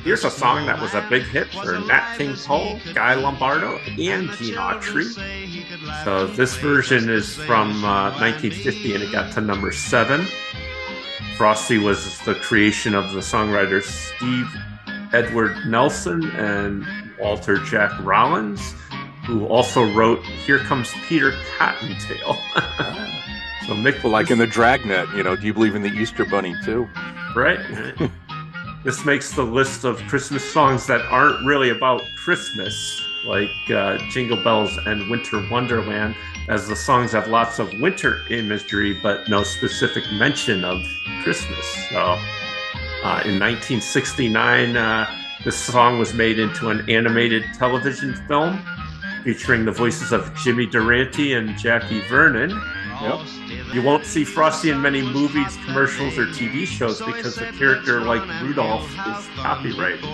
[0.04, 4.30] here's a song that was a big hit for Nat King Cole, Guy Lombardo, and
[4.32, 5.04] Gene Autry.
[6.04, 10.26] So this version is from uh, 1950 and it got to number seven.
[11.36, 14.48] Frosty was the creation of the songwriters Steve
[15.12, 16.84] Edward Nelson and
[17.18, 18.74] Walter Jack Rollins,
[19.24, 22.36] who also wrote Here Comes Peter Cottontail.
[23.68, 26.54] so Mick Like in the Dragnet, you know, do you believe in the Easter Bunny
[26.64, 26.88] too?
[27.36, 27.60] Right.
[28.82, 34.42] this makes the list of Christmas songs that aren't really about Christmas, like uh, Jingle
[34.42, 36.16] Bells and Winter Wonderland,
[36.48, 40.82] as the songs have lots of winter imagery but no specific mention of
[41.22, 41.66] Christmas.
[41.90, 45.06] So, uh, in 1969, uh,
[45.44, 48.64] this song was made into an animated television film
[49.24, 52.50] featuring the voices of Jimmy Durante and Jackie Vernon.
[53.00, 53.74] Yep.
[53.74, 58.22] You won't see Frosty in many movies, commercials, or TV shows because the character, like
[58.42, 60.04] Rudolph, is copyrighted.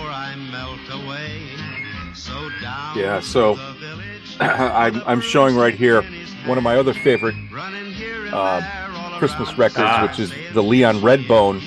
[2.95, 3.55] Yeah, so
[4.39, 6.03] I'm, I'm showing right here
[6.45, 8.61] one of my other favorite uh,
[9.19, 10.05] Christmas records, Ah.
[10.07, 11.61] which is the Leon Redbone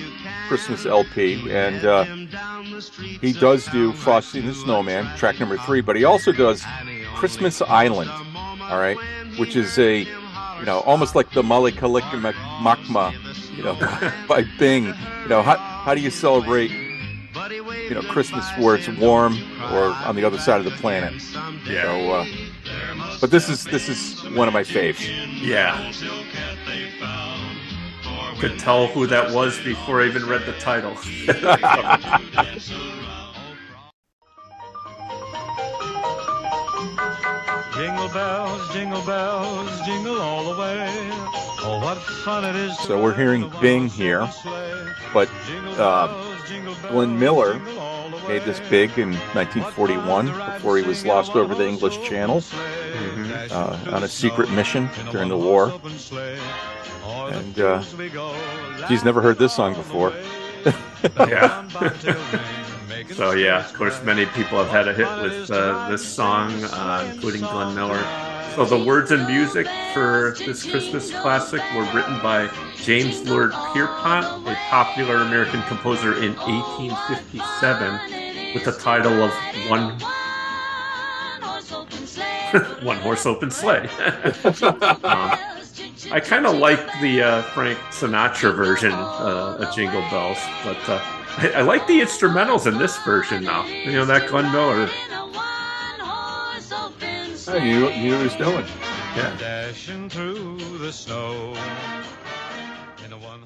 [0.49, 1.51] Christmas LP.
[1.51, 2.05] And uh,
[3.20, 6.65] he does do Frosty and the Snowman, track number three, but he also does
[7.15, 8.11] Christmas Island,
[8.62, 8.99] all right,
[9.39, 10.07] which is a,
[10.59, 13.12] you know, almost like the Mele Kalikimaka,
[13.56, 13.74] you know,
[14.28, 14.86] by Bing.
[15.22, 19.39] You know, how, how do you celebrate, you know, Christmas where it's warm
[19.72, 21.14] or on the other side of the planet?
[21.66, 21.82] Yeah.
[21.82, 22.26] So, uh,
[23.20, 25.01] but this is this is one of my faves.
[25.40, 25.93] Yeah.
[28.39, 30.97] Could tell who that was before I even read the title.
[37.79, 40.89] Jingle bells, jingle bells, jingle all the way.
[41.63, 42.77] Oh, what fun it is.
[42.81, 44.29] So we're hearing Bing here,
[45.15, 45.31] but
[45.79, 46.09] uh,
[46.89, 47.61] Glenn Miller
[48.27, 52.43] made this big in 1941 before he was lost over the English Channel
[53.53, 55.73] uh, on a secret mission during the war.
[57.07, 57.81] And uh,
[58.89, 60.13] he's never heard this song before.
[61.29, 62.65] yeah.
[63.14, 67.10] So yeah, of course, many people have had a hit with uh, this song, uh,
[67.12, 68.02] including Glenn Miller.
[68.55, 74.48] So the words and music for this Christmas classic were written by James Lord Pierpont,
[74.48, 79.32] a popular American composer in 1857, with the title of
[79.68, 79.98] One
[82.85, 83.89] One Horse Open Sleigh.
[85.05, 85.39] Um,
[86.10, 91.01] I kind of like the uh, Frank Sinatra version uh, of Jingle Bells, but uh,
[91.37, 93.67] I, I like the instrumentals in this version now.
[93.67, 94.89] You know that Glenn Miller.
[97.51, 98.65] Oh, you, you knew what he was doing.
[99.17, 99.35] Yeah.
[99.39, 101.55] Dashing through the snow.
[103.05, 103.43] In a one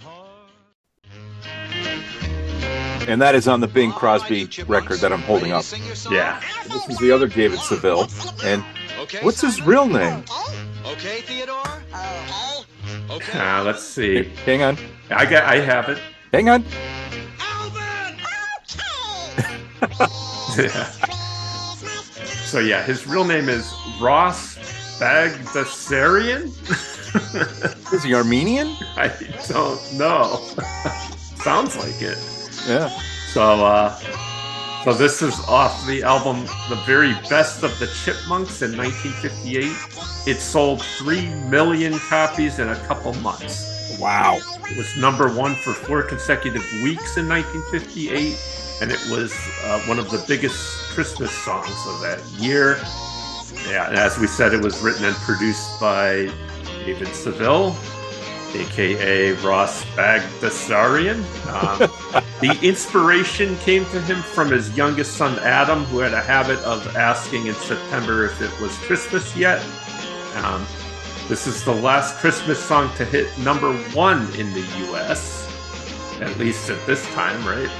[3.08, 5.64] And that is on the Bing Crosby record that I'm holding up.
[6.10, 6.42] Yeah.
[6.68, 8.08] This is the other David Seville.
[8.44, 8.64] And
[9.22, 10.24] what's his real name?
[10.84, 11.82] Okay, Theodore?
[13.34, 14.24] Uh, let's see.
[14.44, 14.78] Hang on.
[15.10, 15.44] I got.
[15.44, 15.98] I have it.
[16.32, 16.64] Hang on.
[20.56, 20.92] Yeah.
[22.52, 24.58] So yeah, his real name is Ross
[25.00, 26.52] Bagdasarian.
[27.94, 28.76] Is he Armenian?
[28.94, 29.08] I
[29.48, 30.36] don't know.
[31.36, 32.18] Sounds like it.
[32.68, 32.88] Yeah.
[33.32, 33.98] So, uh,
[34.84, 40.30] so this is off the album "The Very Best of the Chipmunks" in 1958.
[40.30, 43.98] It sold three million copies in a couple months.
[43.98, 44.38] Wow!
[44.70, 48.36] It was number one for four consecutive weeks in 1958,
[48.82, 49.32] and it was
[49.62, 52.78] uh, one of the biggest Christmas songs of that year.
[53.68, 56.28] Yeah, and as we said, it was written and produced by
[56.84, 57.76] David Seville,
[58.52, 61.18] aka Ross Bagdasarian.
[61.46, 66.58] Um, the inspiration came to him from his youngest son Adam, who had a habit
[66.64, 69.64] of asking in September if it was Christmas yet.
[70.42, 70.66] Um,
[71.28, 75.48] this is the last Christmas song to hit number one in the U.S.
[76.20, 77.70] At least at this time, right?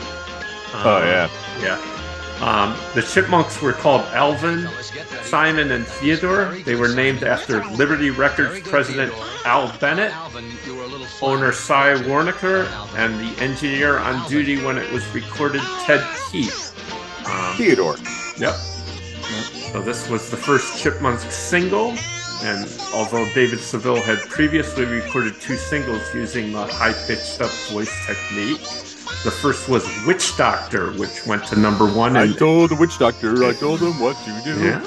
[0.74, 1.28] Oh, yeah.
[1.60, 1.98] yeah.
[2.42, 4.68] Um, the chipmunks were called Alvin,
[5.22, 6.58] Simon, and Theodore.
[6.64, 9.12] They were named after Liberty Records president
[9.44, 10.12] Al Bennett,
[11.22, 12.66] owner Cy Waronker,
[12.96, 16.74] and the engineer on duty when it was recorded, Ted Keith.
[17.26, 17.96] Um, Theodore.
[18.38, 18.54] Yep.
[19.72, 21.94] So this was the first Chipmunks single,
[22.42, 28.60] and although David Seville had previously recorded two singles using the high-pitched up voice technique,
[29.24, 32.16] the first was Witch Doctor, which went to number one.
[32.16, 34.54] I in- told the witch doctor, I told him what to do.
[34.64, 34.80] Yeah.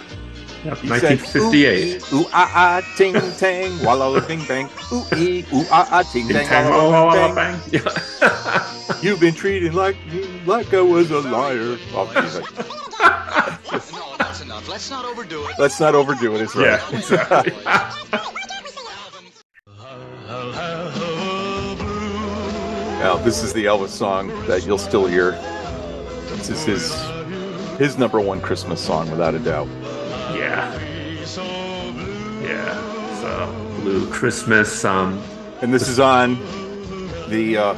[0.66, 2.14] Yep, He said, 1958.
[2.14, 4.68] Ooh, ooh ah ah, ting tang, walla bing bang.
[4.92, 7.60] Ooh ee, ooh ah ah, ting Ting tang, tang, walla walla, walla, bang.
[7.60, 7.82] bang.
[7.84, 8.98] Yeah.
[9.02, 11.78] You've been treating like me like I was a liar.
[11.94, 14.68] Oh, geez, I- No, that's enough.
[14.68, 15.56] Let's not overdo it.
[15.60, 16.42] let's not overdo it.
[16.42, 16.82] It's right.
[16.82, 17.54] Yeah, exactly.
[23.00, 25.32] Now, this is the Elvis song that you'll still hear.
[26.30, 26.94] This is his
[27.78, 29.68] his number one Christmas song, without a doubt.
[30.34, 30.74] Yeah.
[32.42, 33.20] Yeah.
[33.22, 34.84] So Blue Christmas.
[34.86, 35.22] Um,
[35.62, 36.36] And this is on
[37.30, 37.74] the uh,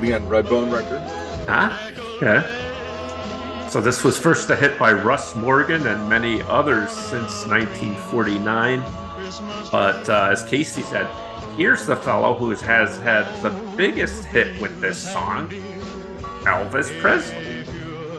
[0.00, 1.00] Leon Redbone record.
[1.48, 1.76] Huh?
[2.16, 3.68] Okay.
[3.70, 8.82] So this was first a hit by Russ Morgan and many others since 1949.
[9.70, 11.06] But uh, as Casey said,
[11.56, 15.48] here's the fellow who has had the biggest hit with this song,
[16.44, 17.64] Elvis Presley.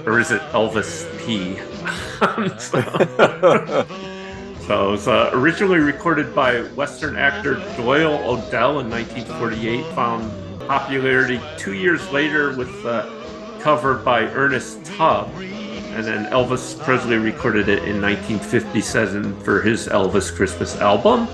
[0.05, 1.57] Or is it Elvis P?
[2.59, 2.81] so,
[4.67, 10.31] so it was uh, originally recorded by Western actor Doyle O'Dell in 1948, found
[10.67, 13.21] popularity two years later with a
[13.61, 20.35] cover by Ernest Tubb, and then Elvis Presley recorded it in 1957 for his Elvis
[20.35, 21.27] Christmas album.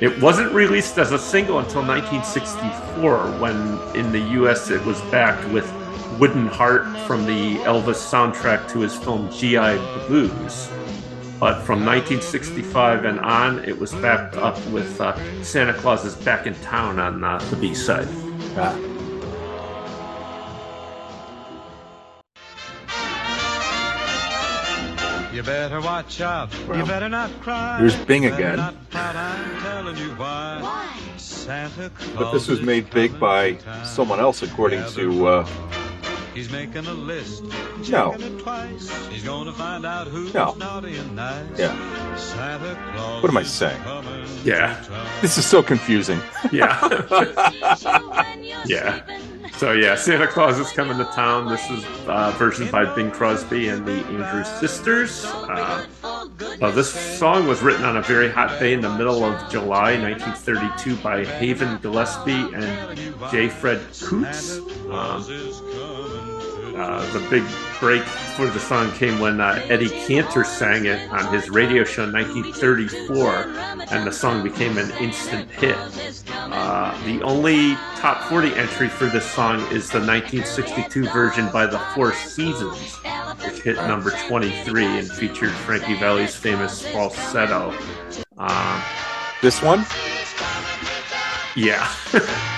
[0.00, 3.56] It wasn't released as a single until 1964, when
[3.96, 5.64] in the US it was backed with
[6.20, 9.76] Wooden Heart from the Elvis soundtrack to his film G.I.
[10.06, 10.68] Blues.
[11.40, 16.46] But from 1965 and on, it was backed up with uh, Santa Claus is Back
[16.46, 18.08] in Town on uh, the B side.
[25.36, 26.48] You better watch out.
[26.66, 27.76] Well, you better not cry.
[27.78, 28.56] there's Bing again.
[28.56, 30.96] not I'm telling you why.
[31.18, 35.26] Santa But this was made big by to someone else, according to.
[35.26, 35.46] Uh,
[36.32, 37.42] He's making a list.
[37.90, 38.14] No.
[38.14, 39.08] it twice.
[39.08, 40.54] He's gonna find out who's No.
[40.54, 41.44] naughty and nice.
[41.58, 42.16] yeah.
[42.16, 43.82] Santa Claus What am I saying?
[44.42, 44.80] Yeah.
[44.84, 45.20] to.
[45.20, 46.18] This is so confusing.
[46.50, 46.80] Yeah.
[48.64, 49.02] yeah.
[49.52, 51.48] So yeah, Santa Claus is coming to town.
[51.48, 55.24] This is uh, version by Bing Crosby and the Andrews Sisters.
[55.24, 59.50] Uh, uh, this song was written on a very hot day in the middle of
[59.50, 63.48] July 1932 by Haven Gillespie and J.
[63.48, 64.58] Fred Coots.
[64.90, 66.35] Um,
[66.76, 67.42] uh, the big
[67.80, 72.04] break for the song came when uh, Eddie Cantor sang it on his radio show
[72.04, 75.76] in 1934, and the song became an instant hit.
[76.28, 81.78] Uh, the only top 40 entry for this song is the 1962 version by the
[81.94, 82.96] Four Seasons,
[83.44, 87.74] which hit number 23 and featured Frankie Valli's famous falsetto.
[88.36, 88.82] Um,
[89.40, 89.86] this one?
[91.56, 91.90] Yeah.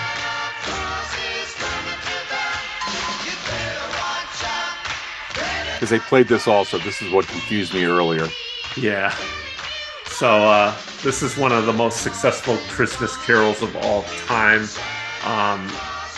[5.79, 6.79] Because they played this also.
[6.79, 8.27] This is what confused me earlier.
[8.77, 9.15] Yeah.
[10.07, 14.67] So uh, this is one of the most successful Christmas carols of all time.
[15.25, 15.71] Um,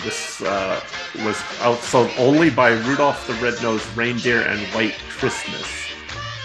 [0.02, 0.80] this uh,
[1.26, 5.66] was outsold only by Rudolph the Red-Nosed Reindeer and White Christmas.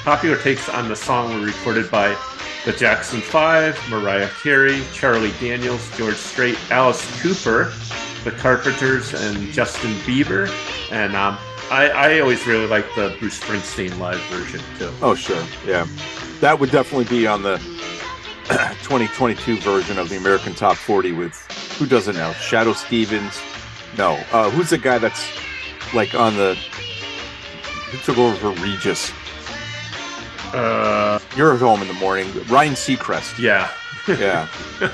[0.04, 2.18] Popular takes on the song were recorded by
[2.66, 7.72] the Jackson Five, Mariah Carey, Charlie Daniels, George Strait, Alice Cooper,
[8.26, 10.50] the Carpenters, and Justin Bieber.
[10.92, 11.38] And um,
[11.72, 14.92] I, I always really like the Bruce Springsteen live version too.
[15.02, 15.44] Oh, sure.
[15.66, 15.88] Yeah.
[16.40, 17.58] That would definitely be on the
[18.84, 21.36] 2022 version of the American Top 40 with,
[21.80, 22.32] who doesn't know?
[22.34, 23.40] Shadoe Stevens.
[23.98, 24.14] No.
[24.32, 25.28] Uh, who's the guy that's
[25.94, 26.54] like on the,
[27.90, 29.12] who took over for Regis?
[30.54, 32.28] Uh, You're at home in the morning.
[32.48, 33.40] Ryan Seacrest.
[33.40, 33.72] Yeah.
[34.08, 34.48] yeah.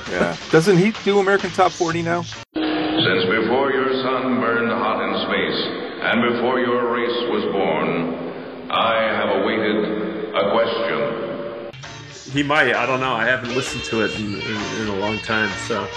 [0.09, 0.37] Yeah.
[0.51, 2.21] Doesn't he do American Top 40 now?
[2.53, 9.01] Since before your sun burned hot in space, and before your race was born, I
[9.01, 12.33] have awaited a question.
[12.33, 12.73] He might.
[12.75, 13.13] I don't know.
[13.13, 15.49] I haven't listened to it in, in, in a long time.
[15.67, 15.87] So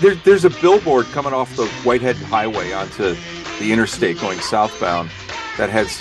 [0.00, 3.14] There, there's a billboard coming off the Whitehead Highway onto
[3.60, 5.10] the interstate going southbound
[5.56, 6.00] that has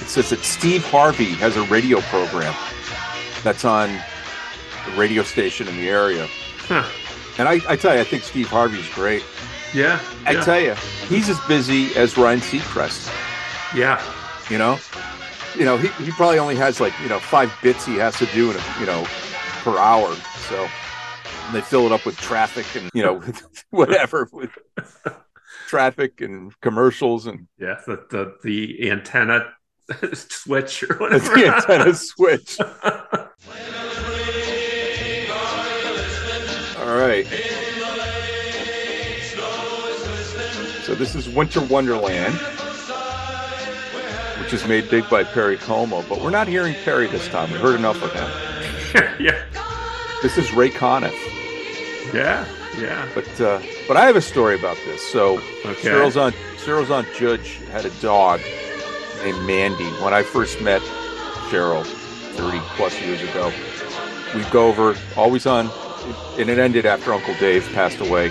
[0.00, 2.54] it says that Steve Harvey has a radio program
[3.42, 3.88] that's on
[4.86, 6.28] the radio station in the area.
[6.68, 6.88] Huh.
[7.38, 9.24] And I, I tell you, I think Steve Harvey's great.
[9.74, 10.40] Yeah, I yeah.
[10.44, 10.74] tell you,
[11.08, 13.08] he's as busy as Ryan Seacrest.
[13.74, 14.02] Yeah,
[14.50, 14.78] You know,
[15.56, 18.26] you know he, he probably only has like you know five bits he has to
[18.26, 19.04] do in a, you know
[19.64, 20.14] per hour.
[20.48, 20.68] So
[21.52, 23.22] they fill it up with traffic and you know
[23.70, 24.50] whatever with
[25.68, 29.46] traffic and commercials and Yeah, the the, the antenna
[30.12, 31.34] switch or whatever.
[31.34, 32.58] the antenna switch.
[36.78, 37.26] All right.
[41.02, 42.32] This is Winter Wonderland,
[44.40, 47.50] which is made big by Perry Como, but we're not hearing Perry this time.
[47.50, 49.10] We heard enough of him.
[49.20, 49.42] yeah.
[50.22, 51.12] This is Ray Conniff.
[52.14, 52.46] Yeah,
[52.78, 53.08] yeah.
[53.16, 55.04] But uh, but I have a story about this.
[55.10, 55.74] So Okay.
[55.82, 58.40] Cyril's on Cyril's on Judge had a dog
[59.24, 59.90] named Mandy.
[60.04, 60.82] When I first met
[61.50, 63.52] Cheryl 30 plus years ago,
[64.36, 65.68] we'd go over always on
[66.38, 68.30] and it ended after Uncle Dave passed away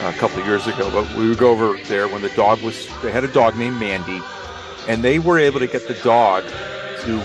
[0.00, 0.90] a couple of years ago.
[0.90, 3.78] But we would go over there when the dog was they had a dog named
[3.78, 4.20] Mandy,
[4.88, 6.44] and they were able to get the dog
[7.02, 7.24] to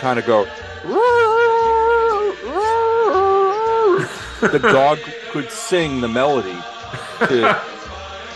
[0.00, 0.46] kind of go
[4.40, 4.98] the dog
[5.30, 6.56] could sing the melody
[7.20, 7.60] to,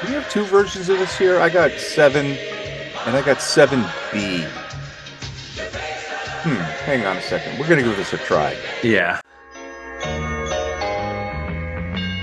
[0.00, 1.38] Do we have two versions of this here?
[1.38, 3.82] I got seven, and I got seven
[4.12, 4.46] B.
[6.40, 6.54] Hmm.
[6.86, 7.58] Hang on a second.
[7.58, 8.56] We're gonna give this a try.
[8.82, 9.20] Yeah.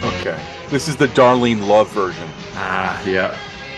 [0.02, 0.40] Okay.
[0.70, 2.28] This is the Darlene Love version.
[2.54, 3.38] Ah, yeah.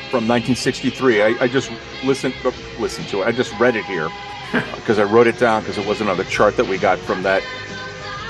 [0.10, 1.22] From 1963.
[1.22, 1.70] I, I just
[2.04, 3.28] listened uh, listened to it.
[3.28, 4.10] I just read it here
[4.76, 7.24] because I wrote it down because it wasn't on the chart that we got from
[7.24, 7.44] that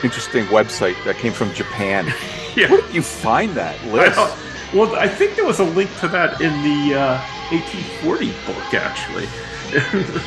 [0.03, 2.11] interesting website that came from Japan.
[2.57, 2.71] Yeah.
[2.71, 4.15] Where did you find that list?
[4.15, 4.33] don't-
[4.73, 9.27] well, I think there was a link to that in the uh, AT40 book, actually.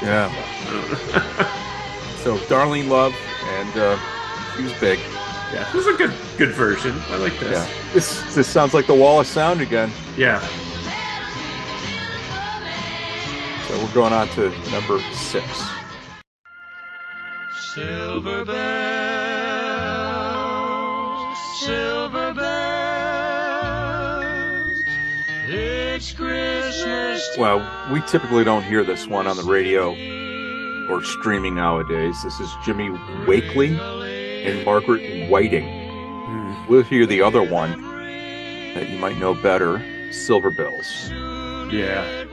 [0.00, 0.30] Yeah.
[2.18, 3.14] so Darlene Love,
[3.58, 3.98] and uh,
[4.56, 4.98] she was big.
[5.52, 6.94] yeah, this is a good good version.
[7.08, 7.52] I like this.
[7.52, 7.92] Yeah.
[7.92, 9.90] This this sounds like the Wall of Sound again.
[10.16, 10.46] Yeah.
[13.66, 15.44] So we're going on to number six.
[17.74, 18.56] Silver bells,
[21.58, 23.22] silver bells,
[25.48, 27.36] it's Christmas.
[27.36, 29.90] Well, we typically don't hear this one on the radio
[30.88, 32.22] or streaming nowadays.
[32.22, 32.90] This is Jimmy
[33.26, 33.76] Wakely
[34.46, 36.66] and Margaret Whiting.
[36.68, 37.82] We'll hear the other one
[38.74, 39.82] that you might know better,
[40.12, 41.10] Silver Bells.
[41.72, 42.25] Yeah.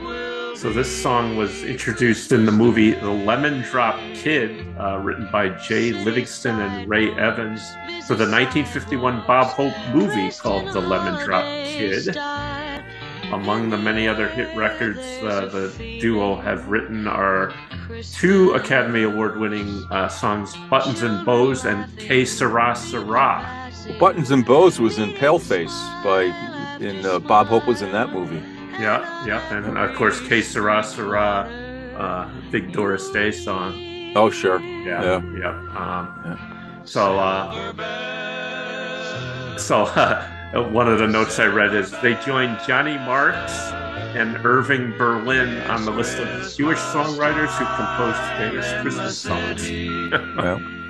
[0.56, 5.48] So this song was introduced in the movie The Lemon Drop Kid, uh, written by
[5.48, 7.60] Jay Livingston and Ray Evans,
[8.06, 12.16] for the 1951 Bob Hope movie called The Lemon Drop Kid.
[13.32, 17.52] Among the many other hit records uh, the duo have written are
[18.12, 23.70] two Academy Award winning uh, songs, Buttons and Bows and Que Sera Sera.
[23.98, 26.24] Buttons and Bows was in Paleface by,
[26.80, 28.40] in uh, Bob Hope was in that movie.
[28.80, 29.56] Yeah, yeah.
[29.56, 31.48] And of course, Que Sera Sera,
[31.96, 34.12] uh, big Doris Day song.
[34.16, 34.60] Oh, sure.
[34.60, 35.54] Yeah, yeah.
[35.76, 36.38] Um,
[36.84, 37.72] So, uh,
[39.56, 40.22] so uh,
[40.70, 43.52] one of the notes I read is they joined Johnny Marks
[44.14, 50.70] and Irving Berlin on the list of Jewish songwriters who composed famous Christmas songs.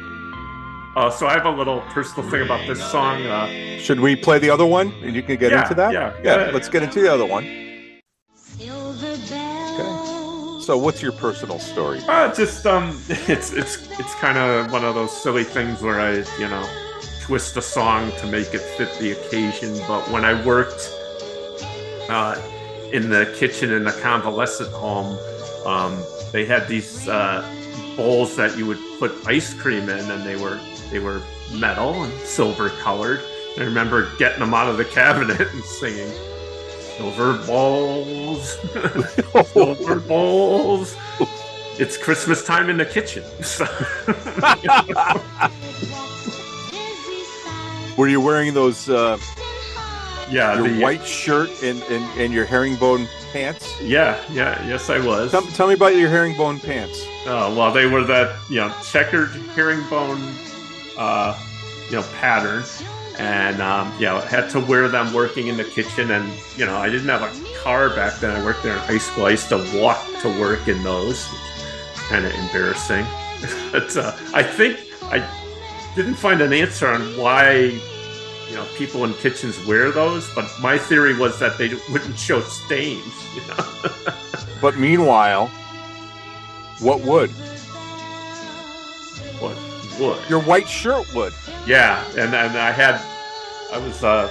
[0.97, 3.27] Uh, so I have a little personal thing about this song.
[3.27, 3.49] Uh,
[3.81, 5.93] Should we play the other one and you can get Yeah, into that?
[5.93, 6.13] yeah.
[6.23, 7.45] Yeah, let's get into the other one.
[10.65, 12.01] So, what's your personal story?
[12.09, 16.25] Uh, just um, it's it's it's kind of one of those silly things where I
[16.41, 16.67] you know
[17.21, 19.77] twist a song to make it fit the occasion.
[19.87, 20.91] But when I worked
[22.09, 22.41] uh,
[22.95, 25.19] in the kitchen in a convalescent home,
[25.67, 27.45] um, they had these uh,
[27.95, 30.59] bowls that you would put ice cream in, and they were
[30.91, 31.21] they were
[31.53, 33.21] metal and silver colored.
[33.59, 36.11] I remember getting them out of the cabinet and singing.
[36.97, 38.59] Silver balls,
[39.53, 40.97] silver balls.
[41.79, 43.25] It's Christmas time in the kitchen.
[43.43, 43.67] So-
[47.97, 48.89] Were you wearing those?
[48.89, 49.19] Uh,
[50.31, 53.81] yeah, your the- white shirt and, and and your herringbone pants.
[53.81, 55.31] Yeah, yeah, yes, I was.
[55.31, 57.05] Tell, tell me about your herringbone pants.
[57.27, 60.21] Oh well, they were that you know checkered herringbone,
[60.99, 61.39] uh,
[61.91, 62.65] you know pattern,
[63.19, 66.11] and um, you know had to wear them working in the kitchen.
[66.11, 68.35] And you know I didn't have a car back then.
[68.35, 69.27] I worked there in high school.
[69.27, 71.27] I used to walk to work in those.
[72.09, 73.07] Kind of embarrassing.
[73.73, 75.27] but uh, I think I
[75.97, 77.81] didn't find an answer on why
[78.49, 80.33] you know people in kitchens wear those.
[80.35, 83.15] But my theory was that they wouldn't show stains.
[83.35, 84.15] You know.
[84.65, 85.49] But meanwhile,
[86.81, 87.31] what would?
[90.01, 90.29] Would?
[90.29, 91.33] Your white shirt would.
[91.67, 93.01] Yeah, and and I had
[93.73, 94.29] I was uh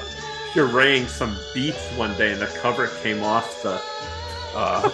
[0.54, 3.82] pureeing some beets one day, and the cover came off the
[4.56, 4.82] uh,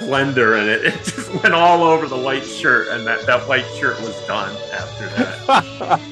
[0.00, 3.66] blender, and it, it just went all over the white shirt, and that that white
[3.78, 6.00] shirt was done after that.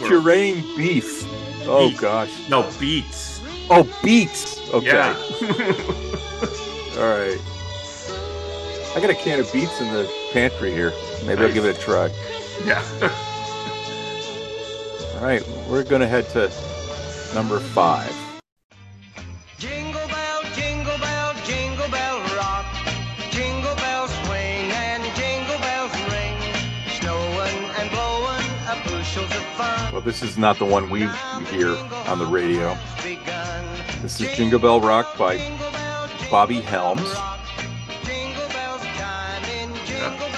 [0.00, 1.24] Pureeing beef.
[1.66, 2.00] Oh Beef.
[2.00, 2.48] gosh.
[2.48, 3.40] no beets.
[3.70, 4.58] Oh, beets.
[4.72, 4.86] Okay.
[4.86, 5.14] Yeah.
[6.98, 7.38] All right.
[8.96, 10.92] I got a can of beets in the pantry here.
[11.26, 12.10] Maybe I'll give it a try.
[12.64, 12.82] yeah.
[15.18, 16.48] All right, we're gonna head to
[17.34, 18.14] number five.
[19.58, 22.64] Jingle bell, jingle bell, jingle bell rock.
[23.32, 26.36] Jingle bells swing and jingle bells ring.
[27.00, 29.92] Snowing and blowing up bushels of fun.
[29.92, 31.00] Well, this is not the one we
[31.50, 31.76] hear
[32.06, 32.78] on the radio.
[34.02, 35.36] This is Jingle Bell Rock by
[36.30, 37.12] Bobby Helms.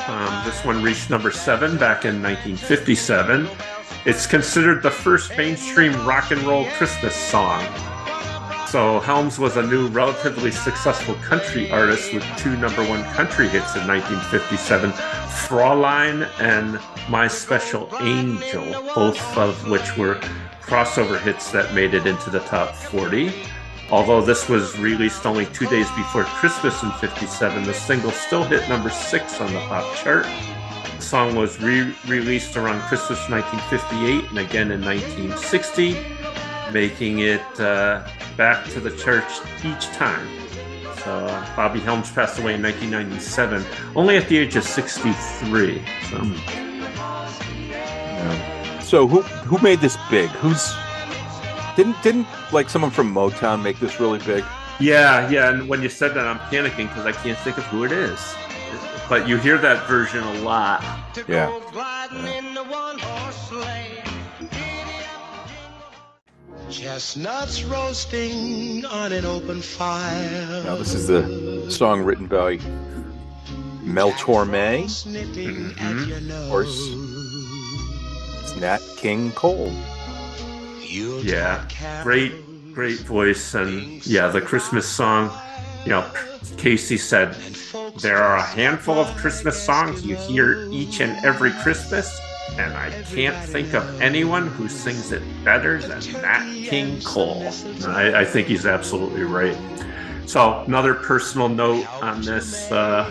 [0.09, 3.47] Um, this one reached number seven back in 1957.
[4.07, 7.63] It's considered the first mainstream rock and roll Christmas song.
[8.67, 13.77] So Helms was a new, relatively successful country artist with two number one country hits
[13.77, 18.65] in 1957, Fraulein and My Special Angel,
[18.95, 20.15] both of which were
[20.63, 23.31] crossover hits that made it into the top 40.
[23.91, 28.67] Although this was released only two days before Christmas in 57, the single still hit
[28.67, 30.25] number six on the pop chart.
[31.11, 35.97] Song was re released around Christmas 1958 and again in 1960,
[36.73, 38.07] making it uh,
[38.37, 39.25] back to the church
[39.65, 40.25] each time.
[41.03, 43.65] So uh, Bobby Helms passed away in 1997,
[43.97, 45.83] only at the age of 63.
[46.11, 46.19] So.
[48.81, 50.31] So who who made this big?
[50.39, 50.73] Who's
[51.75, 54.45] didn't didn't like someone from Motown make this really big?
[54.79, 55.51] Yeah, yeah.
[55.51, 58.21] And when you said that, I'm panicking because I can't think of who it is.
[59.11, 60.85] But you hear that version a lot.
[61.27, 61.51] Yeah.
[66.71, 70.63] Chestnuts roasting on an open fire.
[70.63, 72.61] Now this is the song written by
[73.83, 74.89] Mel Torme.
[74.89, 76.31] Snipping Mm-hmm.
[76.31, 76.79] Of course,
[78.43, 79.73] it's Nat King Cole.
[80.89, 81.67] Yeah,
[82.05, 82.33] great,
[82.73, 85.37] great voice, and yeah, the Christmas song.
[85.85, 86.13] You know,
[86.57, 87.35] Casey said
[88.01, 92.21] there are a handful of Christmas songs you hear each and every Christmas,
[92.53, 97.51] and I can't think of anyone who sings it better than Nat King Cole.
[97.87, 99.57] I, I think he's absolutely right.
[100.27, 102.71] So, another personal note on this.
[102.71, 103.11] Uh,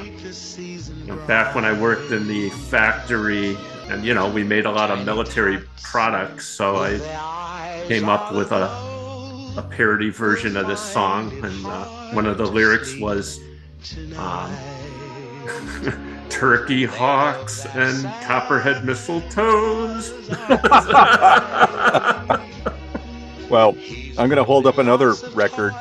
[0.57, 3.57] you know, back when I worked in the factory,
[3.89, 8.51] and you know, we made a lot of military products, so I came up with
[8.51, 8.67] a,
[9.57, 13.39] a parody version of this song, and uh, one of the lyrics was
[14.17, 14.51] um,
[16.29, 20.13] "Turkey hawks and copperhead mistletoes."
[23.49, 23.69] Well,
[24.19, 25.73] I'm going to hold up another record,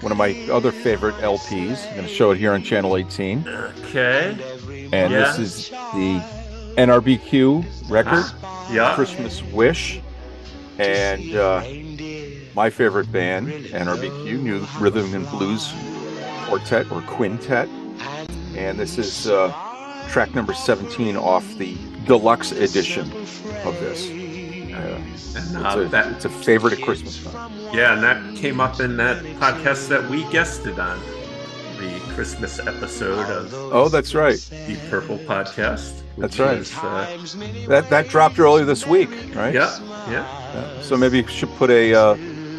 [0.00, 1.86] one of my other favorite LPs.
[1.86, 3.46] I'm going to show it here on Channel 18.
[3.46, 4.36] okay.
[4.92, 5.20] And Yeah.
[5.20, 6.20] this is the
[6.76, 8.24] NRBQ record,
[8.72, 8.92] Yeah.
[8.96, 10.00] Christmas Wish.
[10.80, 11.62] And uh,
[12.56, 15.72] my favorite band, NRBQ, New Rhythm and Blues
[16.46, 17.68] Quartet or Quintet.
[18.56, 19.52] And this is uh,
[20.08, 21.76] track number 17 off the
[22.06, 23.02] deluxe edition
[23.64, 24.06] of this.
[24.08, 27.52] Uh, it's, uh, a, that- it's a favorite at Christmas time.
[27.74, 30.98] Yeah, and that came up in that podcast that we guested on,
[31.78, 34.36] the Christmas episode of Oh, that's right.
[34.66, 36.00] the Purple Podcast.
[36.16, 36.56] That's right.
[36.56, 37.18] is, uh,
[37.68, 39.52] That that dropped earlier this week, right?
[39.52, 39.78] yeah,
[40.10, 40.22] yeah.
[40.22, 42.16] Uh, so maybe we should put a uh,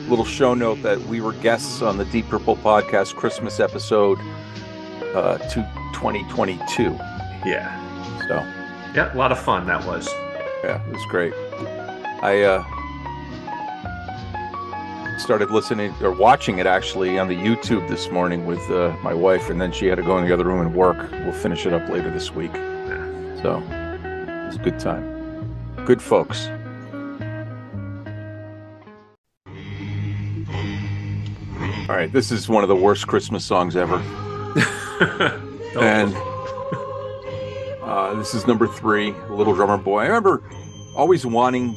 [0.08, 4.18] little show note that we were guests on the Deep Purple podcast Christmas episode
[5.14, 5.62] uh, to
[5.94, 6.92] 2022.
[7.46, 7.74] Yeah.
[8.28, 8.36] So
[8.96, 10.08] Yeah, a lot of fun that was.
[10.64, 11.34] yeah, it was great.
[12.24, 12.64] I uh,
[15.20, 19.50] started listening or watching it actually on the YouTube this morning with uh, my wife,
[19.50, 21.12] and then she had to go in the other room and work.
[21.12, 22.54] We'll finish it up later this week.
[23.42, 25.56] So it was a good time.
[25.86, 26.50] Good folks.
[31.90, 33.96] All right, this is one of the worst Christmas songs ever.
[35.80, 36.14] and
[37.82, 40.02] uh, this is number three, Little Drummer Boy.
[40.02, 40.44] I remember
[40.96, 41.76] always wanting,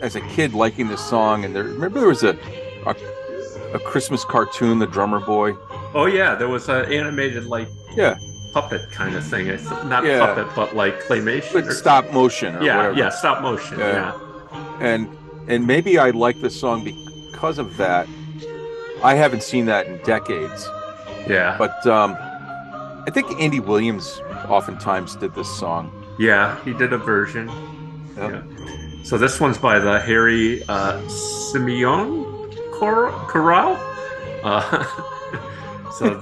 [0.00, 1.44] as a kid, liking this song.
[1.44, 2.36] And there, remember there was a,
[2.86, 2.96] a
[3.74, 5.52] a Christmas cartoon, The Drummer Boy.
[5.94, 8.18] Oh yeah, there was an animated like Yeah,
[8.52, 9.46] puppet kind of thing.
[9.46, 10.18] It's not Yeah.
[10.34, 11.52] puppet, but like claymation.
[11.52, 12.56] but or- stop motion.
[12.56, 12.96] Or yeah, whatever.
[12.98, 13.78] yeah, stop motion.
[13.78, 14.18] Yeah.
[14.52, 14.78] Yeah.
[14.80, 15.08] and
[15.48, 18.08] and maybe I like this song because of that.
[19.02, 20.66] I haven't seen that in decades.
[21.28, 21.56] Yeah.
[21.58, 25.92] But um, I think Andy Williams oftentimes did this song.
[26.18, 27.48] Yeah, he did a version.
[28.16, 28.42] Yeah.
[29.04, 33.78] So this one's by the Harry uh, Simeone Chor- Chorale.
[34.42, 34.84] Uh,
[35.92, 36.20] so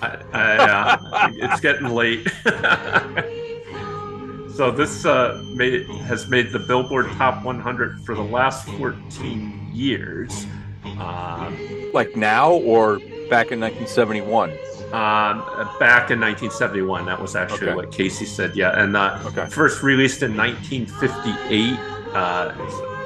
[0.00, 2.26] I, I, uh, it's getting late.
[4.56, 10.46] so this uh, made, has made the Billboard Top 100 for the last 14 years.
[10.84, 11.56] Um,
[11.92, 12.98] Like now or
[13.30, 14.50] back in 1971?
[14.92, 15.42] um,
[15.80, 17.06] back in 1971.
[17.06, 17.74] That was actually Okay.
[17.74, 18.54] what Casey said.
[18.54, 21.78] Yeah, and uh, first released in 1958.
[22.14, 22.16] Uh,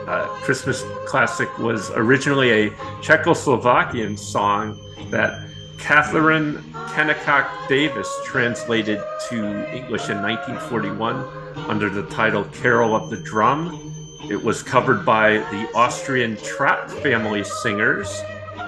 [0.06, 2.70] uh, Christmas classic was originally a
[3.02, 4.78] Czechoslovakian song
[5.10, 5.48] that
[5.78, 6.62] Katherine
[6.94, 9.36] Kennicott Davis translated to
[9.74, 11.24] English in 1941
[11.68, 17.44] under the title "Carol of the Drum." It was covered by the Austrian Trapp family
[17.44, 18.08] singers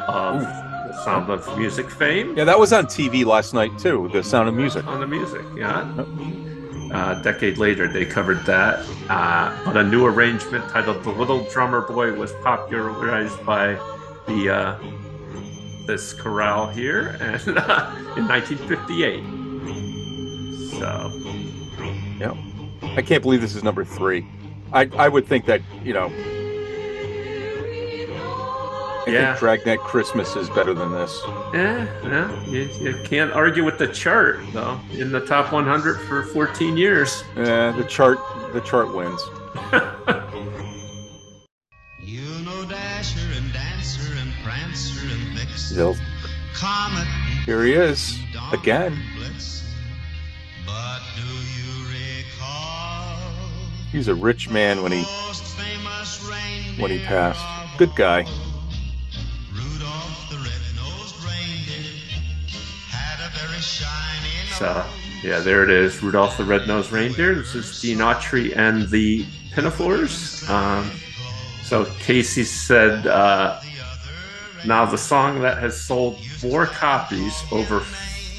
[0.07, 2.37] of the Sound of Music fame.
[2.37, 4.09] Yeah, that was on TV last night too.
[4.13, 4.87] The Sound of Music.
[4.87, 5.81] On the music, yeah.
[6.93, 8.85] Uh, a decade later, they covered that.
[9.09, 13.75] Uh, but a new arrangement titled "The Little Drummer Boy" was popularized by
[14.27, 14.79] the uh,
[15.87, 19.23] this chorale here, and uh, in 1958.
[20.79, 21.13] So,
[22.19, 22.35] Yeah,
[22.97, 24.27] I can't believe this is number three.
[24.73, 26.11] I I would think that you know.
[29.07, 29.35] I Yeah.
[29.35, 31.21] think Dragnet Christmas is better than this.
[31.55, 34.79] yeah, yeah, you, you can't argue with the chart though.
[34.93, 37.25] In the top 100 for 14 years.
[37.37, 38.19] Yeah, the chart
[38.53, 39.21] the chart wins.
[42.03, 45.95] You know Dasher and Dancer and Prancer and Vixen.
[46.55, 47.07] Comet
[47.47, 48.19] Here he is
[48.53, 48.99] again.
[53.93, 55.03] He's a rich man when he
[56.81, 57.45] when he passed.
[57.77, 58.25] Good guy.
[64.59, 64.85] So,
[65.23, 66.03] yeah, there it is.
[66.03, 67.35] Rudolph the Red-Nosed Reindeer.
[67.35, 70.49] This is Gene Autry and the Pinafores.
[70.51, 70.91] Um,
[71.63, 73.61] so Casey said, uh,
[74.67, 77.81] now the song that has sold more copies, over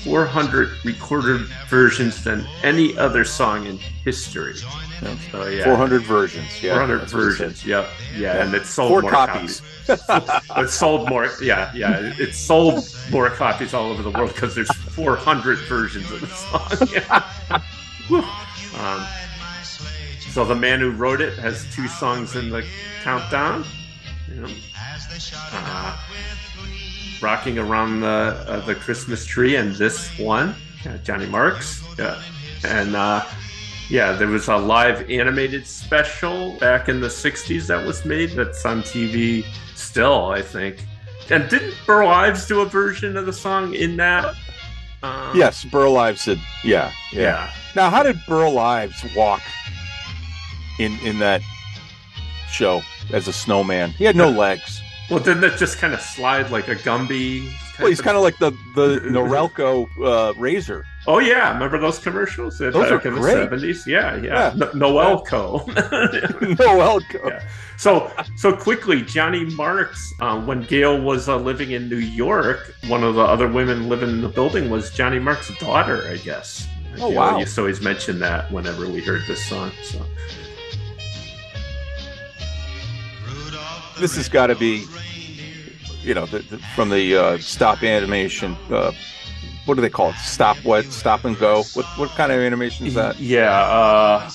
[0.03, 4.55] 400 recorded versions than any other song in history.
[4.55, 5.63] So, yeah.
[5.63, 6.61] 400 versions.
[6.61, 7.37] Yeah, 400 that's what he said.
[7.37, 7.65] versions.
[7.65, 7.87] Yep.
[8.13, 8.43] Yeah, Yeah.
[8.45, 9.61] and it sold Four more copies.
[9.87, 10.49] copies.
[10.57, 11.29] it sold more.
[11.41, 11.99] Yeah, yeah.
[11.99, 16.27] It, it sold more copies all over the world because there's 400 versions of the
[16.27, 16.87] song.
[18.09, 18.21] Yeah.
[18.79, 19.05] Um,
[20.31, 22.65] so the man who wrote it has two songs in the
[23.03, 23.63] countdown.
[24.33, 24.47] You know,
[25.53, 25.97] uh,
[27.21, 31.83] rocking around the uh, the Christmas tree, and this one, yeah, Johnny Marks.
[31.97, 32.21] Yeah,
[32.65, 33.25] and uh,
[33.89, 38.31] yeah, there was a live animated special back in the '60s that was made.
[38.31, 39.45] That's on TV
[39.75, 40.77] still, I think.
[41.29, 44.35] And didn't Burl Ives do a version of the song in that?
[45.03, 47.53] Um, Yes, Burl Ives said, yeah, yeah, Yeah.
[47.75, 49.41] Now, how did Burl Ives walk
[50.77, 51.41] in in that
[52.51, 52.81] show
[53.13, 53.91] as a snowman?
[53.91, 54.80] He had no legs.
[55.11, 57.51] Well, didn't it just kind of slide like a Gumby?
[57.77, 60.85] Well, he's kind of like the the Norelco uh, razor.
[61.05, 62.57] Oh yeah, remember those commercials?
[62.59, 63.33] Those are in the great.
[63.33, 63.85] seventies?
[63.85, 64.23] Yeah, yeah.
[64.23, 64.53] Yeah.
[64.55, 65.65] No- Noelco.
[66.55, 67.27] Noelco.
[67.27, 67.43] Yeah.
[67.77, 73.03] So so quickly, Johnny Marks, uh, when Gail was uh, living in New York, one
[73.03, 76.67] of the other women living in the building was Johnny Marks' daughter, I guess.
[76.99, 77.37] Oh, Gail wow.
[77.37, 79.71] used to always mention that whenever we heard this song.
[79.83, 80.05] So
[84.01, 84.85] This has got to be,
[86.01, 88.57] you know, the, the, from the uh, stop animation.
[88.69, 88.91] Uh,
[89.65, 90.15] what do they call it?
[90.15, 90.85] Stop what?
[90.85, 91.63] Stop and go.
[91.75, 93.19] What what kind of animation is that?
[93.19, 93.51] yeah.
[93.53, 94.29] Uh,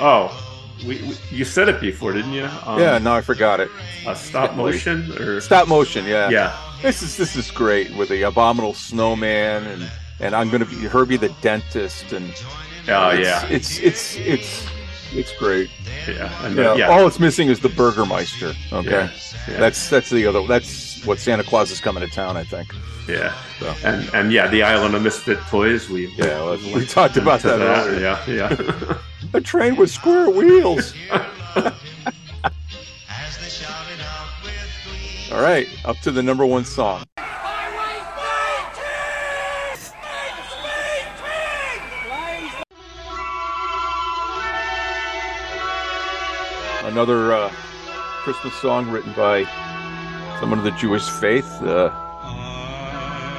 [0.00, 2.48] oh, we, we, you said it before, didn't you?
[2.64, 3.68] Um, yeah, no, I forgot it.
[4.06, 6.30] uh, stop motion or Stop motion, yeah.
[6.30, 6.56] Yeah.
[6.80, 9.90] This is this is great with the abominable snowman and
[10.20, 12.32] and I'm gonna be Herbie the dentist and
[12.88, 13.46] Oh, it's, yeah.
[13.46, 14.66] it's it's it's it's
[15.38, 15.70] great.
[16.08, 16.88] Yeah, and, Yeah, yeah.
[16.88, 18.52] all it's missing is the Burgermeister.
[18.72, 19.10] Okay, Yeah,
[19.48, 19.58] yeah.
[19.60, 20.46] that's that's the other.
[20.46, 22.36] That's what Santa Claus is coming to town.
[22.36, 22.68] I think.
[23.08, 23.74] Yeah, So.
[23.84, 25.88] and and yeah, the Island of Misfit Toys.
[25.88, 28.00] We Yeah, well, we talked about into that earlier.
[28.26, 28.98] Yeah, yeah.
[29.34, 30.94] A train with square wheels.
[35.32, 37.04] All right, up to the number one song.
[46.92, 47.48] Another uh,
[48.18, 49.44] Christmas song written by
[50.38, 51.90] someone of the Jewish faith, uh,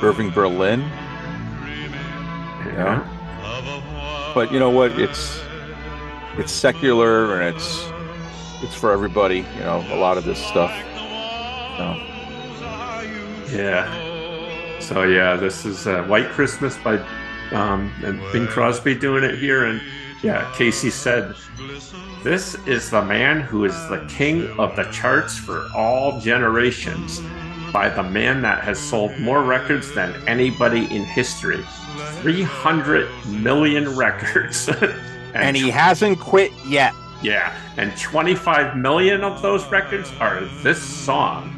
[0.02, 0.80] Irving Berlin.
[2.66, 4.32] Yeah.
[4.34, 5.00] But you know what?
[5.00, 5.40] It's
[6.40, 7.88] it's secular and it's
[8.64, 9.46] it's for everybody.
[9.56, 10.72] You know, a lot of this stuff.
[11.78, 11.96] So.
[13.56, 14.80] Yeah.
[14.80, 16.98] So yeah, this is uh, White Christmas by
[17.52, 19.80] um, and Bing Crosby doing it here, and
[20.24, 21.36] yeah, Casey said,
[22.24, 27.22] "This is the man who is the king of the charts for all generations."
[27.72, 31.64] By the man that has sold more records than anybody in history.
[32.22, 34.68] 300 million records.
[34.82, 34.94] and,
[35.34, 36.94] And he hasn't quit yet.
[37.24, 41.50] yeah, and 25 million of those records are this song.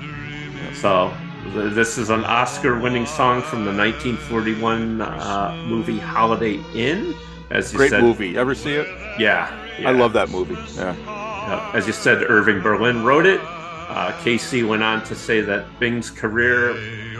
[0.73, 1.13] So,
[1.53, 7.13] this is an Oscar winning song from the 1941 uh, movie Holiday Inn.
[7.51, 8.37] As you Great said, movie.
[8.37, 8.87] Ever see it?
[9.19, 9.89] Yeah, yeah.
[9.89, 10.57] I love that movie.
[10.75, 11.71] Yeah.
[11.73, 13.39] As you said, Irving Berlin wrote it.
[13.43, 16.73] Uh, Casey went on to say that Bing's career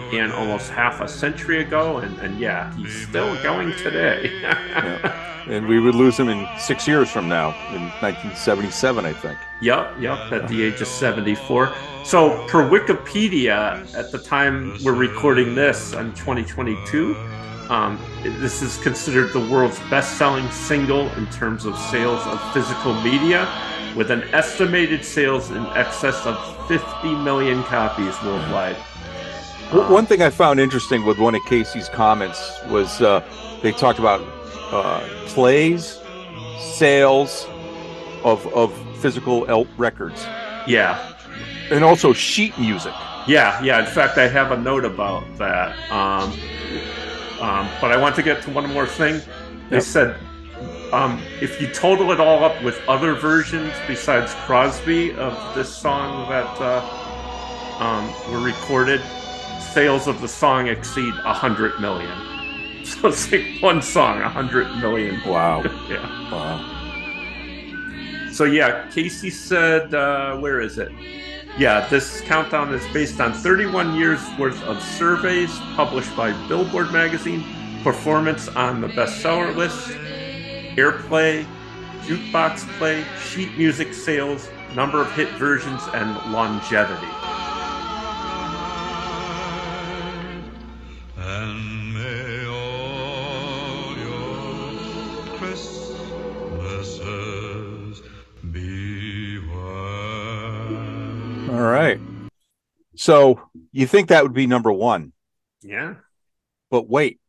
[0.06, 4.32] began almost half a century ago, and, and yeah, he's still going today.
[5.48, 9.38] And we would lose him in six years from now, in 1977, I think.
[9.62, 11.72] Yep, yep, at the age of 74.
[12.04, 17.14] So, per Wikipedia, at the time we're recording this in 2022,
[17.70, 22.94] um, this is considered the world's best selling single in terms of sales of physical
[23.02, 23.48] media,
[23.96, 26.38] with an estimated sales in excess of
[26.68, 28.76] 50 million copies worldwide.
[29.72, 33.24] W- One thing I found interesting with one of Casey's comments was uh,
[33.62, 34.22] they talked about
[34.72, 36.00] uh, plays,
[36.60, 37.48] sales
[38.24, 39.46] of of physical
[39.78, 40.26] records,
[40.68, 40.98] Yeah,
[41.72, 42.94] and also sheet music.
[43.28, 43.80] Yeah, yeah.
[43.80, 45.76] In fact, I have a note about that.
[45.92, 46.32] Um,
[47.40, 49.22] um, but I want to get to one more thing.
[49.70, 49.84] They Yep.
[49.84, 50.18] said
[50.92, 56.30] um, if you total it all up with other versions besides Crosby of this song
[56.30, 56.82] that uh,
[57.80, 59.02] um, were recorded,
[59.74, 62.18] sales of the song exceed a hundred million.
[62.86, 65.20] So it's like one song, a hundred million.
[65.26, 65.64] Wow.
[65.90, 66.08] yeah.
[66.32, 66.62] Wow.
[68.32, 70.92] So yeah, Casey said, uh, where is it?
[71.58, 77.46] Yeah, this countdown is based on 31 years worth of surveys published by Billboard magazine,
[77.82, 79.88] performance on the bestseller list,
[80.76, 81.46] airplay,
[82.02, 87.08] jukebox play, sheet music sales, number of hit versions, and longevity.
[91.18, 91.75] And
[101.68, 102.00] right.
[102.96, 105.14] So you think that would be number one,
[105.62, 105.96] Yeah.
[106.72, 107.20] but wait,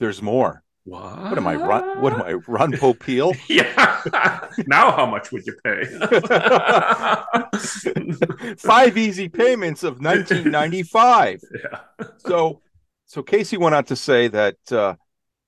[0.00, 0.62] there's more.
[0.84, 1.18] What?
[1.18, 2.00] What am I run?
[2.00, 3.36] What am I Ron Popeil?
[3.48, 4.48] Yeah.
[4.66, 5.84] now how much would you pay?
[8.58, 11.40] Five easy payments of 1995.
[11.52, 11.80] Yeah.
[12.18, 12.60] So,
[13.06, 14.94] so Casey went on to say that uh,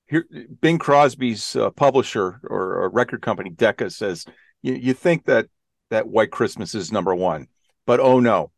[0.08, 0.24] here,
[0.60, 4.24] Bing Crosby's uh, publisher or, or record company Decca says
[4.62, 5.46] you, you think that
[5.90, 7.48] that White Christmas is number one,
[7.90, 8.52] but oh no,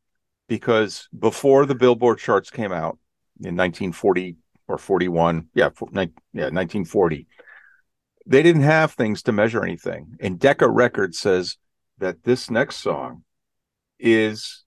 [0.47, 2.99] because before the Billboard charts came out
[3.41, 4.37] in 1940
[4.69, 6.03] or 41, yeah, for, yeah,
[6.51, 7.27] 1940,
[8.27, 11.57] they didn't have things to measure anything, and Decca Records says
[11.97, 13.25] that this next song
[13.99, 14.65] is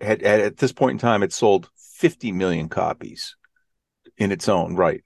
[0.00, 3.36] had, at, at this point in time it sold 50 million copies
[4.18, 5.04] in its own right.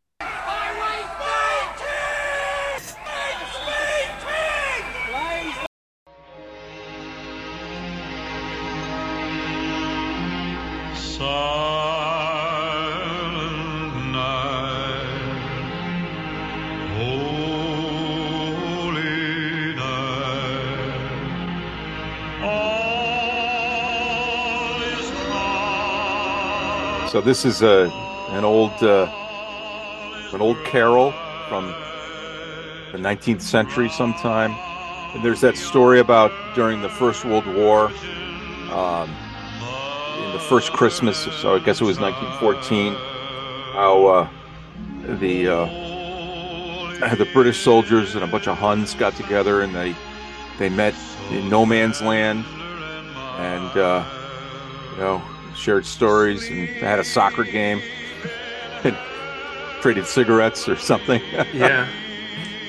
[27.14, 27.92] So this is a
[28.30, 29.06] an old uh,
[30.32, 31.12] an old carol
[31.48, 31.68] from
[32.90, 34.50] the 19th century sometime.
[35.14, 37.92] And there's that story about during the First World War,
[38.72, 39.08] um,
[40.24, 42.94] in the first Christmas, so I guess it was 1914,
[43.74, 44.28] how uh,
[45.20, 49.94] the uh, the British soldiers and a bunch of Huns got together and they
[50.58, 50.96] they met
[51.30, 52.44] in no man's land
[53.38, 54.04] and uh,
[54.94, 57.80] you know shared stories and had a soccer game
[58.84, 58.96] and
[59.80, 61.22] traded cigarettes or something.
[61.54, 61.88] Yeah.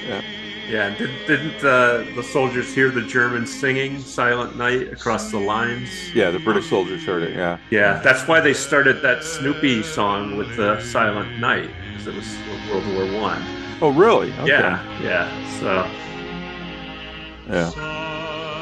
[0.07, 0.21] yeah.
[0.67, 5.89] Yeah, did, didn't uh, the soldiers hear the Germans singing "Silent Night" across the lines?
[6.15, 7.35] Yeah, the British soldiers heard it.
[7.35, 7.59] Yeah.
[7.69, 12.37] Yeah, that's why they started that Snoopy song with the Silent Night, because it was
[12.71, 13.43] World War One.
[13.79, 14.31] Oh, really?
[14.33, 14.47] Okay.
[14.47, 15.59] Yeah, yeah.
[15.59, 15.87] So,
[17.53, 18.14] Yeah.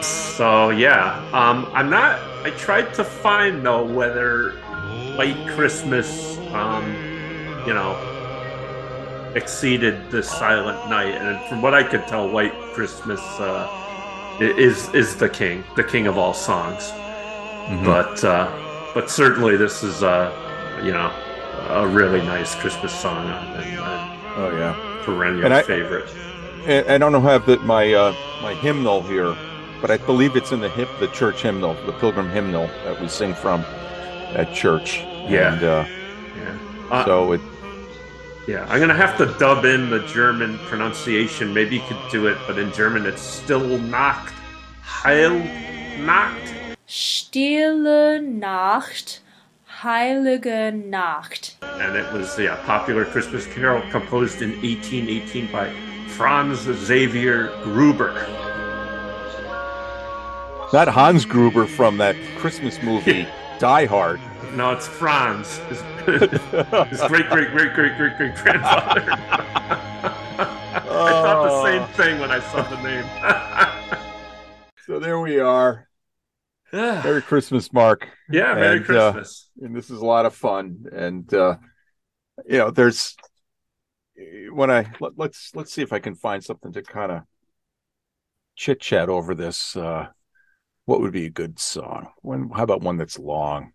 [0.05, 1.17] So yeah.
[1.33, 2.19] Um, I'm not.
[2.45, 4.51] I tried to find though whether
[5.17, 6.83] White Christmas, um,
[7.67, 7.95] you know,
[9.35, 13.67] exceeded the Silent Night, and from what I could tell, White Christmas uh,
[14.39, 16.91] is is the king, the king of all songs.
[16.91, 17.85] Mhm.
[17.85, 18.51] But uh,
[18.93, 20.31] but certainly this is uh,
[20.83, 21.11] you know
[21.69, 25.01] a really nice Christmas song and uh, Oh yeah.
[25.05, 26.09] perennial And I- favorite.
[26.65, 29.35] I, I don't have the, my uh, my hymnal here,
[29.83, 33.09] but I believe it's in the hymn, the church hymnal, the pilgrim hymnal that we
[33.09, 33.59] sing from
[34.33, 34.99] at church.
[35.27, 35.53] Yeah.
[35.53, 35.85] And, uh,
[36.37, 36.57] Yeah.
[36.89, 37.41] Uh, so it.
[38.47, 41.53] Yeah, I'm gonna have to dub in the German pronunciation.
[41.53, 44.33] Maybe you could do it, but in German it's still Nacht,
[44.81, 45.39] Heil
[45.99, 46.53] Nacht.
[46.87, 49.19] Stille Nacht,
[49.81, 51.57] heilige Nacht.
[51.61, 55.69] And it was yeah, popular Christmas carol composed in 1818 by
[56.07, 58.52] Franz Xavier Gruber.
[60.73, 63.27] Not Hans Gruber from that Christmas movie
[63.59, 64.19] Die Hard.
[64.55, 65.59] No, it's Franz.
[65.69, 65.79] His,
[66.89, 69.03] his great, great, great, great, great, great grandfather.
[70.35, 73.05] I thought the same thing when I saw the name.
[74.87, 75.87] So there we are.
[76.73, 78.09] Merry Christmas, Mark.
[78.31, 79.51] Yeah, Merry And, uh, Christmas.
[79.61, 80.85] and this is a lot of fun.
[80.91, 81.57] And uh,
[82.47, 83.15] you know, there's
[84.51, 87.21] when I let, let's let's see if I can find something to kind of
[88.55, 89.75] chit chat over this.
[89.77, 90.07] Uh,
[90.85, 92.09] what would be a good song?
[92.21, 93.73] When how about one that's long?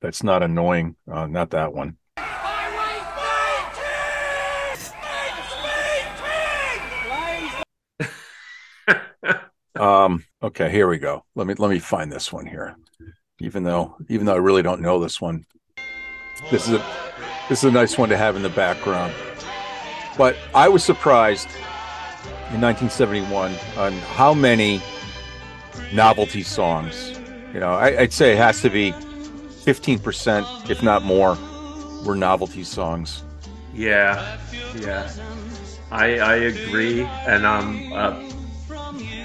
[0.00, 0.96] That's not annoying.
[1.10, 1.96] Uh, not that one.
[9.82, 11.24] Um, okay, here we go.
[11.34, 12.76] Let me let me find this one here.
[13.40, 15.44] Even though even though I really don't know this one.
[16.52, 16.86] This is a
[17.48, 19.12] this is a nice one to have in the background.
[20.16, 21.48] But I was surprised
[22.52, 24.80] in 1971 on how many
[25.92, 27.18] novelty songs.
[27.52, 31.36] You know, I, I'd say it has to be 15%, if not more,
[32.04, 33.22] were novelty songs.
[33.74, 34.38] Yeah,
[34.76, 35.10] yeah,
[35.90, 38.28] I I agree, and um, uh,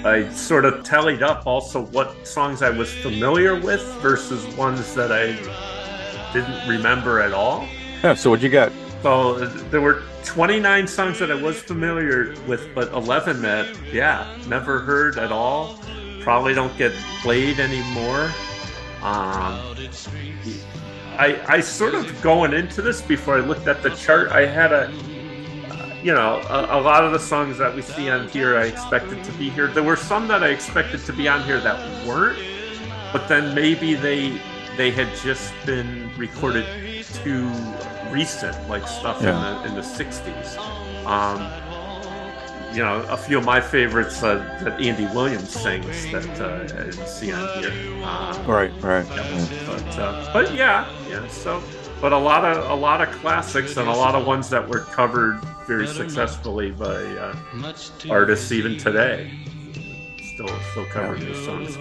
[0.04, 5.12] I sort of tallied up also what songs I was familiar with versus ones that
[5.12, 5.32] I
[6.32, 7.68] didn't remember at all.
[8.02, 8.72] Yeah, so what'd you get?
[9.02, 14.80] So there were 29 songs that I was familiar with, but 11 that yeah never
[14.80, 15.78] heard at all.
[16.28, 16.92] Probably don't get
[17.22, 18.24] played anymore.
[19.00, 19.74] Um,
[21.16, 24.28] I I sort of going into this before I looked at the chart.
[24.30, 24.92] I had a
[26.02, 29.24] you know a, a lot of the songs that we see on here I expected
[29.24, 29.68] to be here.
[29.68, 32.38] There were some that I expected to be on here that weren't,
[33.10, 34.38] but then maybe they
[34.76, 36.66] they had just been recorded
[37.24, 37.50] too
[38.10, 39.30] recent, like stuff Yeah.
[39.30, 40.58] in the in the '60s.
[41.06, 41.38] Um,
[42.72, 46.84] you know, a few of my favorites uh, that Andy Williams sings that uh, I
[46.84, 47.72] didn't see on here.
[48.04, 49.06] Uh, Right, right.
[49.66, 51.26] but uh, but yeah, yeah.
[51.28, 51.62] So,
[52.00, 54.80] but a lot of a lot of classics and a lot of ones that were
[54.80, 57.34] covered very successfully by uh,
[58.10, 59.30] artists even today.
[60.34, 61.76] Still, still covering these songs.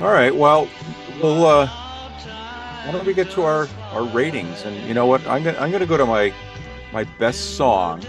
[0.00, 0.34] All right.
[0.34, 0.68] Well,
[1.22, 1.44] we'll.
[1.46, 1.66] Uh,
[2.84, 4.62] why don't we get to our our ratings?
[4.64, 5.26] And you know what?
[5.26, 6.32] I'm gonna I'm gonna go to my
[6.92, 8.02] my best song.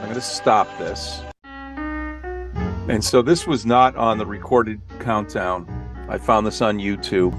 [0.00, 1.22] I'm gonna stop this.
[1.44, 5.68] And so this was not on the recorded countdown.
[6.08, 7.34] I found this on YouTube,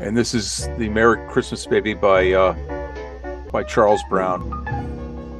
[0.00, 2.54] and this is the "Merry Christmas Baby" by uh,
[3.50, 4.42] by Charles Brown.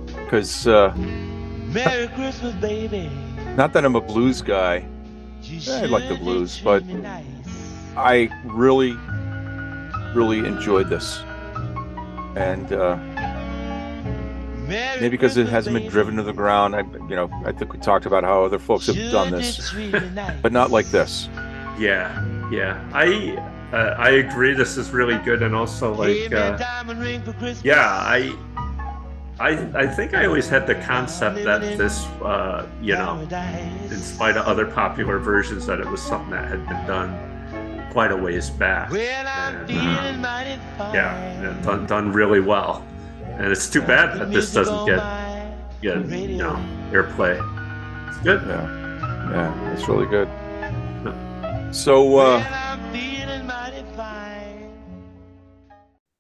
[0.07, 3.11] Because uh, Merry Christmas, baby.
[3.57, 4.87] not that I'm a blues guy,
[5.69, 6.83] I like the blues, but
[7.97, 8.93] I really,
[10.15, 11.19] really enjoyed this.
[12.37, 12.97] And uh,
[14.69, 17.79] maybe because it hasn't been driven to the ground, I, you know, I think we
[17.79, 19.75] talked about how other folks have done this,
[20.43, 21.29] but not like this.
[21.79, 22.83] Yeah, yeah.
[22.93, 23.37] I
[23.73, 24.55] uh, I agree.
[24.55, 26.57] This is really good, and also like uh,
[27.65, 28.37] yeah, I.
[29.41, 29.51] I,
[29.85, 33.21] I think I always had the concept that this, uh, you know,
[33.85, 38.11] in spite of other popular versions, that it was something that had been done quite
[38.11, 38.91] a ways back.
[39.61, 41.15] And, uh, yeah,
[41.51, 42.85] and done, done really well.
[43.39, 44.99] And it's too bad that this doesn't get,
[45.81, 46.57] get you know,
[46.91, 47.39] airplay.
[48.09, 48.43] It's good.
[48.47, 50.29] Yeah, yeah, it's really good.
[51.73, 52.43] So, uh,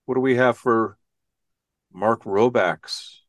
[0.06, 0.96] what do we have for
[1.92, 3.22] Mark Roback's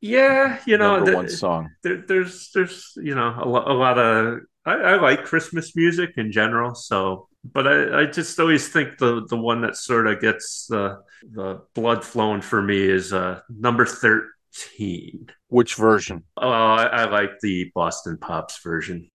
[0.00, 1.70] Yeah, you know, number th- one song.
[1.82, 6.10] There, there's there's you know a, lo- a lot of I, I like Christmas music
[6.16, 6.74] in general.
[6.74, 11.02] So, but I, I just always think the the one that sort of gets the
[11.32, 15.28] the blood flowing for me is uh number thirteen.
[15.48, 16.24] Which version?
[16.36, 19.10] Oh, I, I like the Boston Pops version.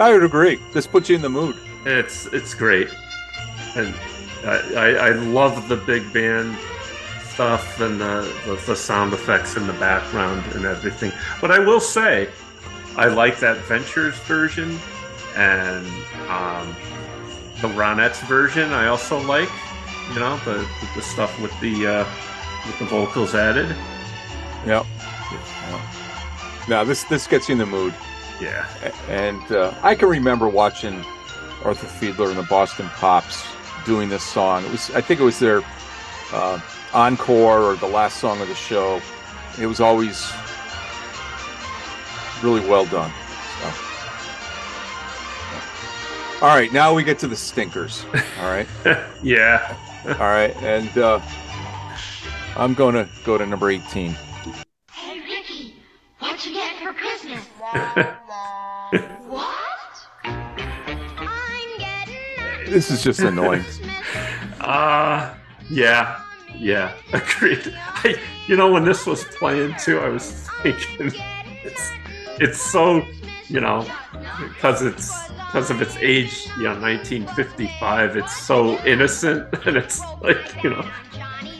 [0.00, 0.60] I would agree.
[0.72, 1.56] This puts you in the mood.
[1.84, 2.88] It's it's great,
[3.74, 3.92] and
[4.44, 6.56] I, I, I love the big band
[7.38, 11.12] stuff and the, the the sound effects in the background and everything.
[11.40, 12.28] But I will say,
[12.96, 14.76] I like that Ventures version
[15.36, 15.86] and
[16.28, 16.74] um,
[17.62, 18.72] the Ronettes version.
[18.72, 19.48] I also like,
[20.12, 22.04] you know, the the, the stuff with the uh,
[22.66, 23.68] with the vocals added.
[24.66, 24.84] Yep.
[26.68, 27.94] Now this this gets you in the mood.
[28.40, 28.66] Yeah.
[29.08, 31.04] And uh, I can remember watching
[31.62, 33.46] Arthur Fiedler and the Boston Pops
[33.86, 34.64] doing this song.
[34.64, 35.62] It was I think it was their
[36.32, 36.58] uh,
[36.94, 39.00] encore or the last song of the show.
[39.60, 40.30] It was always
[42.42, 43.10] really well done.
[43.60, 43.72] So.
[46.46, 48.04] All right, now we get to the stinkers.
[48.40, 48.68] All right.
[49.22, 49.76] yeah.
[50.06, 51.20] All right, and uh,
[52.56, 54.14] I'm going to go to number 18.
[54.92, 55.74] Hey, Ricky,
[56.20, 57.44] what you get for Christmas?
[59.28, 59.54] what?
[62.66, 63.64] This is just annoying.
[64.60, 65.34] Uh
[65.70, 66.20] yeah,
[66.58, 67.72] yeah, agreed.
[67.76, 68.16] I,
[68.46, 70.30] you know, when this was playing too, I was
[70.62, 71.12] thinking
[71.64, 71.90] it's
[72.40, 73.04] it's so,
[73.48, 73.86] you know,
[74.40, 78.16] because it's because of its age, you know, 1955.
[78.16, 80.88] It's so innocent, and it's like, you know,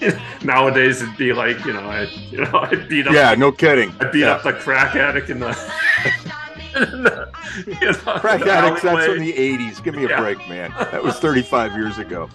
[0.44, 3.92] nowadays it'd be like, you know, I, you know, I beat up, Yeah, no kidding.
[4.00, 4.32] I beat Yeah.
[4.32, 5.48] up the crack addict in the.
[6.76, 7.28] in the-
[7.66, 9.82] you know, Crack the addicts, that's from the 80s.
[9.82, 10.20] Give me a Yeah.
[10.20, 10.70] break, man.
[10.92, 12.28] That was 35 years ago.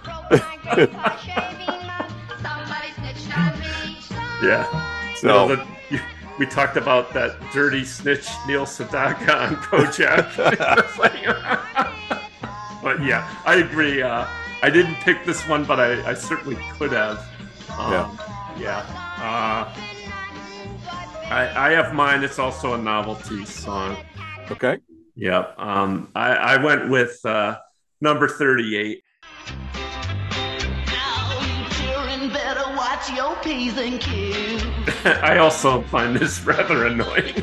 [4.44, 5.14] Yeah.
[5.16, 6.00] So- No, the, you,
[6.40, 10.30] we talked about that dirty snitch Neil Sedaka on Kojak.
[12.84, 14.02] But yeah, I agree.
[14.02, 14.26] Uh,
[14.62, 17.18] I didn't pick this one, but I, I certainly could have.
[17.80, 18.20] Um,
[18.58, 18.80] yeah.
[19.18, 19.74] Uh,
[21.34, 22.26] I, I have mine.
[22.26, 23.96] It's also a novelty song.
[24.52, 24.80] Okay.
[25.16, 25.58] Yep.
[25.58, 27.58] Um, I, I went with uh,
[28.02, 29.02] number 38.
[32.94, 34.64] Better your P's and Q's.
[35.06, 37.42] I also find this rather annoying.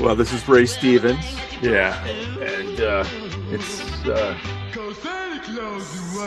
[0.00, 1.24] Well, this is Ray Stevens.
[1.60, 2.04] Yeah.
[2.04, 3.04] And uh,
[3.50, 3.80] it's.
[4.04, 4.36] Uh,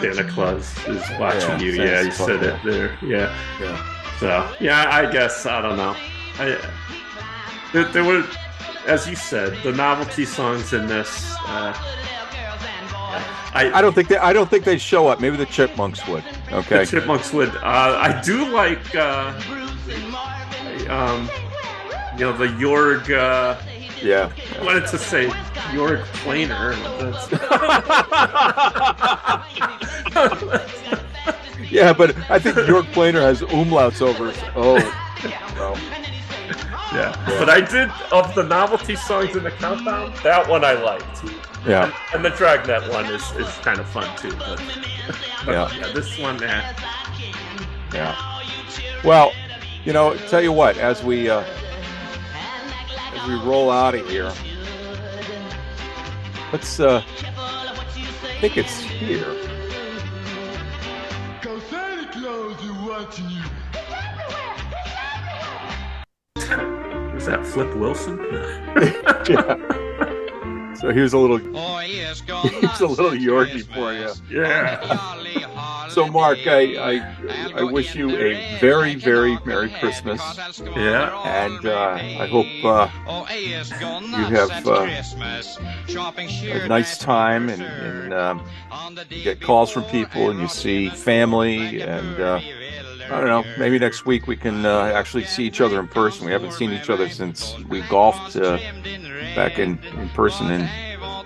[0.01, 1.75] Santa Claus is watching Yeah, you.
[1.75, 2.97] Santa Yeah, you said it there.
[3.01, 3.37] Yeah.
[3.59, 4.17] Yeah.
[4.19, 5.95] So yeah, I guess I don't know.
[6.37, 6.57] I
[7.73, 8.25] there, there were,
[8.87, 11.33] as you said, the novelty songs in this.
[11.39, 11.73] Uh,
[13.55, 14.17] I, I don't think they.
[14.17, 15.19] I don't think they'd show up.
[15.21, 16.23] Maybe the Chipmunks would.
[16.51, 16.79] Okay.
[16.79, 17.55] The Chipmunks would.
[17.55, 19.33] Uh, I do like, uh,
[20.89, 21.29] um,
[22.17, 23.09] you know, the Jorg.
[23.09, 23.57] Uh,
[24.03, 24.31] Yeah.
[24.59, 25.27] I wanted to say
[25.71, 26.75] Jorg Planer.
[31.71, 34.31] Yeah, but I think York Planer has umlauts over.
[34.55, 34.75] Oh.
[35.55, 35.75] Well,
[36.95, 37.13] Yeah.
[37.39, 40.13] But I did of the novelty songs in the countdown.
[40.23, 41.23] That one I liked.
[41.67, 41.85] Yeah.
[41.85, 44.31] And, and the Dragnet one is, is kind of fun too.
[44.37, 44.61] But,
[45.45, 45.75] but Yeah.
[45.77, 45.91] yeah.
[45.93, 46.73] This one, eh.
[47.93, 48.41] yeah.
[49.03, 49.33] Well,
[49.83, 51.43] you know, tell you what, as we uh,
[53.13, 54.31] as we roll out of here,
[56.51, 56.79] let's.
[56.79, 59.25] Uh, I think it's here.
[67.27, 67.75] Is watching you.
[67.75, 68.19] Is that Flip Wilson?
[69.29, 70.75] yeah.
[70.75, 71.39] So here's a little.
[71.57, 74.11] Oh, yes, Here's a little Yorkie for you.
[74.29, 75.87] Yeah.
[75.89, 80.21] So, Mark, I, I I wish you a very very merry Christmas.
[80.75, 81.21] Yeah.
[81.23, 82.89] And uh, I hope uh,
[83.37, 85.01] you have uh,
[86.51, 88.45] a nice time and, and um,
[89.09, 92.41] you get calls from people and you see family and uh,
[93.09, 93.45] I don't know.
[93.57, 96.25] Maybe next week we can uh, actually see each other in person.
[96.25, 98.57] We haven't seen each other since we golfed uh,
[99.35, 100.61] back in, in person in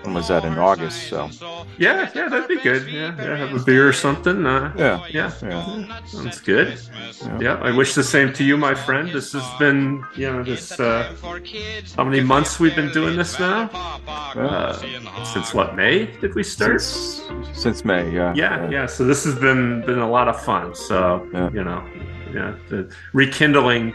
[0.02, 1.08] when was that in August?
[1.08, 1.30] So
[1.78, 2.88] Yeah, yeah, that'd be good.
[2.90, 4.46] Yeah, yeah have a beer or something.
[4.46, 5.04] Uh, Yeah.
[5.10, 6.00] yeah, Yeah.
[6.06, 6.78] Sounds good.
[7.40, 7.60] Yeah.
[7.62, 9.10] I wish the same to you, my friend.
[9.10, 10.78] This has been, you know, this.
[10.78, 11.14] Uh,
[11.96, 13.70] how many months we've been doing this now?
[14.08, 14.78] Uh,
[15.24, 16.80] since what May did we start?
[16.80, 17.22] since,
[17.52, 18.86] since May, yeah, yeah, yeah.
[18.86, 20.74] So this has been been a lot of fun.
[20.74, 21.82] So you know,
[22.34, 23.94] yeah, the rekindling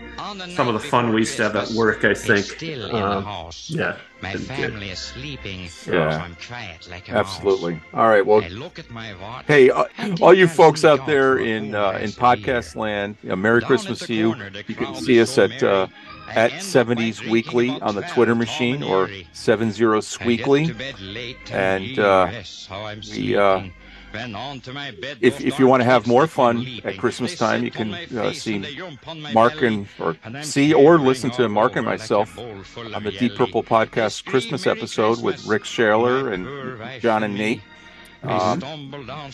[0.55, 2.03] some of the fun we used to have at work.
[2.03, 2.45] I think.
[2.45, 3.97] still in the Um, yeah.
[4.21, 6.23] My family is sleeping, Yeah.
[6.23, 7.79] I'm quiet like a Absolutely.
[7.93, 8.25] All right.
[8.25, 9.45] Well, look at my watch.
[9.45, 9.85] hey, uh,
[10.21, 14.35] all you folks out there in uh, in podcast land, Merry Christmas to you.
[14.67, 15.87] You can see us at uh,
[16.29, 20.73] at 70s Weekly on the Twitter machine or 70 Sweekly,
[21.51, 22.31] and uh,
[23.11, 23.37] we.
[25.21, 28.77] If, if you want to have more fun at Christmas time, you can uh, see
[29.33, 34.25] Mark and or see or listen to Mark and myself on the Deep Purple podcast
[34.25, 37.61] Christmas episode with Rick Shaler and John and Nate.
[38.23, 38.91] Um,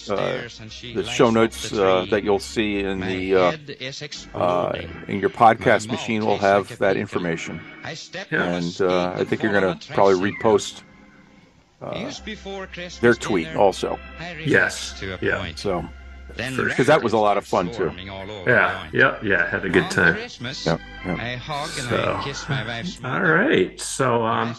[0.10, 0.48] uh,
[0.94, 6.26] the show notes uh, that you'll see in the uh, uh, in your podcast machine
[6.26, 7.62] will have that information,
[8.32, 10.82] and uh, I think you're going to probably repost
[11.82, 12.12] uh,
[13.02, 14.00] their tweet also.
[14.46, 15.02] Yes.
[15.22, 15.52] Yeah.
[15.56, 15.88] So,
[16.38, 17.92] because that was a lot of fun too.
[18.48, 18.88] Yeah.
[18.94, 19.18] Yeah.
[19.22, 19.50] Yeah.
[19.50, 20.16] Had a good time.
[20.18, 20.30] Yep,
[20.66, 20.80] yep.
[21.20, 23.80] I hug and So, I kiss my wife's all right.
[23.80, 24.56] So, um,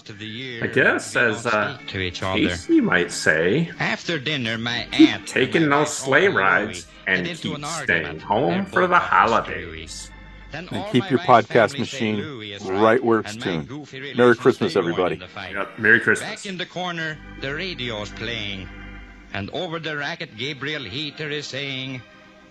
[0.63, 2.11] I guess as uh, to.
[2.11, 8.67] Casey might say, After dinner, my aunt taking no sleigh rides and keep staying home
[8.67, 10.11] for the holidays.
[10.55, 12.21] And keep your podcast machine
[12.67, 13.69] right where it's tuned.
[14.17, 15.17] Merry Christmas, everybody.
[15.17, 15.79] Yep.
[15.79, 16.29] Merry Christmas.
[16.29, 18.69] Back in the corner, the radio's playing.
[19.33, 22.03] And over the racket, Gabriel Heatter is saying,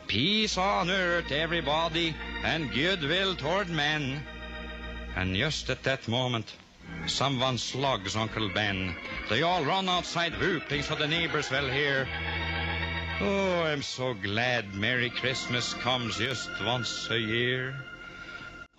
[0.07, 4.23] Peace on earth, everybody, and goodwill toward men.
[5.15, 6.51] And just at that moment,
[7.05, 8.95] someone slugs Uncle Ben.
[9.29, 12.07] They all run outside whooping so the neighbors will hear.
[13.21, 17.75] Oh, I'm so glad Merry Christmas comes just once a year.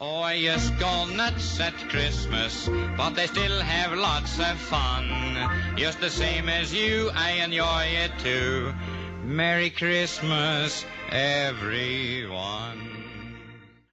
[0.04, 5.06] Oh, just go nuts at Christmas, but they still have lots of fun.
[5.76, 8.74] Just the same as you, I enjoy it too.
[9.22, 12.91] Merry Christmas, everyone.